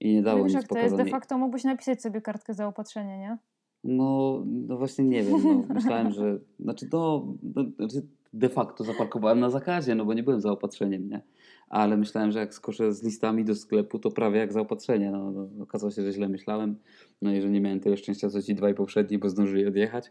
I 0.00 0.14
nie 0.14 0.22
dało 0.22 0.44
wiesz, 0.44 0.52
nic 0.52 0.62
jak 0.62 0.68
to 0.68 0.78
jest, 0.78 0.96
de 0.96 1.04
facto 1.04 1.38
mógłbyś 1.38 1.64
napisać 1.64 2.02
sobie 2.02 2.20
kartkę 2.20 2.54
zaopatrzenia, 2.54 3.18
nie? 3.18 3.38
No, 3.84 4.42
no 4.46 4.76
właśnie 4.76 5.04
nie 5.04 5.22
wiem. 5.22 5.42
No. 5.44 5.74
Myślałem, 5.74 6.10
że. 6.10 6.38
Znaczy, 6.60 6.88
no, 6.92 7.34
no, 7.42 7.64
znaczy 7.78 8.06
de 8.32 8.48
facto 8.48 8.84
zaparkowałem 8.84 9.40
na 9.40 9.50
zakazie, 9.50 9.94
no 9.94 10.04
bo 10.04 10.14
nie 10.14 10.22
byłem 10.22 10.40
zaopatrzeniem, 10.40 11.08
nie? 11.08 11.22
Ale 11.68 11.96
myślałem, 11.96 12.32
że 12.32 12.38
jak 12.38 12.54
skoczę 12.54 12.92
z 12.92 13.02
listami 13.02 13.44
do 13.44 13.54
sklepu, 13.54 13.98
to 13.98 14.10
prawie 14.10 14.38
jak 14.38 14.52
zaopatrzenie. 14.52 15.10
No, 15.10 15.30
no, 15.30 15.48
okazało 15.62 15.90
się, 15.90 16.02
że 16.02 16.12
źle 16.12 16.28
myślałem. 16.28 16.76
No 17.22 17.32
i 17.32 17.40
że 17.40 17.50
nie 17.50 17.60
miałem 17.60 17.80
tyle 17.80 17.96
szczęścia, 17.96 18.28
co 18.28 18.42
ci 18.42 18.54
dwaj 18.54 18.74
poprzedni, 18.74 19.18
bo 19.18 19.28
zdążyli 19.28 19.66
odjechać. 19.66 20.10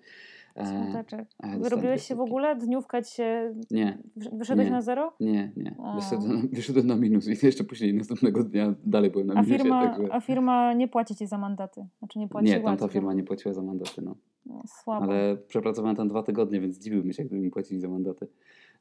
E, 0.55 1.03
a 1.39 1.47
Wyrobiłeś 1.57 1.99
dwie 1.99 1.99
się 1.99 2.15
w 2.15 2.19
ogóle? 2.21 2.55
Dniówka 2.55 3.01
ci 3.01 3.15
się... 3.15 3.55
Nie, 3.71 3.97
wysz- 4.17 4.37
Wyszedłeś 4.37 4.67
Nie. 4.67 4.71
na 4.71 4.81
zero? 4.81 5.13
Nie, 5.19 5.51
nie. 5.57 5.75
Wyszedłem, 5.95 6.47
wyszedłem 6.53 6.87
na 6.87 6.95
minus 6.95 7.27
i 7.27 7.45
jeszcze 7.45 7.63
później 7.63 7.93
następnego 7.93 8.43
dnia 8.43 8.75
dalej 8.85 9.11
byłem 9.11 9.27
na 9.27 9.33
A 9.33 9.41
minusie. 9.41 9.57
firma, 9.57 9.87
także... 9.87 10.13
a 10.13 10.21
firma 10.21 10.73
nie 10.73 10.87
płaci 10.87 11.15
ci 11.15 11.27
za 11.27 11.37
mandaty. 11.37 11.87
Znaczy 11.99 12.19
nie 12.19 12.27
płaciła 12.27 12.57
Nie, 12.57 12.63
tamta 12.63 12.87
firma 12.87 13.13
nie 13.13 13.23
płaciła 13.23 13.53
za 13.53 13.61
mandaty, 13.61 14.01
no. 14.01 14.15
No, 14.45 14.63
słabo. 14.67 15.03
Ale 15.03 15.37
przepracowałem 15.47 15.95
tam 15.95 16.07
dwa 16.07 16.23
tygodnie, 16.23 16.61
więc 16.61 16.79
dziwiłbym 16.79 17.13
się, 17.13 17.23
gdyby 17.25 17.41
mi 17.41 17.49
płacili 17.51 17.79
za 17.81 17.87
mandaty. 17.87 18.27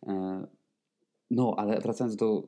E, 0.07 0.47
No, 1.31 1.55
ale 1.57 1.81
wracając 1.81 2.17
do 2.17 2.43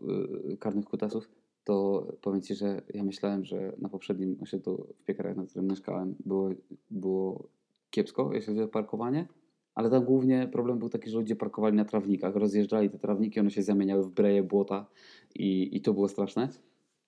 y, 0.52 0.56
karnych 0.56 0.84
kutasów, 0.84 1.30
to 1.64 2.06
powiem 2.22 2.42
Ci, 2.42 2.54
że 2.54 2.82
ja 2.94 3.04
myślałem, 3.04 3.44
że 3.44 3.72
na 3.78 3.88
poprzednim 3.88 4.36
osiedlu 4.42 4.86
w 5.00 5.04
Piekarach, 5.04 5.36
na 5.36 5.46
którym 5.46 5.66
mieszkałem, 5.68 6.14
było, 6.26 6.50
było 6.90 7.48
kiepsko, 7.90 8.30
jeśli 8.32 8.52
chodzi 8.52 8.62
o 8.62 8.68
parkowanie, 8.68 9.26
ale 9.74 9.90
tam 9.90 10.04
głównie 10.04 10.48
problem 10.52 10.78
był 10.78 10.88
taki, 10.88 11.10
że 11.10 11.18
ludzie 11.18 11.36
parkowali 11.36 11.76
na 11.76 11.84
trawnikach, 11.84 12.36
rozjeżdżali 12.36 12.90
te 12.90 12.98
trawniki, 12.98 13.40
one 13.40 13.50
się 13.50 13.62
zamieniały 13.62 14.02
w 14.02 14.10
breje, 14.10 14.42
błota 14.42 14.86
i, 15.34 15.76
i 15.76 15.80
to 15.80 15.94
było 15.94 16.08
straszne. 16.08 16.48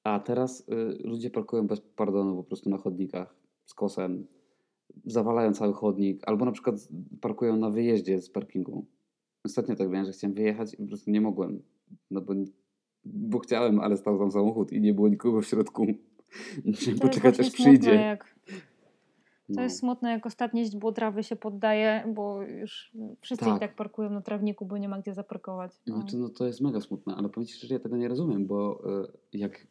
A 0.04 0.20
teraz 0.20 0.60
y, 0.60 0.98
ludzie 1.04 1.30
parkują 1.30 1.66
bez 1.66 1.80
pardonu 1.80 2.36
po 2.36 2.44
prostu 2.44 2.70
na 2.70 2.78
chodnikach 2.78 3.36
z 3.64 3.74
kosem, 3.74 4.26
zawalają 5.04 5.52
cały 5.52 5.72
chodnik, 5.72 6.22
albo 6.26 6.44
na 6.44 6.52
przykład 6.52 6.88
parkują 7.20 7.56
na 7.56 7.70
wyjeździe 7.70 8.20
z 8.20 8.30
parkingu. 8.30 8.86
Ostatnio 9.44 9.76
tak 9.76 9.90
miałem, 9.90 10.06
że 10.06 10.12
chciałem 10.12 10.34
wyjechać 10.34 10.74
i 10.74 10.76
po 10.76 10.86
prostu 10.86 11.10
nie 11.10 11.20
mogłem, 11.20 11.62
no 12.10 12.20
bo, 12.20 12.34
bo 13.04 13.38
chciałem, 13.38 13.80
ale 13.80 13.96
stał 13.96 14.18
tam 14.18 14.30
samochód 14.30 14.72
i 14.72 14.80
nie 14.80 14.94
było 14.94 15.08
nikogo 15.08 15.40
w 15.40 15.46
środku. 15.46 15.86
Jest 16.64 17.00
poczekać 17.00 17.40
aż 17.40 17.50
przyjdzie. 17.50 17.94
jak 17.94 18.34
to 19.54 19.56
No. 19.56 19.62
jest 19.62 19.78
smutne, 19.78 20.10
jak 20.10 20.26
ostatnie 20.26 20.64
źdźbło 20.64 20.92
trawy 20.92 21.22
się 21.22 21.36
poddaje, 21.36 22.04
bo 22.14 22.42
już 22.42 22.92
wszyscy 23.20 23.44
Tak. 23.44 23.56
i 23.56 23.60
tak 23.60 23.76
parkują 23.76 24.10
na 24.10 24.20
trawniku, 24.20 24.66
bo 24.66 24.78
nie 24.78 24.88
ma 24.88 24.98
gdzie 24.98 25.14
zaparkować. 25.14 25.72
No. 25.86 25.96
Znaczy, 25.96 26.16
no 26.16 26.28
to 26.28 26.46
jest 26.46 26.60
mega 26.60 26.80
smutne, 26.80 27.14
ale 27.14 27.28
powiem 27.28 27.46
Ci 27.46 27.54
szczerze, 27.54 27.74
ja 27.74 27.80
tego 27.80 27.96
nie 27.96 28.08
rozumiem, 28.08 28.46
bo 28.46 28.82
e, 29.02 29.38
jak 29.38 29.66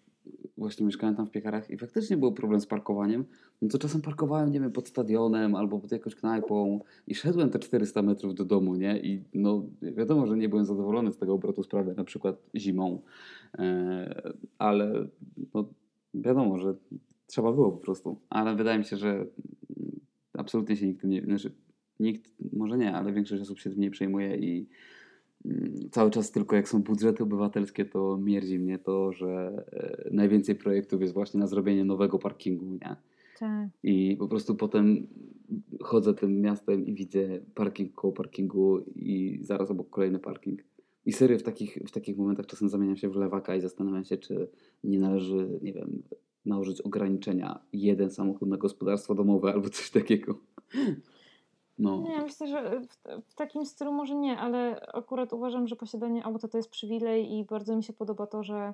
właśnie 0.58 0.86
mieszkałem 0.86 1.15
tam 1.15 1.28
w 1.28 1.32
piekarach 1.32 1.70
i 1.70 1.78
faktycznie 1.78 2.17
był 2.17 2.32
problem 2.32 2.60
z 2.62 2.65
parkowaniem, 2.65 3.26
no 3.62 3.70
to 3.70 3.78
czasem 3.78 4.02
parkowałem, 4.02 4.52
nie 4.52 4.60
wiem, 4.60 4.72
pod 4.72 4.88
stadionem 4.88 5.56
albo 5.56 5.80
pod 5.80 5.91
jakąś 5.91 6.15
knajpą 6.15 6.80
i 7.08 7.15
szedłem 7.15 7.50
te 7.50 7.60
400 7.60 8.02
metrów 8.02 8.36
do 8.36 8.46
domu, 8.46 8.76
nie? 8.76 9.00
I 9.00 9.24
no 9.34 9.63
wiadomo, 9.82 10.28
że 10.28 10.38
nie 10.38 10.50
byłem 10.50 10.65
zadowolony 10.65 11.12
z 11.12 11.17
tego 11.17 11.34
obrotu 11.34 11.63
sprawy, 11.63 11.94
na 11.98 12.04
przykład 12.04 12.36
zimą, 12.56 13.02
e, 13.58 14.32
ale 14.58 15.08
no 15.54 15.65
wiadomo, 16.13 16.58
że 16.58 16.76
trzeba 17.28 17.52
było 17.52 17.72
po 17.72 17.78
prostu, 17.78 18.17
ale 18.30 18.56
wydaje 18.56 18.80
mi 18.80 18.86
się, 18.86 18.98
że 18.98 19.26
absolutnie 20.41 20.77
się 20.77 20.88
nikt 20.88 21.01
tym 21.01 21.10
nie, 21.10 21.21
znaczy 21.21 21.51
nikt, 21.99 22.32
może 22.54 22.77
nie, 22.77 22.93
ale 22.93 23.13
większość 23.13 23.41
osób 23.41 23.60
się 23.60 23.69
tym 23.69 23.80
nie 23.80 23.91
przejmuje 23.91 24.38
i 24.38 24.67
Mm, 25.45 25.89
cały 25.91 26.12
czas 26.12 26.32
tylko 26.32 26.56
jak 26.56 26.69
są 26.69 26.84
budżety 26.84 27.23
obywatelskie, 27.23 27.86
to 27.86 28.17
mierdzi 28.17 28.60
mnie 28.60 28.80
to, 28.80 29.12
że 29.12 29.63
e, 29.71 30.10
najwięcej 30.12 30.56
projektów 30.56 31.01
jest 31.01 31.13
właśnie 31.13 31.39
na 31.39 31.47
zrobienie 31.47 31.86
nowego 31.86 32.19
parkingu, 32.19 32.65
nie? 32.65 32.95
Tak. 33.39 33.69
I 33.84 34.15
po 34.19 34.27
prostu 34.27 34.56
potem 34.56 35.08
chodzę 35.82 36.13
tym 36.13 36.41
miastem 36.41 36.86
i 36.86 36.93
widzę 36.93 37.39
parking 37.56 37.93
koło 37.93 38.13
parkingu 38.13 38.80
i 38.95 39.39
zaraz 39.41 39.71
obok 39.71 39.89
kolejny 39.89 40.19
parking. 40.19 40.63
I 41.06 41.13
serio 41.13 41.39
w 41.39 41.43
takich, 41.43 41.77
w 41.88 41.91
takich 41.91 42.17
momentach 42.17 42.45
czasem 42.45 42.69
zamieniam 42.69 42.97
się 42.97 43.10
w 43.10 43.15
lewaka 43.15 43.56
i 43.56 43.62
zastanawiam 43.62 44.04
się, 44.04 44.17
czy 44.17 44.47
nie 44.84 44.99
należy, 44.99 45.60
nie 45.62 45.73
wiem, 45.73 46.04
nałożyć 46.45 46.82
ograniczenia 46.82 47.60
jeden 47.73 48.12
samochód 48.12 48.49
na 48.49 48.58
gospodarstwo 48.58 49.15
domowe 49.15 49.54
albo 49.54 49.69
coś 49.69 49.89
takiego. 49.91 50.36
No. 51.80 52.01
Nie, 52.01 52.21
myślę, 52.21 52.47
że 52.47 52.80
w, 52.80 52.97
w 53.30 53.34
takim 53.36 53.65
stylu 53.65 53.91
może 53.93 54.15
nie, 54.15 54.38
ale 54.38 54.82
akurat 54.93 55.34
uważam, 55.34 55.67
że 55.67 55.75
posiadanie 55.75 56.25
auta 56.25 56.47
to 56.47 56.58
jest 56.58 56.69
przywilej 56.69 57.34
i 57.34 57.45
bardzo 57.45 57.75
mi 57.75 57.84
się 57.84 57.93
podoba 57.93 58.27
to, 58.27 58.43
że 58.43 58.73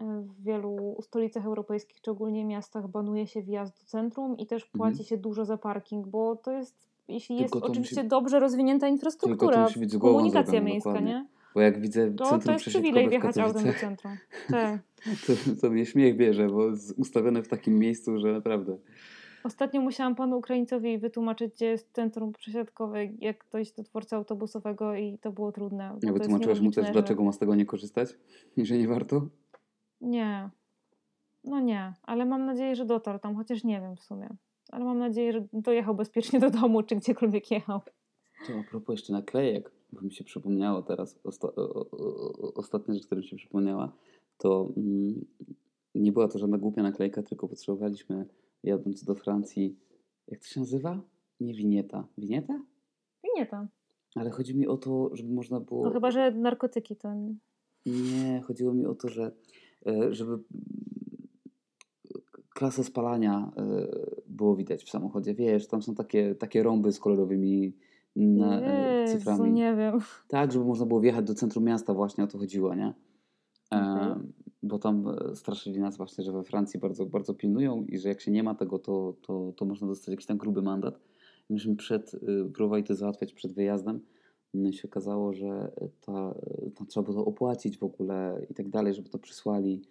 e, 0.00 0.20
w 0.20 0.42
wielu 0.42 0.96
stolicach 1.02 1.46
europejskich, 1.46 2.00
czy 2.00 2.10
ogólnie 2.10 2.44
miastach, 2.44 2.88
banuje 2.88 3.26
się 3.26 3.42
wjazd 3.42 3.80
do 3.80 3.86
centrum 3.86 4.36
i 4.38 4.46
też 4.46 4.64
płaci 4.64 4.90
Mhm. 4.90 5.06
się 5.08 5.16
dużo 5.16 5.44
za 5.44 5.56
parking, 5.58 6.06
bo 6.06 6.36
to 6.36 6.52
jest, 6.52 6.74
jeśli 7.08 7.38
Tylko 7.38 7.58
jest 7.58 7.70
oczywiście 7.70 7.96
musi- 7.96 8.08
dobrze 8.08 8.40
rozwinięta 8.40 8.88
infrastruktura, 8.88 9.62
musi 9.62 9.80
być 9.80 9.96
komunikacja 9.96 10.60
miejska, 10.60 11.00
nie? 11.00 11.26
Bo 11.56 11.62
jak 11.62 11.80
widzę 11.80 12.10
To, 12.14 12.24
centrum 12.24 12.40
to 12.40 12.52
jest 12.52 12.64
przywilej 12.64 13.08
wjechać 13.08 13.38
autem 13.38 13.64
do 13.64 13.72
centrum. 13.72 14.12
Tak. 14.50 14.80
to, 15.26 15.32
to 15.60 15.70
mnie 15.70 15.86
śmiech 15.86 16.16
bierze, 16.16 16.48
bo 16.48 16.66
jest 16.66 16.98
ustawione 16.98 17.42
w 17.42 17.48
takim 17.48 17.78
miejscu, 17.78 18.18
że 18.18 18.32
naprawdę. 18.32 18.78
Ostatnio 19.44 19.80
musiałam 19.80 20.14
panu 20.14 20.38
Ukraińcowi 20.38 20.98
wytłumaczyć, 20.98 21.54
gdzie 21.54 21.66
jest 21.66 21.92
centrum 21.92 22.32
przesiadkowe, 22.32 23.04
jak 23.04 23.44
dojść 23.52 23.72
do 23.72 23.82
dworca 23.82 24.16
autobusowego 24.16 24.94
i 24.94 25.18
to 25.18 25.32
było 25.32 25.52
trudne. 25.52 25.98
Ja 26.02 26.12
wytłumaczyłaś 26.12 26.60
mu 26.60 26.70
też, 26.70 26.86
że- 26.86 26.92
dlaczego 26.92 27.24
ma 27.24 27.32
z 27.32 27.38
tego 27.38 27.54
nie 27.54 27.66
korzystać? 27.66 28.08
I 28.56 28.66
że 28.66 28.78
nie 28.78 28.88
warto? 28.88 29.26
Nie. 30.00 30.50
No 31.44 31.60
nie, 31.60 31.92
ale 32.02 32.24
mam 32.24 32.46
nadzieję, 32.46 32.76
że 32.76 32.84
dotarł 32.84 33.18
tam, 33.18 33.36
chociaż 33.36 33.64
nie 33.64 33.80
wiem 33.80 33.96
w 33.96 34.02
sumie. 34.02 34.28
Ale 34.72 34.84
mam 34.84 34.98
nadzieję, 34.98 35.32
że 35.32 35.44
dojechał 35.52 35.94
bezpiecznie 35.94 36.40
do 36.40 36.50
domu, 36.50 36.82
czy 36.82 36.96
gdziekolwiek 36.96 37.50
jechał. 37.50 37.80
To 38.46 38.52
a 38.60 38.70
propos 38.70 38.92
jeszcze 38.92 39.12
naklejek, 39.12 39.70
bo 39.96 40.02
mi 40.02 40.12
się 40.12 40.24
przypomniało 40.24 40.82
teraz, 40.82 41.18
osta- 41.24 41.52
o, 41.56 41.90
o, 41.90 42.54
ostatnia 42.54 42.94
rzecz, 42.94 43.06
która 43.06 43.20
mi 43.20 43.26
się 43.26 43.36
przypomniała, 43.36 43.92
to 44.38 44.72
mm, 44.76 45.24
nie 45.94 46.12
była 46.12 46.28
to 46.28 46.38
żadna 46.38 46.58
głupia 46.58 46.82
naklejka, 46.82 47.22
tylko 47.22 47.48
potrzebowaliśmy 47.48 48.26
jadąc 48.62 49.04
do 49.04 49.14
Francji, 49.14 49.76
jak 50.28 50.40
to 50.40 50.46
się 50.46 50.60
nazywa? 50.60 51.00
Nie 51.40 51.54
winieta. 51.54 52.06
Winieta? 52.18 52.62
I 53.24 53.38
nie 53.38 53.46
tam. 53.46 53.68
Ale 54.14 54.30
chodzi 54.30 54.56
mi 54.56 54.66
o 54.66 54.76
to, 54.76 55.10
żeby 55.12 55.34
można 55.34 55.60
było... 55.60 55.84
No 55.84 55.92
chyba, 55.92 56.10
że 56.10 56.30
narkotyki 56.30 56.96
to... 56.96 57.08
Nie, 57.86 58.42
chodziło 58.44 58.74
mi 58.74 58.86
o 58.86 58.94
to, 58.94 59.08
że 59.08 59.32
e, 59.86 60.14
żeby 60.14 60.32
mm, 60.32 60.44
klasę 62.54 62.84
spalania 62.84 63.52
e, 63.56 63.86
było 64.26 64.56
widać 64.56 64.84
w 64.84 64.90
samochodzie. 64.90 65.34
Wiesz, 65.34 65.66
tam 65.66 65.82
są 65.82 65.94
takie, 65.94 66.34
takie 66.34 66.62
rąby 66.62 66.92
z 66.92 67.00
kolorowymi 67.00 67.72
na, 68.16 68.60
e, 68.60 69.00
Jezu, 69.00 69.18
cyframi. 69.18 69.52
nie 69.52 69.76
wiem. 69.76 69.98
Tak, 70.28 70.52
żeby 70.52 70.64
można 70.64 70.86
było 70.86 71.00
wjechać 71.00 71.24
do 71.24 71.34
centrum 71.34 71.64
miasta, 71.64 71.94
właśnie 71.94 72.24
o 72.24 72.26
to 72.26 72.38
chodziło, 72.38 72.74
nie? 72.74 72.94
E, 73.74 73.92
Okej. 73.92 74.32
Bo 74.62 74.78
tam 74.78 75.08
e, 75.08 75.36
straszyli 75.36 75.80
nas 75.80 75.96
właśnie, 75.96 76.24
że 76.24 76.32
we 76.32 76.44
Francji 76.44 76.80
bardzo, 76.80 77.06
bardzo 77.06 77.34
pilnują 77.34 77.84
i 77.88 77.98
że 77.98 78.08
jak 78.08 78.20
się 78.20 78.30
nie 78.30 78.42
ma 78.42 78.54
tego, 78.54 78.78
to, 78.78 79.14
to, 79.22 79.52
to 79.56 79.64
można 79.64 79.86
dostać 79.86 80.08
jakiś 80.08 80.26
tam 80.26 80.38
gruby 80.38 80.62
mandat. 80.62 81.00
Myśmy 81.50 81.76
przed, 81.76 82.16
próbowali 82.54 82.84
to 82.84 82.94
załatwiać 82.94 83.32
przed 83.32 83.52
wyjazdem. 83.52 84.00
No 84.54 84.72
się 84.72 84.88
okazało, 84.88 85.32
że 85.32 85.72
ta, 86.00 86.34
tam 86.74 86.86
trzeba 86.86 87.04
było 87.04 87.22
to 87.22 87.24
opłacić 87.24 87.78
w 87.78 87.82
ogóle 87.82 88.46
i 88.50 88.54
tak 88.54 88.68
dalej, 88.68 88.94
żeby 88.94 89.08
to 89.08 89.18
przysłali. 89.18 89.82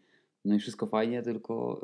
No 0.46 0.56
i 0.56 0.60
wszystko 0.60 0.88
fajnie, 0.88 1.22
tylko 1.22 1.82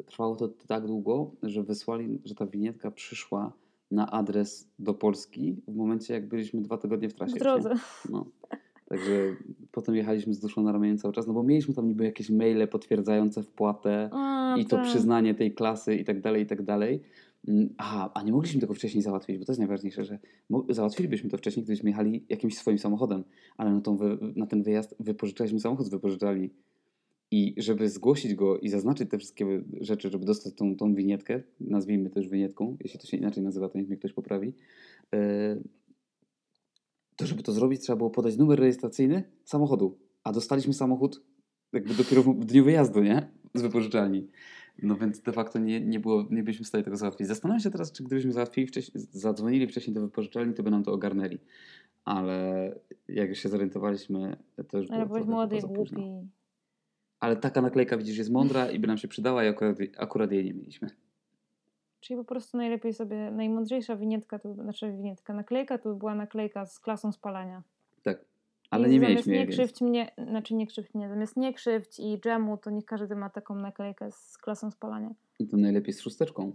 y, 0.00 0.04
trwało 0.04 0.36
to 0.36 0.48
tak 0.48 0.86
długo, 0.86 1.30
że 1.42 1.62
wysłali, 1.62 2.20
że 2.24 2.34
ta 2.34 2.46
winietka 2.46 2.90
przyszła 2.90 3.52
na 3.90 4.10
adres 4.10 4.70
do 4.78 4.94
Polski 4.94 5.62
w 5.68 5.74
momencie, 5.74 6.14
jak 6.14 6.28
byliśmy 6.28 6.62
dwa 6.62 6.78
tygodnie 6.78 7.08
w 7.08 7.14
trasie. 7.14 7.34
W 7.34 7.38
drodze. 7.38 7.74
No. 8.10 8.26
Także 8.88 9.36
potem 9.72 9.94
jechaliśmy 9.94 10.34
z 10.34 10.40
duszą 10.40 10.62
na 10.62 10.72
ramieniu 10.72 10.96
cały 10.96 11.14
czas, 11.14 11.26
no 11.26 11.32
bo 11.32 11.42
mieliśmy 11.42 11.74
tam 11.74 11.88
niby 11.88 12.04
jakieś 12.04 12.30
maile 12.30 12.68
potwierdzające 12.68 13.42
wpłatę 13.42 14.10
A, 14.12 14.56
i 14.58 14.64
to 14.64 14.76
tak. 14.76 14.86
przyznanie 14.86 15.34
tej 15.34 15.54
klasy 15.54 15.96
i 15.96 16.04
tak 16.04 16.20
dalej, 16.20 16.42
i 16.42 16.46
tak 16.46 16.62
dalej. 16.62 17.00
Mm, 17.48 17.74
Aha, 17.78 18.10
a 18.14 18.22
nie 18.22 18.32
mogliśmy 18.32 18.60
tego 18.60 18.74
wcześniej 18.74 19.02
załatwić, 19.02 19.38
bo 19.38 19.44
to 19.44 19.52
jest 19.52 19.58
najważniejsze, 19.58 20.04
że 20.04 20.18
załatwilibyśmy 20.68 21.30
to 21.30 21.36
wcześniej, 21.36 21.64
gdybyśmy 21.64 21.90
jechali 21.90 22.24
jakimś 22.28 22.56
swoim 22.56 22.78
samochodem, 22.78 23.24
ale 23.56 23.70
na, 23.70 23.80
tą 23.80 23.96
wy, 23.96 24.18
na 24.36 24.46
ten 24.46 24.62
wyjazd 24.62 24.94
wypożyczaliśmy 25.00 25.60
samochód 25.60 25.86
z 25.86 25.90
wypożyczalni. 25.90 26.50
I 27.30 27.54
żeby 27.56 27.88
zgłosić 27.88 28.34
go 28.34 28.58
i 28.58 28.68
zaznaczyć 28.68 29.10
te 29.10 29.18
wszystkie 29.18 29.62
rzeczy, 29.80 30.10
żeby 30.10 30.24
dostać 30.24 30.54
tą, 30.54 30.76
tą 30.76 30.94
winietkę, 30.94 31.42
nazwijmy 31.60 32.10
to 32.10 32.20
już 32.20 32.28
winietką, 32.28 32.76
jeśli 32.80 33.00
to 33.00 33.06
się 33.06 33.16
inaczej 33.16 33.42
nazywa, 33.42 33.68
to 33.68 33.78
niech 33.78 33.88
mnie 33.88 33.96
ktoś 33.96 34.12
poprawi, 34.12 34.52
yy, 35.12 35.62
to 37.16 37.26
żeby 37.26 37.42
to 37.42 37.52
zrobić, 37.52 37.80
trzeba 37.80 37.96
było 37.96 38.10
podać 38.10 38.36
numer 38.36 38.58
rejestracyjny 38.58 39.22
samochodu. 39.44 39.98
A 40.24 40.32
dostaliśmy 40.32 40.72
samochód 40.72 41.22
jakby 41.72 41.94
dopiero 41.94 42.22
w 42.22 42.44
dniu 42.44 42.64
wyjazdu, 42.64 43.02
nie? 43.02 43.30
Z 43.54 43.62
wypożyczalni. 43.62 44.28
No 44.82 44.96
więc 44.96 45.20
de 45.20 45.32
facto 45.32 45.58
nie, 45.58 45.80
nie, 45.80 46.00
było, 46.00 46.26
nie 46.30 46.42
byliśmy 46.42 46.64
w 46.64 46.68
stanie 46.68 46.84
tego 46.84 46.96
załatwić. 46.96 47.26
Zastanawiam 47.28 47.60
się 47.60 47.70
teraz, 47.70 47.92
czy 47.92 48.04
gdybyśmy 48.04 48.32
załatwili 48.32 48.66
wcześniej, 48.66 49.04
zadzwonili 49.12 49.66
wcześniej 49.66 49.94
do 49.94 50.00
wypożyczalni, 50.00 50.54
to 50.54 50.62
by 50.62 50.70
nam 50.70 50.82
to 50.82 50.92
ogarnęli. 50.92 51.38
Ale 52.04 52.74
jak 53.08 53.28
już 53.28 53.38
się 53.38 53.48
zorientowaliśmy, 53.48 54.36
to 54.68 54.78
już 54.78 54.86
było 54.86 54.98
Ale 54.98 55.06
byłeś 55.06 55.22
trochę 55.22 55.32
młody 55.32 55.56
i 55.56 55.60
głupi. 55.60 56.28
Ale 57.20 57.36
taka 57.36 57.62
naklejka, 57.62 57.96
widzisz, 57.96 58.18
jest 58.18 58.30
mądra 58.30 58.70
i 58.70 58.78
by 58.78 58.86
nam 58.86 58.98
się 58.98 59.08
przydała 59.08 59.44
i 59.44 59.48
akurat, 59.48 59.78
akurat 59.96 60.32
jej 60.32 60.44
nie 60.44 60.54
mieliśmy. 60.54 60.88
Czyli 62.00 62.18
po 62.18 62.24
prostu 62.24 62.56
najlepiej 62.56 62.94
sobie, 62.94 63.30
najmądrzejsza 63.30 63.96
winietka, 63.96 64.38
to, 64.38 64.54
znaczy 64.54 64.92
winietka, 64.92 65.32
naklejka 65.32 65.78
to 65.78 65.88
by 65.88 65.98
była 65.98 66.14
naklejka 66.14 66.66
z 66.66 66.80
klasą 66.80 67.12
spalania. 67.12 67.62
Tak. 68.02 68.24
Ale 68.70 68.88
I 68.88 68.90
nie 68.90 69.00
mieliśmy 69.00 69.32
jej, 69.32 69.40
nie 69.40 69.46
więc... 69.46 69.56
krzywdź 69.56 69.80
mnie, 69.80 70.12
znaczy 70.28 70.54
nie 70.54 70.66
krzywdź 70.66 70.94
mnie, 70.94 71.08
zamiast 71.08 71.36
nie 71.36 71.54
krzywdź 71.54 72.00
i 72.00 72.20
dżemu, 72.20 72.56
to 72.56 72.70
niech 72.70 72.84
każdy 72.84 73.16
ma 73.16 73.30
taką 73.30 73.54
naklejkę 73.54 74.12
z 74.12 74.38
klasą 74.38 74.70
spalania. 74.70 75.14
I 75.38 75.46
to 75.46 75.56
najlepiej 75.56 75.94
z 75.94 76.00
szósteczką. 76.00 76.52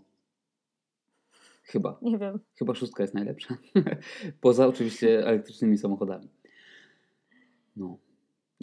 Chyba. 1.64 2.00
Nie 2.02 2.18
wiem. 2.18 2.40
Chyba 2.60 2.76
szóstka 2.76 3.04
jest 3.04 3.14
najlepsza. 3.14 3.58
Poza 4.42 4.68
oczywiście 4.68 5.28
elektrycznymi 5.28 5.78
samochodami. 5.78 6.30
No. 7.76 7.98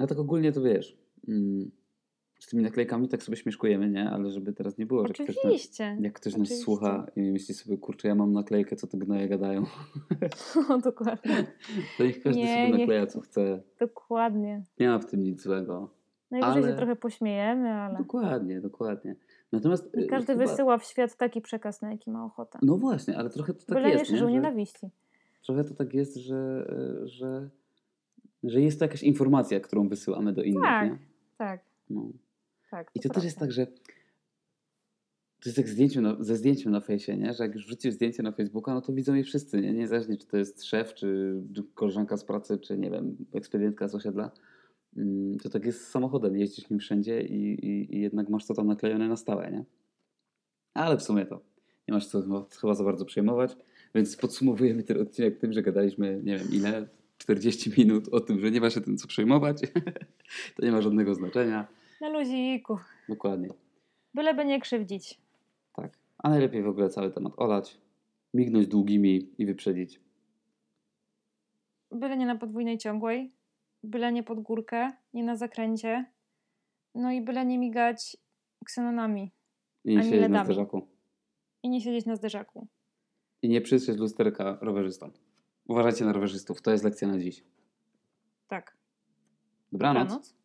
A 0.01 0.07
tak 0.07 0.19
ogólnie 0.19 0.53
to 0.53 0.63
wiesz. 0.63 0.99
Mm, 1.29 1.71
z 2.41 2.47
tymi 2.47 2.63
naklejkami 2.63 3.09
tak 3.09 3.23
sobie 3.23 3.37
śmieszkujemy, 3.37 3.91
nie? 3.91 4.11
Ale 4.11 4.31
żeby 4.31 4.53
teraz 4.53 4.79
nie 4.79 4.87
było, 4.87 5.07
że 5.07 5.15
ktoś, 5.15 5.29
na, 5.29 5.35
Oczywiście. 5.43 5.97
jak 6.01 6.13
ktoś 6.13 6.33
nas 6.33 6.41
Oczywiście. 6.43 6.65
słucha 6.65 7.07
i 7.17 7.21
myśli 7.33 7.55
sobie, 7.55 7.79
kurczę, 7.79 8.09
ja 8.09 8.15
mam 8.15 8.33
naklejkę, 8.33 8.77
co 8.77 8.87
te 8.87 8.99
gnoje 8.99 9.29
gadają. 9.29 9.65
No, 10.69 10.79
dokładnie. 10.79 11.45
To 11.99 12.05
niech 12.05 12.23
każdy 12.23 12.41
Nie, 12.41 12.47
sobie 12.47 12.69
niech- 12.71 12.79
nakleja, 12.79 13.07
co 13.07 13.21
chce. 13.21 13.63
Dokładnie. 13.81 14.63
Nie 14.81 14.89
ma 14.89 14.99
w 14.99 15.07
tym 15.07 15.23
nic 15.23 15.43
złego. 15.43 15.91
Najwyżej 16.31 16.63
Ale- 16.63 16.73
się 16.73 16.77
trochę 16.77 16.97
pośmiejemy, 16.97 17.71
ale 17.73 17.99
Dokładnie, 17.99 18.61
dokładnie. 18.61 19.17
Natomiast 19.53 19.95
i 19.95 20.01
y, 20.01 20.07
każdy 20.07 20.33
chyba- 20.33 20.47
wysyła 20.47 20.79
w 20.79 20.85
świat 20.85 21.17
taki 21.17 21.41
przekaz, 21.41 21.83
na 21.83 21.91
jaki 21.91 22.11
ma 22.11 22.25
ochotę. 22.25 22.59
No 22.63 22.77
właśnie, 22.77 23.19
ale 23.19 23.31
trochę 23.31 23.55
to 23.55 23.61
tak 23.67 23.69
Byle 23.77 23.87
nie 23.89 23.93
jest, 23.93 24.05
nie? 24.05 24.11
szerzył 24.11 24.29
Że- 24.29 24.33
nienawiści. 24.35 24.91
trochę 25.47 25.65
to 25.65 25.75
tak 25.75 25.95
jest, 25.95 26.17
że, 26.17 26.67
e, 27.05 27.09
że, 27.09 27.49
że 28.45 28.61
jest 28.61 28.79
to 28.79 28.85
jakaś 28.85 29.03
informacja, 29.03 29.61
którą 29.61 29.89
wysyłamy 29.89 30.33
do 30.33 30.43
innych. 30.43 30.63
Tak, 30.63 30.91
Nie? 30.91 30.99
tak, 31.39 31.61
No. 31.91 32.03
Tak. 32.71 32.91
I 32.95 33.01
to 33.01 33.09
też 33.09 33.25
jest 33.25 33.39
tak, 33.39 33.53
że 33.53 33.67
to 35.41 35.49
jest 35.49 35.59
jak 35.59 35.69
zdjęciu 35.69 36.01
na, 36.01 36.17
ze 36.21 36.37
zdjęciem 36.37 36.73
na 36.73 36.81
fejsie, 36.81 37.17
nie? 37.17 37.35
że 37.35 37.45
jak 37.45 37.55
już 37.55 37.67
wrzucisz 37.67 37.95
zdjęcie 37.95 38.23
na 38.23 38.33
Facebooka, 38.33 38.75
no 38.75 38.81
to 38.81 38.93
widzą 38.93 39.15
je 39.15 39.25
wszyscy, 39.25 39.61
nie? 39.61 39.73
niezależnie 39.73 40.17
czy 40.17 40.27
to 40.27 40.37
jest 40.37 40.65
szef, 40.65 40.95
czy, 40.95 41.35
koleżanka 41.75 42.17
z 42.17 42.25
pracy, 42.25 42.59
czy 42.59 42.79
nie 42.79 42.91
wiem, 42.91 43.17
ekspedientka 43.33 43.89
z 43.89 43.95
osiedla, 43.95 44.31
mm, 44.97 45.39
to 45.39 45.49
tak 45.49 45.65
jest 45.65 45.85
z 45.85 45.89
samochodem. 45.89 46.37
Jeździsz 46.37 46.71
nim 46.71 46.81
wszędzie 46.81 47.23
i, 47.23 47.67
i, 47.67 47.97
i 47.97 48.01
jednak 48.01 48.29
masz 48.29 48.47
to 48.47 48.55
tam 48.55 48.67
naklejone 48.67 49.09
na 49.09 49.17
stałe, 49.17 49.51
nie? 49.51 49.65
Ale 50.75 50.97
w 50.97 51.03
sumie 51.03 51.27
to 51.27 51.41
nie 51.89 51.95
masz 51.95 52.07
co 52.07 52.23
chyba- 52.23 52.47
chyba 52.61 52.75
za 52.75 52.85
bardzo 52.85 53.05
przejmować. 53.05 53.57
Więc 53.95 54.17
podsumowujemy 54.17 54.83
ten 54.83 55.01
odcinek 55.01 55.39
tym, 55.39 55.53
że 55.53 55.63
gadaliśmy, 55.63 56.21
nie 56.25 56.39
wiem 56.39 56.49
ile, 56.53 56.89
40 57.19 57.73
minut 57.79 58.09
o 58.09 58.21
tym, 58.21 58.41
że 58.41 58.51
nie 58.51 58.61
ma 58.61 58.71
się 58.71 58.81
tym 58.81 58.97
co 58.97 59.09
przejmować. 59.09 59.61
to 60.57 60.65
nie 60.65 60.73
ma 60.73 60.83
żadnego 60.83 61.15
znaczenia. 61.15 61.80
Na 62.01 62.09
luziku. 62.09 62.79
Dokładnie. 63.09 63.49
Byleby 64.15 64.45
nie 64.45 64.61
krzywdzić. 64.61 65.21
Tak. 65.73 65.99
A 66.19 66.29
najlepiej 66.29 66.63
w 66.63 66.69
ogóle 66.69 66.89
cały 66.89 67.11
temat 67.11 67.33
olać, 67.37 67.79
mignąć 68.35 68.67
długimi 68.67 69.35
i 69.39 69.47
wyprzedzić. 69.47 70.01
Byle 71.93 72.17
nie 72.17 72.27
na 72.27 72.37
podwójnej 72.37 72.79
ciągłej. 72.79 73.33
Byle 73.83 74.13
nie 74.13 74.23
pod 74.23 74.41
górkę, 74.41 74.93
nie 75.15 75.25
na 75.25 75.37
zakręcie. 75.37 76.05
No 76.95 77.13
i 77.13 77.21
byle 77.21 77.47
nie 77.47 77.59
migać 77.59 78.17
ksenonami. 78.65 79.33
I 79.85 79.97
nie 79.97 80.03
siedzieć 80.03 80.21
na 80.21 80.27
ledami. 80.27 80.45
zderzaku. 80.45 80.89
I 81.63 81.69
nie 81.69 81.81
siedzieć 81.81 82.07
na 82.07 82.17
zderzaku. 82.17 82.67
I 83.43 83.49
nie 83.49 83.61
przytrzeć 83.61 83.99
lusterka 83.99 84.59
rowerzystom. 84.61 85.11
Uważajcie 85.69 86.05
na 86.05 86.13
rowerzystów. 86.13 86.63
To 86.63 86.71
jest 86.71 86.85
lekcja 86.85 87.09
na 87.09 87.19
dziś. 87.19 87.45
Tak. 88.49 88.77
Dobranoc. 89.73 90.03
Dobranoc. 90.03 90.40